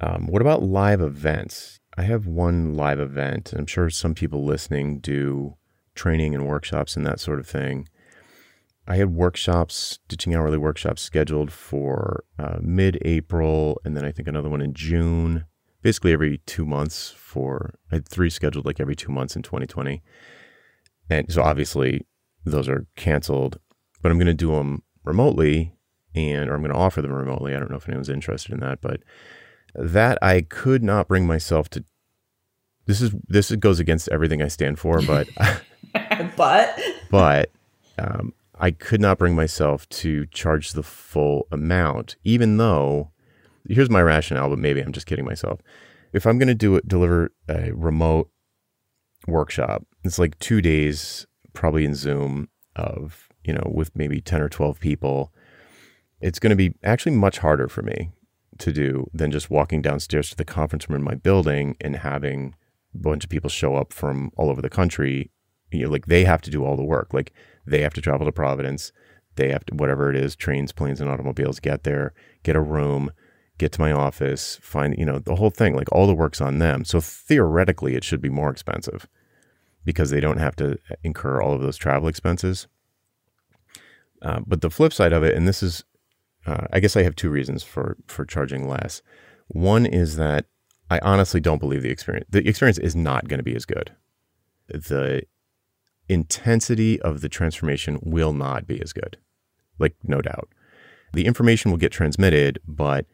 Um, 0.00 0.26
what 0.26 0.42
about 0.42 0.62
live 0.62 1.00
events? 1.00 1.80
I 1.96 2.02
have 2.02 2.26
one 2.26 2.74
live 2.74 3.00
event. 3.00 3.52
I'm 3.52 3.66
sure 3.66 3.88
some 3.90 4.14
people 4.14 4.44
listening 4.44 4.98
do 4.98 5.56
training 5.94 6.34
and 6.34 6.46
workshops 6.46 6.96
and 6.96 7.06
that 7.06 7.20
sort 7.20 7.38
of 7.38 7.46
thing. 7.46 7.88
I 8.86 8.96
had 8.96 9.14
workshops, 9.14 10.00
Ditching 10.08 10.34
Hourly 10.34 10.58
workshops 10.58 11.02
scheduled 11.02 11.52
for 11.52 12.24
uh, 12.38 12.58
mid 12.60 12.98
April, 13.02 13.80
and 13.84 13.96
then 13.96 14.04
I 14.04 14.10
think 14.10 14.26
another 14.26 14.48
one 14.48 14.60
in 14.60 14.74
June. 14.74 15.44
Basically, 15.82 16.12
every 16.12 16.38
two 16.46 16.64
months 16.64 17.10
for 17.10 17.74
I 17.90 17.96
had 17.96 18.08
three 18.08 18.30
scheduled 18.30 18.66
like 18.66 18.80
every 18.80 18.96
two 18.96 19.12
months 19.12 19.36
in 19.36 19.42
2020. 19.42 20.02
And 21.10 21.32
so 21.32 21.42
obviously, 21.42 22.06
those 22.44 22.68
are 22.68 22.86
canceled 22.96 23.58
but 24.02 24.10
I'm 24.10 24.18
going 24.18 24.26
to 24.26 24.34
do 24.34 24.52
them 24.52 24.82
remotely 25.04 25.72
and 26.14 26.50
or 26.50 26.54
I'm 26.54 26.60
going 26.60 26.72
to 26.72 26.78
offer 26.78 27.00
them 27.00 27.12
remotely. 27.12 27.54
I 27.54 27.58
don't 27.58 27.70
know 27.70 27.76
if 27.76 27.88
anyone's 27.88 28.08
interested 28.08 28.52
in 28.52 28.60
that, 28.60 28.80
but 28.80 29.00
that 29.74 30.18
I 30.20 30.42
could 30.42 30.82
not 30.82 31.08
bring 31.08 31.26
myself 31.26 31.70
to 31.70 31.84
this 32.86 33.00
is 33.00 33.14
this 33.28 33.50
goes 33.52 33.78
against 33.80 34.08
everything 34.08 34.42
I 34.42 34.48
stand 34.48 34.78
for, 34.78 35.00
but 35.02 35.28
but 36.36 36.80
but 37.10 37.50
um, 37.98 38.34
I 38.58 38.70
could 38.70 39.00
not 39.00 39.18
bring 39.18 39.34
myself 39.34 39.88
to 39.90 40.26
charge 40.26 40.72
the 40.72 40.82
full 40.82 41.46
amount, 41.50 42.16
even 42.24 42.56
though 42.56 43.10
here's 43.68 43.90
my 43.90 44.02
rationale, 44.02 44.50
but 44.50 44.58
maybe 44.58 44.80
I'm 44.80 44.92
just 44.92 45.06
kidding 45.06 45.24
myself. 45.24 45.60
If 46.12 46.26
I'm 46.26 46.38
going 46.38 46.48
to 46.48 46.54
do 46.54 46.76
it, 46.76 46.86
deliver 46.86 47.32
a 47.48 47.72
remote 47.72 48.30
workshop, 49.26 49.86
it's 50.04 50.18
like 50.18 50.38
two 50.38 50.60
days, 50.60 51.26
probably 51.54 51.84
in 51.84 51.94
Zoom, 51.94 52.48
of 52.76 53.28
you 53.44 53.52
know, 53.52 53.70
with 53.72 53.94
maybe 53.96 54.20
ten 54.20 54.40
or 54.40 54.48
twelve 54.48 54.80
people. 54.80 55.32
It's 56.20 56.38
going 56.38 56.50
to 56.50 56.56
be 56.56 56.74
actually 56.84 57.16
much 57.16 57.38
harder 57.38 57.68
for 57.68 57.82
me 57.82 58.10
to 58.58 58.72
do 58.72 59.08
than 59.12 59.32
just 59.32 59.50
walking 59.50 59.82
downstairs 59.82 60.30
to 60.30 60.36
the 60.36 60.44
conference 60.44 60.88
room 60.88 61.00
in 61.00 61.04
my 61.04 61.14
building 61.14 61.76
and 61.80 61.96
having 61.96 62.54
a 62.94 62.98
bunch 62.98 63.24
of 63.24 63.30
people 63.30 63.50
show 63.50 63.74
up 63.74 63.92
from 63.92 64.30
all 64.36 64.48
over 64.48 64.62
the 64.62 64.70
country. 64.70 65.30
You 65.72 65.86
know, 65.86 65.90
like 65.90 66.06
they 66.06 66.24
have 66.24 66.42
to 66.42 66.50
do 66.50 66.64
all 66.64 66.76
the 66.76 66.84
work. 66.84 67.12
Like 67.12 67.32
they 67.66 67.80
have 67.80 67.94
to 67.94 68.00
travel 68.00 68.26
to 68.26 68.32
Providence. 68.32 68.92
They 69.36 69.50
have 69.50 69.64
to, 69.66 69.74
whatever 69.74 70.10
it 70.10 70.16
is, 70.16 70.36
trains, 70.36 70.72
planes, 70.72 71.00
and 71.00 71.10
automobiles, 71.10 71.58
get 71.58 71.84
there, 71.84 72.12
get 72.42 72.54
a 72.54 72.60
room, 72.60 73.10
get 73.58 73.72
to 73.72 73.80
my 73.80 73.90
office, 73.90 74.58
find, 74.60 74.94
you 74.98 75.06
know, 75.06 75.18
the 75.18 75.36
whole 75.36 75.50
thing. 75.50 75.74
Like 75.74 75.90
all 75.90 76.06
the 76.06 76.14
work's 76.14 76.40
on 76.40 76.58
them. 76.58 76.84
So 76.84 77.00
theoretically, 77.00 77.94
it 77.94 78.04
should 78.04 78.20
be 78.20 78.28
more 78.28 78.50
expensive 78.50 79.08
because 79.84 80.10
they 80.10 80.20
don't 80.20 80.38
have 80.38 80.54
to 80.56 80.76
incur 81.02 81.40
all 81.40 81.54
of 81.54 81.62
those 81.62 81.78
travel 81.78 82.08
expenses. 82.08 82.68
Uh, 84.22 84.40
but 84.46 84.60
the 84.60 84.70
flip 84.70 84.92
side 84.92 85.12
of 85.12 85.24
it, 85.24 85.34
and 85.34 85.48
this 85.48 85.62
is 85.62 85.84
uh, 86.46 86.66
I 86.72 86.80
guess 86.80 86.96
I 86.96 87.02
have 87.02 87.16
two 87.16 87.30
reasons 87.30 87.62
for 87.62 87.96
for 88.06 88.24
charging 88.24 88.68
less. 88.68 89.02
One 89.48 89.86
is 89.86 90.16
that 90.16 90.46
I 90.90 90.98
honestly 91.02 91.40
don't 91.40 91.58
believe 91.58 91.82
the 91.82 91.90
experience. 91.90 92.26
The 92.30 92.46
experience 92.46 92.78
is 92.78 92.96
not 92.96 93.28
going 93.28 93.38
to 93.38 93.44
be 93.44 93.56
as 93.56 93.64
good. 93.64 93.92
The 94.68 95.22
intensity 96.08 97.00
of 97.00 97.20
the 97.20 97.28
transformation 97.28 97.98
will 98.02 98.32
not 98.32 98.66
be 98.66 98.80
as 98.80 98.92
good. 98.92 99.18
Like 99.78 99.96
no 100.02 100.20
doubt. 100.20 100.48
The 101.12 101.26
information 101.26 101.70
will 101.70 101.78
get 101.78 101.92
transmitted, 101.92 102.58
but 102.66 103.06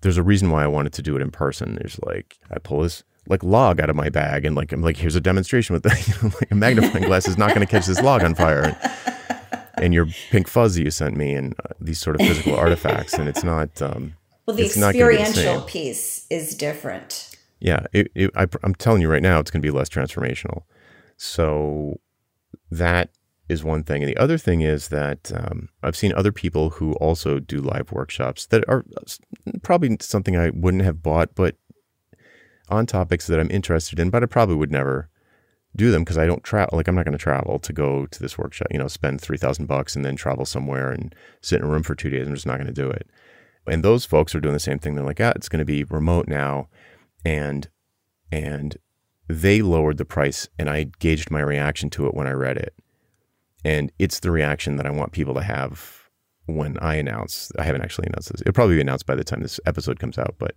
there's 0.00 0.16
a 0.16 0.22
reason 0.22 0.50
why 0.50 0.64
I 0.64 0.68
wanted 0.68 0.92
to 0.94 1.02
do 1.02 1.16
it 1.16 1.22
in 1.22 1.30
person. 1.30 1.74
There's 1.74 2.00
like 2.02 2.38
I 2.50 2.58
pull 2.58 2.82
this 2.82 3.04
like 3.28 3.44
log 3.44 3.80
out 3.80 3.90
of 3.90 3.96
my 3.96 4.08
bag 4.08 4.44
and 4.44 4.56
like 4.56 4.72
I'm 4.72 4.82
like 4.82 4.96
here's 4.96 5.16
a 5.16 5.20
demonstration 5.20 5.74
with 5.74 5.82
the, 5.82 5.90
you 6.22 6.28
know, 6.28 6.34
like 6.40 6.50
a 6.50 6.54
magnifying 6.54 7.04
glass 7.04 7.28
is 7.28 7.38
not 7.38 7.54
going 7.54 7.66
to 7.66 7.70
catch 7.70 7.86
this 7.86 8.00
log 8.02 8.24
on 8.24 8.34
fire 8.34 8.76
and 9.74 9.94
your 9.94 10.06
pink 10.30 10.48
fuzzy 10.48 10.84
you 10.84 10.90
sent 10.90 11.16
me 11.16 11.34
and 11.34 11.54
uh, 11.64 11.74
these 11.80 11.98
sort 11.98 12.20
of 12.20 12.26
physical 12.26 12.56
artifacts 12.64 13.14
and 13.14 13.28
it's 13.28 13.44
not 13.44 13.80
um, 13.82 14.14
well 14.46 14.56
the 14.56 14.64
experiential 14.64 15.60
the 15.60 15.66
piece 15.66 16.26
is 16.30 16.54
different. 16.54 17.36
Yeah 17.60 17.86
it, 17.92 18.10
it, 18.14 18.30
I, 18.34 18.46
i'm 18.62 18.74
telling 18.74 19.02
you 19.02 19.10
right 19.10 19.22
now 19.22 19.38
it's 19.40 19.50
going 19.50 19.62
to 19.62 19.66
be 19.66 19.76
less 19.76 19.88
transformational. 19.88 20.62
So 21.16 22.00
that 22.70 23.10
is 23.50 23.64
one 23.64 23.82
thing. 23.82 24.02
And 24.02 24.10
the 24.10 24.16
other 24.16 24.38
thing 24.38 24.62
is 24.62 24.88
that 24.88 25.30
um, 25.34 25.68
i've 25.82 25.96
seen 25.96 26.12
other 26.14 26.32
people 26.32 26.70
who 26.70 26.94
also 26.94 27.38
do 27.38 27.60
live 27.60 27.92
workshops 27.92 28.46
that 28.46 28.64
are 28.68 28.84
probably 29.62 29.96
something 30.00 30.36
i 30.36 30.50
wouldn't 30.50 30.84
have 30.84 31.02
bought 31.02 31.34
but 31.34 31.56
on 32.68 32.86
topics 32.86 33.26
that 33.26 33.40
i'm 33.40 33.50
interested 33.50 33.98
in 33.98 34.08
but 34.08 34.22
i 34.22 34.26
probably 34.26 34.54
would 34.54 34.70
never 34.70 35.09
do 35.76 35.90
them 35.90 36.02
because 36.02 36.18
I 36.18 36.26
don't 36.26 36.42
travel. 36.42 36.76
Like 36.76 36.88
I'm 36.88 36.94
not 36.94 37.04
going 37.04 37.16
to 37.16 37.22
travel 37.22 37.58
to 37.60 37.72
go 37.72 38.06
to 38.06 38.20
this 38.20 38.36
workshop. 38.36 38.68
You 38.70 38.78
know, 38.78 38.88
spend 38.88 39.20
three 39.20 39.38
thousand 39.38 39.66
bucks 39.66 39.96
and 39.96 40.04
then 40.04 40.16
travel 40.16 40.44
somewhere 40.44 40.90
and 40.90 41.14
sit 41.40 41.60
in 41.60 41.66
a 41.66 41.70
room 41.70 41.82
for 41.82 41.94
two 41.94 42.10
days. 42.10 42.26
I'm 42.26 42.34
just 42.34 42.46
not 42.46 42.56
going 42.56 42.66
to 42.66 42.72
do 42.72 42.88
it. 42.90 43.08
And 43.66 43.84
those 43.84 44.04
folks 44.04 44.34
are 44.34 44.40
doing 44.40 44.54
the 44.54 44.60
same 44.60 44.78
thing. 44.78 44.94
They're 44.94 45.04
like, 45.04 45.20
ah, 45.20 45.32
it's 45.36 45.48
going 45.48 45.60
to 45.60 45.64
be 45.64 45.84
remote 45.84 46.28
now, 46.28 46.68
and 47.24 47.68
and 48.32 48.76
they 49.28 49.62
lowered 49.62 49.98
the 49.98 50.04
price, 50.04 50.48
and 50.58 50.68
I 50.68 50.90
gauged 50.98 51.30
my 51.30 51.40
reaction 51.40 51.88
to 51.90 52.06
it 52.06 52.14
when 52.14 52.26
I 52.26 52.32
read 52.32 52.56
it, 52.56 52.74
and 53.64 53.92
it's 53.98 54.20
the 54.20 54.30
reaction 54.30 54.76
that 54.76 54.86
I 54.86 54.90
want 54.90 55.12
people 55.12 55.34
to 55.34 55.42
have 55.42 56.08
when 56.46 56.78
I 56.78 56.96
announce. 56.96 57.52
I 57.58 57.64
haven't 57.64 57.82
actually 57.82 58.08
announced 58.08 58.32
this. 58.32 58.40
It'll 58.40 58.52
probably 58.52 58.76
be 58.76 58.80
announced 58.80 59.06
by 59.06 59.14
the 59.14 59.24
time 59.24 59.40
this 59.40 59.60
episode 59.66 60.00
comes 60.00 60.18
out, 60.18 60.34
but 60.38 60.54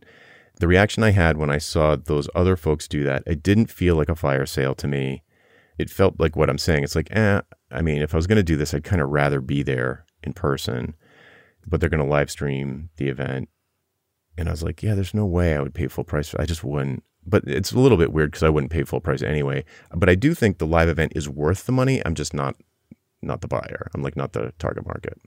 the 0.59 0.67
reaction 0.67 1.03
I 1.03 1.11
had 1.11 1.37
when 1.37 1.49
I 1.49 1.57
saw 1.57 1.95
those 1.95 2.29
other 2.35 2.55
folks 2.55 2.87
do 2.87 3.03
that, 3.03 3.23
it 3.25 3.43
didn't 3.43 3.71
feel 3.71 3.95
like 3.95 4.09
a 4.09 4.15
fire 4.15 4.45
sale 4.45 4.75
to 4.75 4.87
me. 4.87 5.23
It 5.77 5.89
felt 5.89 6.19
like 6.19 6.35
what 6.35 6.49
I'm 6.49 6.57
saying. 6.57 6.83
It's 6.83 6.95
like, 6.95 7.09
eh, 7.11 7.41
I 7.71 7.81
mean, 7.81 8.01
if 8.01 8.13
I 8.13 8.17
was 8.17 8.27
going 8.27 8.37
to 8.37 8.43
do 8.43 8.55
this, 8.55 8.73
I'd 8.73 8.83
kind 8.83 9.01
of 9.01 9.09
rather 9.09 9.41
be 9.41 9.63
there 9.63 10.05
in 10.21 10.33
person, 10.33 10.95
but 11.65 11.79
they're 11.79 11.89
going 11.89 12.03
to 12.03 12.09
live 12.09 12.29
stream 12.29 12.89
the 12.97 13.09
event. 13.09 13.49
And 14.37 14.47
I 14.47 14.51
was 14.51 14.63
like, 14.63 14.81
yeah, 14.83 14.95
there's 14.95 15.13
no 15.13 15.25
way 15.25 15.55
I 15.55 15.61
would 15.61 15.73
pay 15.73 15.87
full 15.87 16.03
price. 16.03 16.33
I 16.35 16.45
just 16.45 16.63
wouldn't. 16.63 17.03
But 17.25 17.43
it's 17.47 17.71
a 17.71 17.79
little 17.79 17.97
bit 17.97 18.11
weird 18.11 18.31
because 18.31 18.43
I 18.43 18.49
wouldn't 18.49 18.71
pay 18.71 18.83
full 18.83 18.99
price 18.99 19.21
anyway. 19.21 19.63
But 19.93 20.09
I 20.09 20.15
do 20.15 20.33
think 20.33 20.57
the 20.57 20.67
live 20.67 20.89
event 20.89 21.13
is 21.15 21.29
worth 21.29 21.65
the 21.65 21.71
money. 21.71 22.01
I'm 22.05 22.15
just 22.15 22.33
not 22.33 22.55
not 23.21 23.41
the 23.41 23.47
buyer. 23.47 23.89
I'm 23.93 24.01
like 24.01 24.17
not 24.17 24.33
the 24.33 24.53
target 24.59 24.85
market. 24.85 25.19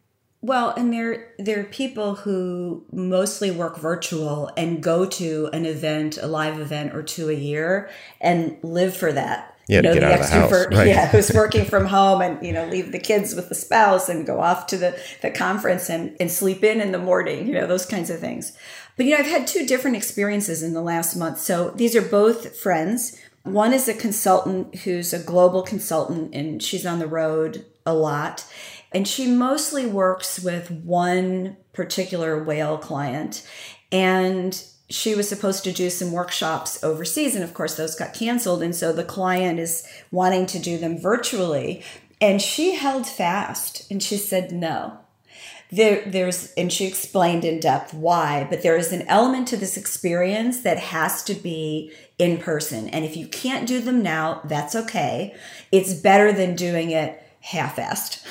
Well, 0.46 0.70
and 0.76 0.92
there 0.92 1.32
there 1.40 1.58
are 1.58 1.64
people 1.64 2.14
who 2.14 2.84
mostly 2.92 3.50
work 3.50 3.78
virtual 3.78 4.48
and 4.56 4.80
go 4.80 5.04
to 5.04 5.50
an 5.52 5.66
event, 5.66 6.18
a 6.18 6.28
live 6.28 6.60
event 6.60 6.94
or 6.94 7.02
two 7.02 7.28
a 7.30 7.34
year, 7.34 7.90
and 8.20 8.56
live 8.62 8.96
for 8.96 9.12
that. 9.12 9.58
Yeah, 9.66 9.78
you 9.78 9.82
know, 9.82 9.94
the 9.94 10.00
extrovert, 10.02 10.70
the 10.70 10.76
right. 10.76 10.86
yeah, 10.86 11.08
who's 11.08 11.32
working 11.32 11.64
from 11.64 11.86
home 11.86 12.22
and 12.22 12.46
you 12.46 12.52
know 12.52 12.64
leave 12.66 12.92
the 12.92 13.00
kids 13.00 13.34
with 13.34 13.48
the 13.48 13.56
spouse 13.56 14.08
and 14.08 14.24
go 14.24 14.40
off 14.40 14.68
to 14.68 14.76
the 14.76 14.96
the 15.20 15.32
conference 15.32 15.90
and 15.90 16.16
and 16.20 16.30
sleep 16.30 16.62
in 16.62 16.80
in 16.80 16.92
the 16.92 16.98
morning. 16.98 17.48
You 17.48 17.54
know 17.54 17.66
those 17.66 17.84
kinds 17.84 18.08
of 18.08 18.20
things. 18.20 18.52
But 18.96 19.06
you 19.06 19.12
know, 19.12 19.18
I've 19.18 19.26
had 19.26 19.48
two 19.48 19.66
different 19.66 19.96
experiences 19.96 20.62
in 20.62 20.74
the 20.74 20.80
last 20.80 21.16
month. 21.16 21.40
So 21.40 21.70
these 21.70 21.96
are 21.96 22.02
both 22.02 22.56
friends. 22.56 23.18
One 23.42 23.72
is 23.72 23.88
a 23.88 23.94
consultant 23.94 24.76
who's 24.76 25.12
a 25.12 25.18
global 25.18 25.62
consultant 25.62 26.32
and 26.36 26.62
she's 26.62 26.86
on 26.86 27.00
the 27.00 27.08
road 27.08 27.64
a 27.84 27.94
lot 27.94 28.44
and 28.96 29.06
she 29.06 29.26
mostly 29.26 29.84
works 29.84 30.40
with 30.40 30.70
one 30.70 31.58
particular 31.74 32.42
whale 32.42 32.78
client. 32.78 33.46
And 33.92 34.58
she 34.88 35.14
was 35.14 35.28
supposed 35.28 35.64
to 35.64 35.72
do 35.72 35.90
some 35.90 36.12
workshops 36.12 36.82
overseas. 36.82 37.34
And 37.34 37.44
of 37.44 37.52
course, 37.52 37.76
those 37.76 37.94
got 37.94 38.14
canceled. 38.14 38.62
And 38.62 38.74
so 38.74 38.94
the 38.94 39.04
client 39.04 39.58
is 39.58 39.86
wanting 40.10 40.46
to 40.46 40.58
do 40.58 40.78
them 40.78 40.98
virtually. 40.98 41.82
And 42.22 42.40
she 42.40 42.76
held 42.76 43.06
fast 43.06 43.86
and 43.90 44.02
she 44.02 44.16
said, 44.16 44.50
no. 44.50 45.00
There, 45.70 46.02
there's, 46.06 46.54
and 46.54 46.72
she 46.72 46.86
explained 46.86 47.44
in 47.44 47.60
depth 47.60 47.92
why, 47.92 48.46
but 48.48 48.62
there 48.62 48.78
is 48.78 48.92
an 48.92 49.02
element 49.08 49.46
to 49.48 49.58
this 49.58 49.76
experience 49.76 50.62
that 50.62 50.78
has 50.78 51.22
to 51.24 51.34
be 51.34 51.92
in 52.18 52.38
person. 52.38 52.88
And 52.88 53.04
if 53.04 53.14
you 53.14 53.26
can't 53.26 53.68
do 53.68 53.82
them 53.82 54.02
now, 54.02 54.40
that's 54.44 54.74
okay. 54.74 55.36
It's 55.70 55.92
better 55.92 56.32
than 56.32 56.56
doing 56.56 56.92
it 56.92 57.22
half-assed. 57.46 58.24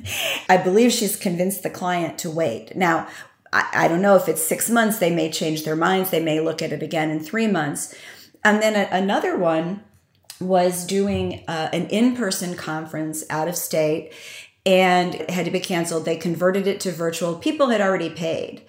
I 0.48 0.56
believe 0.56 0.92
she's 0.92 1.16
convinced 1.16 1.62
the 1.62 1.70
client 1.70 2.18
to 2.18 2.30
wait. 2.30 2.74
Now, 2.74 3.06
I, 3.52 3.68
I, 3.72 3.88
don't 3.88 4.00
know 4.00 4.16
if 4.16 4.28
it's 4.28 4.42
six 4.42 4.70
months, 4.70 4.98
they 4.98 5.14
may 5.14 5.30
change 5.30 5.64
their 5.64 5.76
minds, 5.76 6.10
they 6.10 6.22
may 6.22 6.40
look 6.40 6.62
at 6.62 6.72
it 6.72 6.82
again 6.82 7.10
in 7.10 7.20
three 7.20 7.46
months. 7.46 7.94
And 8.42 8.62
then 8.62 8.74
a, 8.74 8.88
another 8.94 9.36
one 9.36 9.82
was 10.40 10.86
doing 10.86 11.44
uh, 11.46 11.68
an 11.72 11.86
in-person 11.88 12.56
conference 12.56 13.24
out 13.30 13.46
of 13.46 13.56
state 13.56 14.12
and 14.64 15.14
it 15.14 15.30
had 15.30 15.44
to 15.44 15.50
be 15.50 15.60
canceled. 15.60 16.04
They 16.04 16.16
converted 16.16 16.66
it 16.66 16.80
to 16.80 16.92
virtual. 16.92 17.34
People 17.34 17.68
had 17.68 17.80
already 17.80 18.10
paid. 18.10 18.62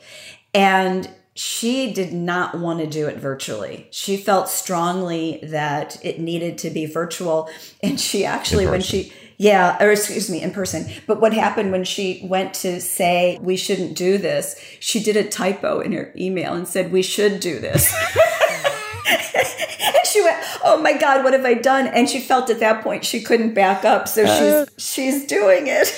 And 0.54 1.10
she 1.36 1.94
did 1.94 2.14
not 2.14 2.58
want 2.58 2.80
to 2.80 2.88
do 2.88 3.08
it 3.08 3.18
virtually. 3.18 3.88
She 3.92 4.18
felt 4.18 4.50
strongly 4.50 5.40
that 5.44 6.04
it 6.04 6.20
needed 6.20 6.58
to 6.60 6.70
be 6.70 6.86
virtual. 6.86 7.50
And 7.82 8.00
she 8.00 8.26
actually, 8.26 8.68
when 8.68 8.82
she, 8.82 9.14
yeah, 9.44 9.78
or 9.84 9.92
excuse 9.92 10.30
me, 10.30 10.42
in 10.42 10.52
person. 10.52 10.90
But 11.06 11.20
what 11.20 11.34
happened 11.34 11.74
when 11.74 11.84
she 11.84 12.22
went 12.24 12.54
to 12.56 12.80
say 12.80 13.38
we 13.42 13.58
shouldn't 13.58 13.98
do 13.98 14.18
this, 14.18 14.56
she 14.80 15.04
did 15.04 15.18
a 15.18 15.28
typo 15.28 15.82
in 15.82 15.92
her 15.92 16.14
email 16.16 16.54
and 16.54 16.66
said 16.66 16.94
we 16.94 17.02
should 17.02 17.42
do 17.42 17.60
this. 17.60 17.94
and 19.10 20.06
she 20.06 20.22
went, 20.22 20.38
"Oh 20.64 20.80
my 20.82 20.94
god, 20.94 21.26
what 21.26 21.34
have 21.34 21.44
I 21.44 21.56
done?" 21.56 21.88
And 21.88 22.10
she 22.10 22.22
felt 22.22 22.50
at 22.50 22.62
that 22.62 22.84
point 22.84 23.04
she 23.04 23.22
couldn't 23.22 23.54
back 23.54 23.84
up, 23.84 24.08
so 24.08 24.24
uh, 24.24 24.66
she's 24.78 24.86
she's 24.86 25.28
doing 25.28 25.68
it. 25.68 25.94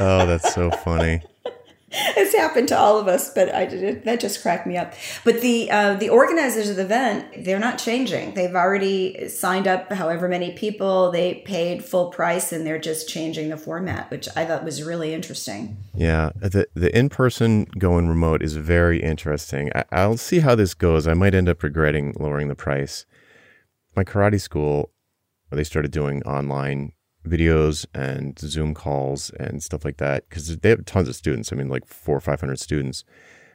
oh, 0.00 0.26
that's 0.26 0.52
so 0.52 0.68
funny. 0.70 1.22
it's 2.18 2.34
happened 2.34 2.68
to 2.68 2.78
all 2.78 2.98
of 2.98 3.08
us, 3.08 3.32
but 3.32 3.54
I 3.54 3.64
did 3.64 4.04
that 4.04 4.20
just 4.20 4.42
cracked 4.42 4.66
me 4.66 4.76
up. 4.76 4.92
But 5.24 5.40
the 5.40 5.70
uh, 5.70 5.94
the 5.94 6.10
organizers 6.10 6.68
of 6.68 6.76
the 6.76 6.82
event, 6.82 7.44
they're 7.44 7.58
not 7.58 7.78
changing. 7.78 8.34
They've 8.34 8.54
already 8.54 9.28
signed 9.28 9.66
up 9.66 9.90
however 9.90 10.28
many 10.28 10.52
people. 10.52 11.10
They 11.10 11.36
paid 11.46 11.82
full 11.82 12.10
price, 12.10 12.52
and 12.52 12.66
they're 12.66 12.78
just 12.78 13.08
changing 13.08 13.48
the 13.48 13.56
format, 13.56 14.10
which 14.10 14.28
I 14.36 14.44
thought 14.44 14.64
was 14.64 14.82
really 14.82 15.14
interesting. 15.14 15.78
Yeah, 15.94 16.30
the 16.36 16.68
the 16.74 16.96
in 16.96 17.08
person 17.08 17.64
going 17.78 18.06
remote 18.06 18.42
is 18.42 18.56
very 18.56 19.02
interesting. 19.02 19.70
I, 19.74 19.84
I'll 19.90 20.18
see 20.18 20.40
how 20.40 20.54
this 20.54 20.74
goes. 20.74 21.06
I 21.06 21.14
might 21.14 21.34
end 21.34 21.48
up 21.48 21.62
regretting 21.62 22.14
lowering 22.20 22.48
the 22.48 22.54
price. 22.54 23.06
My 23.96 24.04
karate 24.04 24.40
school, 24.40 24.92
they 25.50 25.64
started 25.64 25.90
doing 25.90 26.22
online 26.24 26.92
videos 27.28 27.86
and 27.94 28.38
Zoom 28.38 28.74
calls 28.74 29.30
and 29.38 29.62
stuff 29.62 29.84
like 29.84 29.98
that 29.98 30.28
because 30.28 30.56
they 30.58 30.70
have 30.70 30.84
tons 30.84 31.08
of 31.08 31.16
students. 31.16 31.52
I 31.52 31.56
mean, 31.56 31.68
like 31.68 31.86
four 31.86 32.16
or 32.16 32.20
500 32.20 32.58
students. 32.58 33.04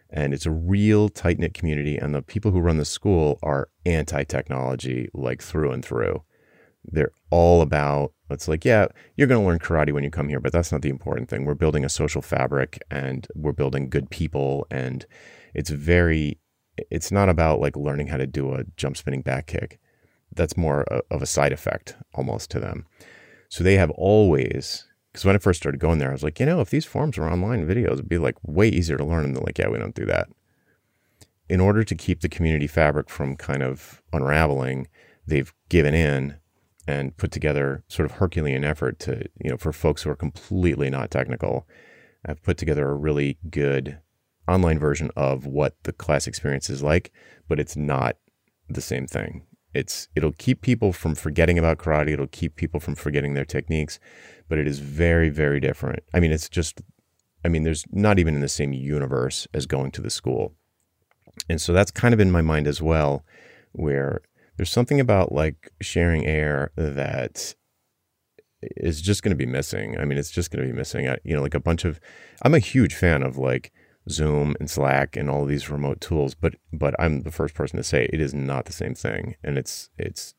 And 0.09 0.34
it's 0.34 0.45
a 0.45 0.51
real 0.51 1.09
tight 1.09 1.39
knit 1.39 1.55
community. 1.55 1.97
And 1.97 2.13
the 2.13 2.21
people 2.21 2.51
who 2.51 2.59
run 2.59 2.78
the 2.78 2.86
school 2.86 3.39
are 3.41 3.69
anti 3.86 4.24
technology, 4.24 5.09
like 5.13 5.41
through 5.41 5.71
and 5.71 5.84
through. 5.84 6.24
They're 6.86 7.11
all 7.32 7.61
about 7.61 8.13
it's 8.34 8.47
like, 8.47 8.65
yeah, 8.65 8.88
you're 9.15 9.28
going 9.28 9.41
to 9.41 9.47
learn 9.47 9.59
karate 9.59 9.93
when 9.93 10.03
you 10.03 10.09
come 10.09 10.28
here, 10.28 10.39
but 10.39 10.51
that's 10.51 10.71
not 10.71 10.82
the 10.82 10.89
important 10.89 11.30
thing. 11.30 11.45
We're 11.45 11.53
building 11.53 11.86
a 11.86 11.89
social 11.89 12.21
fabric 12.21 12.80
and 12.89 13.28
we're 13.36 13.53
building 13.53 13.89
good 13.89 14.09
people 14.09 14.67
and 14.71 15.05
it's 15.53 15.69
very 15.69 16.39
it's 16.89 17.11
not 17.11 17.30
about 17.30 17.59
like 17.59 17.78
learning 17.78 18.07
how 18.07 18.17
to 18.17 18.26
do 18.26 18.53
a 18.53 18.63
jump 18.76 18.97
spinning 18.97 19.21
back 19.21 19.47
kick. 19.47 19.80
That's 20.36 20.57
more 20.57 20.84
of 20.84 21.21
a 21.21 21.28
side 21.28 21.51
effect 21.51 21.95
almost 22.15 22.49
to 22.51 22.59
them. 22.59 22.88
So 23.54 23.64
they 23.64 23.78
have 23.78 23.91
always 23.91 24.88
because 25.12 25.26
when 25.26 25.36
I 25.36 25.38
first 25.38 25.62
started 25.62 25.80
going 25.80 25.99
there, 25.99 26.10
I 26.10 26.14
was 26.14 26.24
like, 26.24 26.39
you 26.39 26.45
know, 26.47 26.60
if 26.60 26.72
these 26.72 26.86
forms 26.86 27.20
were 27.20 27.30
online 27.30 27.68
videos, 27.68 27.93
it'd 27.93 28.10
be 28.10 28.18
like 28.18 28.36
way 28.41 28.68
easier 28.68 28.97
to 28.97 29.06
learn. 29.06 29.26
And 29.26 29.36
they're 29.36 29.43
like, 29.43 29.60
yeah, 29.60 29.70
we 29.70 29.78
don't 29.78 29.93
do 29.93 30.08
that. 30.08 30.28
In 31.49 31.62
order 31.62 31.84
to 31.84 31.93
keep 31.93 32.22
the 32.22 32.30
community 32.30 32.66
fabric 32.66 33.12
from 33.12 33.36
kind 33.36 33.62
of 33.62 34.01
unraveling, 34.12 34.88
they've 35.28 35.54
given 35.70 35.93
in 35.93 36.38
and 36.88 37.16
put 37.16 37.30
together 37.30 37.84
sort 37.89 38.08
of 38.08 38.14
Herculean 38.14 38.64
effort 38.64 38.97
to, 39.01 39.24
you 39.39 39.51
know, 39.51 39.58
for 39.58 39.72
folks 39.72 40.01
who 40.01 40.10
are 40.10 40.16
completely 40.16 40.89
not 40.89 41.12
technical, 41.12 41.68
I've 42.26 42.41
put 42.41 42.58
together 42.58 42.89
a 42.89 42.95
really 42.95 43.38
good 43.51 43.99
online 44.47 44.80
version 44.80 45.12
of 45.16 45.45
what 45.45 45.76
the 45.84 45.93
class 45.93 46.26
experience 46.26 46.72
is 46.72 46.82
like, 46.82 47.12
but 47.47 47.60
it's 47.60 47.76
not 47.76 48.18
the 48.68 48.82
same 48.82 49.06
thing. 49.06 49.43
It's 49.74 50.07
it'll 50.15 50.34
keep 50.34 50.61
people 50.61 50.93
from 50.93 51.15
forgetting 51.15 51.57
about 51.57 51.78
karate, 51.78 52.13
it'll 52.13 52.28
keep 52.28 52.55
people 52.55 52.80
from 52.80 52.95
forgetting 52.95 53.34
their 53.34 53.45
techniques, 53.45 53.99
but 54.47 54.57
it 54.57 54.67
is 54.67 54.80
very 54.80 55.30
very 55.30 55.59
different. 55.59 56.03
I 56.13 56.19
mean, 56.19 56.32
it's 56.32 56.49
just 56.49 56.82
I 57.45 57.49
mean, 57.49 57.63
there's 57.63 57.86
not 57.91 58.19
even 58.19 58.36
in 58.36 58.41
the 58.41 58.49
same 58.49 58.74
universe 58.74 59.47
as 59.53 59.65
going 59.65 59.91
to 59.91 60.01
the 60.01 60.09
school. 60.09 60.53
And 61.49 61.59
so 61.59 61.74
that's 61.74 61.91
kind 61.91 62.13
of 62.13 62.19
in 62.19 62.32
my 62.32 62.41
mind 62.41 62.67
as 62.67 62.82
well 62.82 63.26
where 63.74 64.21
there's 64.55 64.71
something 64.71 64.99
about 64.99 65.32
like 65.32 65.71
sharing 65.82 66.26
air 66.26 66.71
that 66.76 67.55
is 68.61 69.01
just 69.01 69.24
going 69.24 69.32
to 69.32 69.36
be 69.36 69.45
missing. 69.45 69.97
I 69.99 70.05
mean, 70.05 70.17
it's 70.17 70.32
just 70.32 70.51
going 70.51 70.65
to 70.65 70.71
be 70.71 70.78
missing. 70.78 71.05
You 71.24 71.36
know, 71.36 71.41
like 71.41 71.55
a 71.55 71.59
bunch 71.59 71.86
of 71.86 71.99
I'm 72.43 72.53
a 72.53 72.59
huge 72.59 72.93
fan 72.93 73.24
of 73.24 73.38
like 73.38 73.71
Zoom 74.10 74.56
and 74.60 74.70
Slack 74.70 75.16
and 75.16 75.30
all 75.30 75.45
these 75.45 75.70
remote 75.70 76.01
tools, 76.01 76.36
but 76.36 76.56
but 76.72 76.95
I'm 76.99 77.22
the 77.22 77.32
first 77.32 77.54
person 77.54 77.78
to 77.78 77.84
say 77.84 78.10
it 78.12 78.20
is 78.20 78.34
not 78.34 78.66
the 78.66 78.74
same 78.74 78.95
thing. 78.95 79.36
And 79.43 79.58
it's 79.58 79.89
it's 79.97 80.36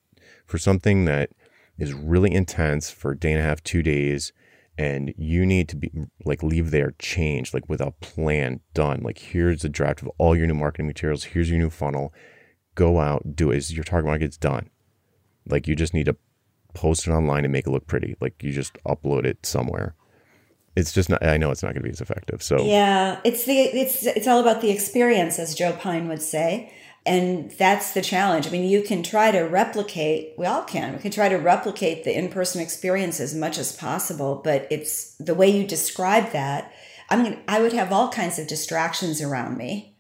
for 0.47 0.59
something 0.59 1.05
that 1.07 1.31
is 1.79 1.93
really 1.93 2.33
intense 2.33 2.91
for 2.91 3.12
a 3.12 3.19
day 3.19 3.33
and 3.33 3.41
a 3.41 3.45
half, 3.45 3.62
two 3.62 3.83
days, 3.83 4.33
and 4.77 5.15
you 5.17 5.47
need 5.47 5.69
to 5.71 5.77
be 5.77 5.91
like 6.25 6.43
leave 6.43 6.71
there 6.71 6.95
changed, 6.99 7.55
like 7.55 7.69
with 7.69 7.81
a 7.81 7.93
plan 7.93 8.61
done. 8.75 9.01
Like 9.03 9.19
here's 9.19 9.65
a 9.65 9.69
draft 9.69 10.03
of 10.03 10.11
all 10.19 10.37
your 10.37 10.47
new 10.47 10.55
marketing 10.55 10.87
materials, 10.87 11.25
here's 11.25 11.51
your 11.51 11.59
new 11.59 11.71
funnel. 11.71 12.12
Go 12.75 12.99
out, 12.99 13.37
do 13.37 13.51
it. 13.51 13.71
Your 13.71 13.85
target 13.85 14.09
market's 14.09 14.37
done. 14.37 14.69
Like 15.47 15.69
you 15.69 15.77
just 15.77 15.95
need 15.95 16.07
to 16.07 16.17
post 16.75 17.07
it 17.07 17.12
online 17.12 17.45
and 17.45 17.53
make 17.53 17.67
it 17.67 17.71
look 17.71 17.87
pretty. 17.87 18.17
Like 18.21 18.43
you 18.43 18.53
just 18.53 18.77
upload 18.85 19.25
it 19.25 19.47
somewhere 19.47 19.95
it's 20.77 20.93
just 20.93 21.09
not 21.09 21.25
i 21.25 21.37
know 21.37 21.51
it's 21.51 21.62
not 21.62 21.68
going 21.68 21.83
to 21.83 21.89
be 21.89 21.91
as 21.91 22.01
effective 22.01 22.43
so. 22.43 22.64
Yeah 22.64 23.20
it's 23.25 23.45
the 23.45 23.59
it's 23.59 24.05
it's 24.07 24.27
all 24.27 24.41
about 24.41 24.61
the 24.61 24.70
experience 24.70 25.39
as 25.39 25.55
joe 25.55 25.72
pine 25.72 26.09
would 26.09 26.22
say 26.22 26.72
and 27.07 27.51
that's 27.51 27.93
the 27.93 28.01
challenge. 28.01 28.47
I 28.47 28.51
mean 28.51 28.66
you 28.66 28.81
can 28.81 29.03
try 29.03 29.31
to 29.31 29.41
replicate 29.41 30.35
we 30.39 30.47
all 30.47 30.62
can 30.62 30.95
we 30.95 30.99
can 30.99 31.11
try 31.11 31.29
to 31.29 31.37
replicate 31.37 32.05
the 32.05 32.16
in-person 32.16 32.61
experience 32.61 33.20
as 33.20 33.35
much 33.35 33.59
as 33.59 33.77
possible 33.77 34.41
but 34.43 34.66
it's 34.70 35.14
the 35.16 35.35
way 35.35 35.49
you 35.49 35.66
describe 35.66 36.33
that 36.33 36.72
i 37.11 37.16
mean 37.22 37.39
i 37.47 37.61
would 37.61 37.72
have 37.72 37.93
all 37.93 38.09
kinds 38.09 38.39
of 38.39 38.47
distractions 38.47 39.20
around 39.20 39.57
me 39.57 39.95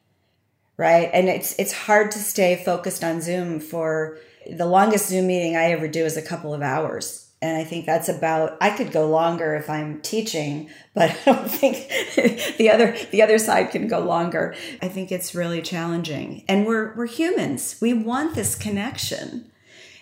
right? 0.76 1.10
And 1.12 1.28
it's 1.28 1.58
it's 1.58 1.72
hard 1.72 2.10
to 2.12 2.18
stay 2.18 2.62
focused 2.64 3.04
on 3.04 3.20
zoom 3.20 3.60
for 3.60 4.18
the 4.50 4.66
longest 4.66 5.08
zoom 5.08 5.26
meeting 5.26 5.56
i 5.56 5.70
ever 5.70 5.88
do 5.88 6.04
is 6.04 6.16
a 6.16 6.22
couple 6.22 6.52
of 6.52 6.62
hours 6.62 7.30
and 7.44 7.58
I 7.58 7.64
think 7.64 7.84
that's 7.84 8.08
about 8.08 8.56
I 8.62 8.70
could 8.70 8.90
go 8.90 9.06
longer 9.06 9.54
if 9.54 9.68
I'm 9.68 10.00
teaching, 10.00 10.70
but 10.94 11.10
I 11.26 11.32
don't 11.32 11.50
think 11.50 11.76
the 12.56 12.70
other 12.70 12.96
the 13.10 13.20
other 13.20 13.38
side 13.38 13.70
can 13.70 13.86
go 13.86 14.00
longer. 14.00 14.54
I 14.80 14.88
think 14.88 15.12
it's 15.12 15.34
really 15.34 15.60
challenging. 15.60 16.42
And 16.48 16.64
we're 16.64 16.94
we're 16.96 17.06
humans. 17.06 17.76
We 17.82 17.92
want 17.92 18.34
this 18.34 18.54
connection. 18.54 19.50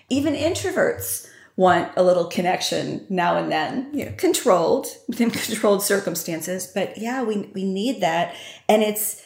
Even 0.09 0.35
introverts 0.35 1.29
want 1.57 1.91
a 1.97 2.05
little 2.05 2.27
connection 2.27 3.07
now 3.11 3.37
and 3.37 3.51
then, 3.51 3.91
you 3.93 4.05
know, 4.05 4.13
controlled 4.17 4.87
within 5.09 5.31
controlled 5.33 5.83
circumstances. 5.83 6.71
But 6.73 6.97
yeah, 6.97 7.25
we 7.25 7.51
we 7.55 7.65
need 7.65 8.01
that. 8.03 8.37
And 8.69 8.85
it's 8.85 9.21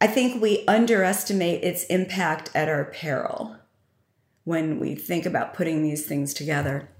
I 0.00 0.08
think 0.08 0.42
we 0.42 0.64
underestimate 0.66 1.62
its 1.62 1.84
impact 1.84 2.50
at 2.52 2.68
our 2.68 2.86
peril 2.86 3.54
when 4.42 4.80
we 4.80 4.96
think 4.96 5.24
about 5.24 5.54
putting 5.54 5.84
these 5.84 6.04
things 6.04 6.34
together 6.34 6.90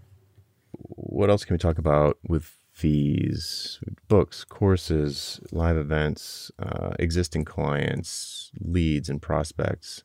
what 1.14 1.30
else 1.30 1.44
can 1.44 1.54
we 1.54 1.58
talk 1.58 1.78
about 1.78 2.18
with 2.26 2.56
fees, 2.72 3.78
books, 4.08 4.44
courses, 4.44 5.40
live 5.52 5.76
events, 5.76 6.50
uh, 6.58 6.90
existing 6.98 7.44
clients, 7.44 8.50
leads, 8.60 9.08
and 9.08 9.22
prospects? 9.22 10.02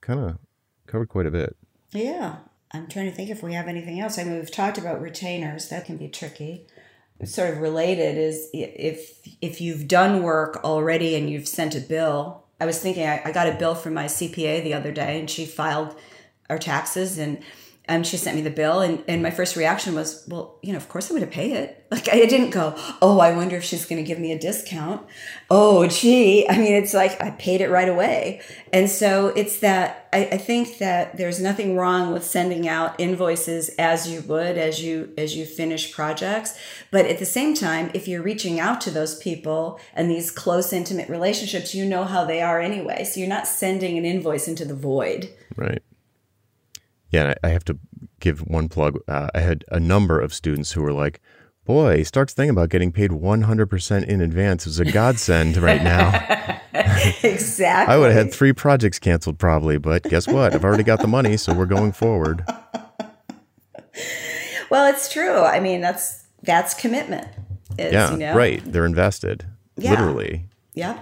Kind 0.00 0.20
of 0.20 0.38
covered 0.86 1.08
quite 1.08 1.26
a 1.26 1.30
bit. 1.30 1.56
Yeah. 1.92 2.36
I'm 2.72 2.88
trying 2.88 3.10
to 3.10 3.14
think 3.14 3.30
if 3.30 3.42
we 3.42 3.54
have 3.54 3.68
anything 3.68 4.00
else. 4.00 4.18
I 4.18 4.24
mean, 4.24 4.36
we've 4.36 4.50
talked 4.50 4.78
about 4.78 5.00
retainers. 5.00 5.68
That 5.68 5.84
can 5.84 5.96
be 5.96 6.08
tricky. 6.08 6.66
Sort 7.24 7.50
of 7.50 7.60
related 7.60 8.18
is 8.18 8.50
if 8.52 9.26
if 9.40 9.60
you've 9.60 9.88
done 9.88 10.22
work 10.22 10.62
already 10.64 11.14
and 11.14 11.30
you've 11.30 11.48
sent 11.48 11.74
a 11.74 11.80
bill. 11.80 12.44
I 12.60 12.66
was 12.66 12.78
thinking 12.78 13.06
I, 13.06 13.22
I 13.24 13.32
got 13.32 13.48
a 13.48 13.54
bill 13.54 13.74
from 13.74 13.94
my 13.94 14.04
CPA 14.04 14.62
the 14.62 14.74
other 14.74 14.92
day, 14.92 15.18
and 15.18 15.30
she 15.30 15.46
filed 15.46 15.96
our 16.50 16.58
taxes 16.58 17.16
and 17.16 17.42
and 17.88 18.06
she 18.06 18.16
sent 18.16 18.36
me 18.36 18.42
the 18.42 18.50
bill 18.50 18.80
and, 18.80 19.02
and 19.06 19.22
my 19.22 19.30
first 19.30 19.54
reaction 19.54 19.94
was 19.94 20.24
well 20.28 20.58
you 20.62 20.72
know 20.72 20.76
of 20.76 20.88
course 20.88 21.08
i'm 21.08 21.16
going 21.16 21.28
to 21.28 21.34
pay 21.34 21.52
it. 21.52 21.84
Like 21.88 22.08
i 22.08 22.26
didn't 22.26 22.50
go 22.50 22.74
oh 23.00 23.20
i 23.20 23.32
wonder 23.32 23.56
if 23.56 23.64
she's 23.64 23.86
going 23.86 24.02
to 24.02 24.06
give 24.06 24.18
me 24.18 24.32
a 24.32 24.38
discount. 24.38 25.06
Oh 25.48 25.86
gee 25.86 26.48
i 26.48 26.58
mean 26.58 26.74
it's 26.74 26.92
like 26.92 27.20
i 27.20 27.30
paid 27.30 27.60
it 27.60 27.70
right 27.70 27.88
away. 27.88 28.40
And 28.72 28.90
so 28.90 29.28
it's 29.28 29.60
that 29.60 30.08
I, 30.12 30.24
I 30.32 30.38
think 30.38 30.78
that 30.78 31.16
there's 31.16 31.40
nothing 31.40 31.76
wrong 31.76 32.12
with 32.12 32.24
sending 32.24 32.66
out 32.66 32.98
invoices 32.98 33.68
as 33.78 34.08
you 34.08 34.20
would 34.22 34.58
as 34.58 34.82
you 34.82 35.12
as 35.16 35.36
you 35.36 35.46
finish 35.46 35.92
projects. 35.92 36.58
But 36.90 37.06
at 37.06 37.20
the 37.20 37.24
same 37.24 37.54
time 37.54 37.92
if 37.94 38.08
you're 38.08 38.22
reaching 38.22 38.58
out 38.58 38.80
to 38.82 38.90
those 38.90 39.16
people 39.18 39.78
and 39.94 40.10
these 40.10 40.32
close 40.32 40.72
intimate 40.72 41.08
relationships 41.08 41.72
you 41.74 41.84
know 41.84 42.02
how 42.02 42.24
they 42.24 42.42
are 42.42 42.60
anyway. 42.60 43.04
So 43.04 43.20
you're 43.20 43.28
not 43.28 43.46
sending 43.46 43.96
an 43.96 44.04
invoice 44.04 44.48
into 44.48 44.64
the 44.64 44.74
void. 44.74 45.30
Right 45.54 45.82
yeah, 47.16 47.34
I 47.42 47.48
have 47.48 47.64
to 47.64 47.78
give 48.20 48.40
one 48.40 48.68
plug. 48.68 49.00
Uh, 49.08 49.28
I 49.34 49.40
had 49.40 49.64
a 49.70 49.80
number 49.80 50.20
of 50.20 50.34
students 50.34 50.72
who 50.72 50.82
were 50.82 50.92
like, 50.92 51.22
boy, 51.64 52.02
Stark's 52.02 52.34
thing 52.34 52.50
about 52.50 52.68
getting 52.68 52.92
paid 52.92 53.10
100% 53.10 54.04
in 54.04 54.20
advance 54.20 54.66
is 54.66 54.78
a 54.78 54.84
godsend 54.84 55.56
right 55.56 55.82
now. 55.82 56.10
exactly. 57.22 57.94
I 57.94 57.96
would 57.96 58.12
have 58.12 58.26
had 58.26 58.34
three 58.34 58.52
projects 58.52 58.98
canceled 58.98 59.38
probably, 59.38 59.78
but 59.78 60.02
guess 60.02 60.28
what? 60.28 60.54
I've 60.54 60.64
already 60.64 60.82
got 60.82 61.00
the 61.00 61.08
money, 61.08 61.38
so 61.38 61.54
we're 61.54 61.64
going 61.64 61.92
forward. 61.92 62.44
well, 64.70 64.92
it's 64.92 65.10
true. 65.10 65.40
I 65.40 65.60
mean, 65.60 65.80
that's 65.80 66.26
that's 66.42 66.74
commitment. 66.74 67.28
Is, 67.78 67.94
yeah, 67.94 68.12
you 68.12 68.18
know? 68.18 68.36
right. 68.36 68.62
They're 68.64 68.86
invested, 68.86 69.46
yeah. 69.76 69.90
literally. 69.90 70.48
Yeah. 70.74 70.98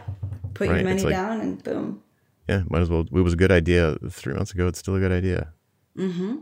Put 0.55 0.69
right. 0.69 0.77
your 0.77 0.85
money 0.85 1.03
like, 1.03 1.13
down 1.13 1.41
and 1.41 1.63
boom. 1.63 2.03
Yeah, 2.49 2.63
might 2.69 2.83
as 2.83 2.91
well. 2.91 3.01
It 3.01 3.13
was 3.13 3.33
a 3.33 3.37
good 3.37 3.51
idea 3.51 3.97
three 4.11 4.35
months 4.35 4.53
ago. 4.53 4.69
It's 4.69 4.79
still 4.79 4.95
a 4.95 5.01
good 5.01 5.13
idea. 5.13 5.53
Mm-hmm. 5.97 6.37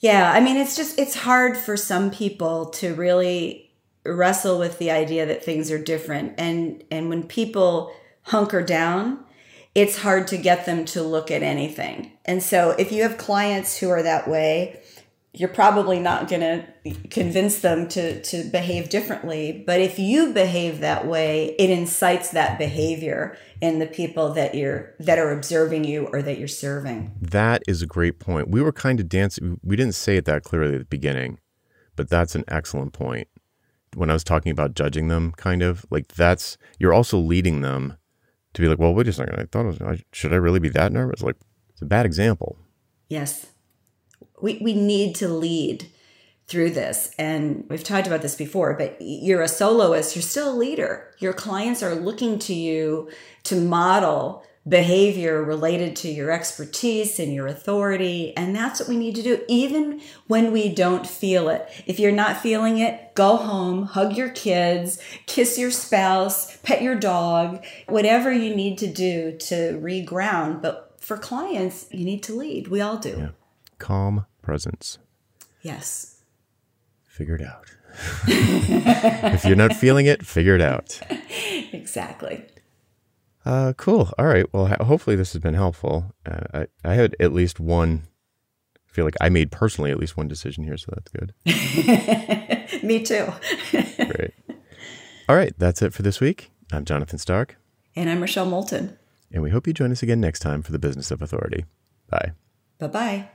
Yeah, 0.00 0.32
I 0.32 0.40
mean, 0.40 0.56
it's 0.56 0.76
just 0.76 0.98
it's 0.98 1.16
hard 1.16 1.56
for 1.56 1.76
some 1.76 2.10
people 2.10 2.66
to 2.70 2.94
really 2.94 3.72
wrestle 4.04 4.58
with 4.58 4.78
the 4.78 4.90
idea 4.90 5.26
that 5.26 5.44
things 5.44 5.70
are 5.70 5.82
different, 5.82 6.34
and 6.38 6.84
and 6.90 7.08
when 7.08 7.24
people 7.24 7.92
hunker 8.22 8.62
down, 8.62 9.24
it's 9.74 9.98
hard 9.98 10.28
to 10.28 10.38
get 10.38 10.66
them 10.66 10.84
to 10.86 11.02
look 11.02 11.30
at 11.30 11.42
anything. 11.42 12.12
And 12.24 12.42
so, 12.42 12.70
if 12.70 12.92
you 12.92 13.02
have 13.02 13.18
clients 13.18 13.78
who 13.78 13.90
are 13.90 14.02
that 14.02 14.28
way, 14.28 14.80
you're 15.34 15.48
probably 15.48 16.00
not 16.00 16.26
going 16.28 16.40
to 16.40 16.94
convince 17.10 17.60
them 17.60 17.86
to 17.88 18.20
to 18.22 18.44
behave 18.44 18.88
differently. 18.88 19.62
But 19.66 19.80
if 19.80 19.98
you 19.98 20.32
behave 20.32 20.80
that 20.80 21.06
way 21.06 21.54
it 21.58 21.70
incites 21.70 22.30
that 22.30 22.58
behavior 22.58 23.36
in 23.60 23.78
the 23.78 23.86
people 23.86 24.32
that 24.34 24.54
you're 24.54 24.94
that 24.98 25.18
are 25.18 25.32
observing 25.32 25.84
you 25.84 26.06
or 26.12 26.22
that 26.22 26.38
you're 26.38 26.48
serving. 26.48 27.12
That 27.20 27.62
is 27.68 27.82
a 27.82 27.86
great 27.86 28.18
point. 28.18 28.48
We 28.48 28.62
were 28.62 28.72
kind 28.72 29.00
of 29.00 29.08
dancing 29.08 29.60
we 29.62 29.76
didn't 29.76 29.94
say 29.94 30.16
it 30.16 30.24
that 30.24 30.44
clearly 30.44 30.74
at 30.74 30.78
the 30.80 30.84
beginning 30.86 31.38
but 31.96 32.08
that's 32.08 32.34
an 32.34 32.44
excellent 32.48 32.92
point. 32.92 33.28
When 33.94 34.10
i 34.10 34.14
was 34.14 34.24
talking 34.24 34.52
about 34.52 34.74
judging 34.74 35.08
them 35.08 35.32
kind 35.32 35.62
of 35.62 35.84
like 35.90 36.08
that's 36.08 36.56
you're 36.78 36.94
also 36.94 37.18
leading 37.18 37.60
them 37.60 37.96
to 38.54 38.62
be 38.62 38.68
like 38.68 38.78
well 38.78 38.94
wait 38.94 39.08
a 39.08 39.12
second 39.12 39.38
i 39.38 39.44
thought 39.44 39.66
was, 39.66 40.02
should 40.12 40.32
i 40.32 40.36
really 40.36 40.60
be 40.60 40.68
that 40.70 40.92
nervous? 40.92 41.22
Like 41.22 41.36
it's 41.70 41.82
a 41.82 41.86
bad 41.86 42.06
example. 42.06 42.56
Yes 43.08 43.46
we, 44.40 44.58
we 44.58 44.74
need 44.74 45.14
to 45.16 45.28
lead 45.28 45.88
through 46.48 46.70
this. 46.70 47.14
And 47.18 47.64
we've 47.68 47.84
talked 47.84 48.06
about 48.06 48.22
this 48.22 48.34
before, 48.34 48.74
but 48.74 48.96
you're 49.00 49.42
a 49.42 49.48
soloist, 49.48 50.16
you're 50.16 50.22
still 50.22 50.52
a 50.52 50.56
leader. 50.56 51.14
Your 51.18 51.34
clients 51.34 51.82
are 51.82 51.94
looking 51.94 52.38
to 52.40 52.54
you 52.54 53.10
to 53.44 53.60
model 53.60 54.44
behavior 54.66 55.42
related 55.42 55.96
to 55.96 56.08
your 56.08 56.30
expertise 56.30 57.18
and 57.18 57.32
your 57.32 57.46
authority. 57.46 58.36
And 58.36 58.54
that's 58.54 58.80
what 58.80 58.88
we 58.88 58.96
need 58.96 59.14
to 59.16 59.22
do, 59.22 59.42
even 59.48 60.00
when 60.26 60.52
we 60.52 60.68
don't 60.74 61.06
feel 61.06 61.48
it. 61.48 61.68
If 61.86 61.98
you're 61.98 62.12
not 62.12 62.38
feeling 62.38 62.78
it, 62.78 63.14
go 63.14 63.36
home, 63.36 63.84
hug 63.84 64.16
your 64.16 64.30
kids, 64.30 65.00
kiss 65.26 65.58
your 65.58 65.70
spouse, 65.70 66.56
pet 66.58 66.82
your 66.82 66.96
dog, 66.96 67.64
whatever 67.86 68.32
you 68.32 68.54
need 68.54 68.78
to 68.78 68.86
do 68.86 69.36
to 69.38 69.78
reground. 69.82 70.60
But 70.60 70.96
for 70.98 71.16
clients, 71.16 71.86
you 71.90 72.04
need 72.04 72.22
to 72.24 72.34
lead. 72.34 72.68
We 72.68 72.80
all 72.80 72.98
do. 72.98 73.16
Yeah. 73.18 73.28
Calm 73.78 74.26
presence. 74.48 74.98
Yes. 75.60 76.22
Figure 77.04 77.34
it 77.34 77.42
out. 77.42 77.66
if 78.26 79.44
you're 79.44 79.56
not 79.56 79.74
feeling 79.74 80.06
it, 80.06 80.24
figure 80.24 80.54
it 80.54 80.62
out. 80.62 81.00
Exactly. 81.70 82.46
Uh, 83.44 83.74
cool. 83.76 84.10
All 84.18 84.24
right. 84.26 84.46
Well, 84.54 84.68
ho- 84.68 84.84
hopefully 84.84 85.16
this 85.16 85.34
has 85.34 85.42
been 85.42 85.52
helpful. 85.52 86.14
Uh, 86.24 86.40
I, 86.54 86.66
I 86.82 86.94
had 86.94 87.14
at 87.20 87.34
least 87.34 87.60
one. 87.60 88.04
I 88.74 88.92
feel 88.92 89.04
like 89.04 89.16
I 89.20 89.28
made 89.28 89.52
personally 89.52 89.90
at 89.90 89.98
least 89.98 90.16
one 90.16 90.28
decision 90.28 90.64
here, 90.64 90.78
so 90.78 90.92
that's 90.94 91.10
good. 91.12 91.34
Me 92.82 93.02
too. 93.02 93.26
Great. 93.70 94.32
All 95.28 95.36
right. 95.36 95.52
That's 95.58 95.82
it 95.82 95.92
for 95.92 96.00
this 96.00 96.20
week. 96.20 96.50
I'm 96.72 96.86
Jonathan 96.86 97.18
Stark, 97.18 97.56
and 97.94 98.08
I'm 98.08 98.20
Rochelle 98.22 98.46
Moulton. 98.46 98.96
and 99.30 99.42
we 99.42 99.50
hope 99.50 99.66
you 99.66 99.74
join 99.74 99.92
us 99.92 100.02
again 100.02 100.20
next 100.22 100.40
time 100.40 100.62
for 100.62 100.72
the 100.72 100.78
Business 100.78 101.10
of 101.10 101.20
Authority. 101.20 101.66
Bye. 102.08 102.32
Bye 102.78 102.86
bye. 102.88 103.28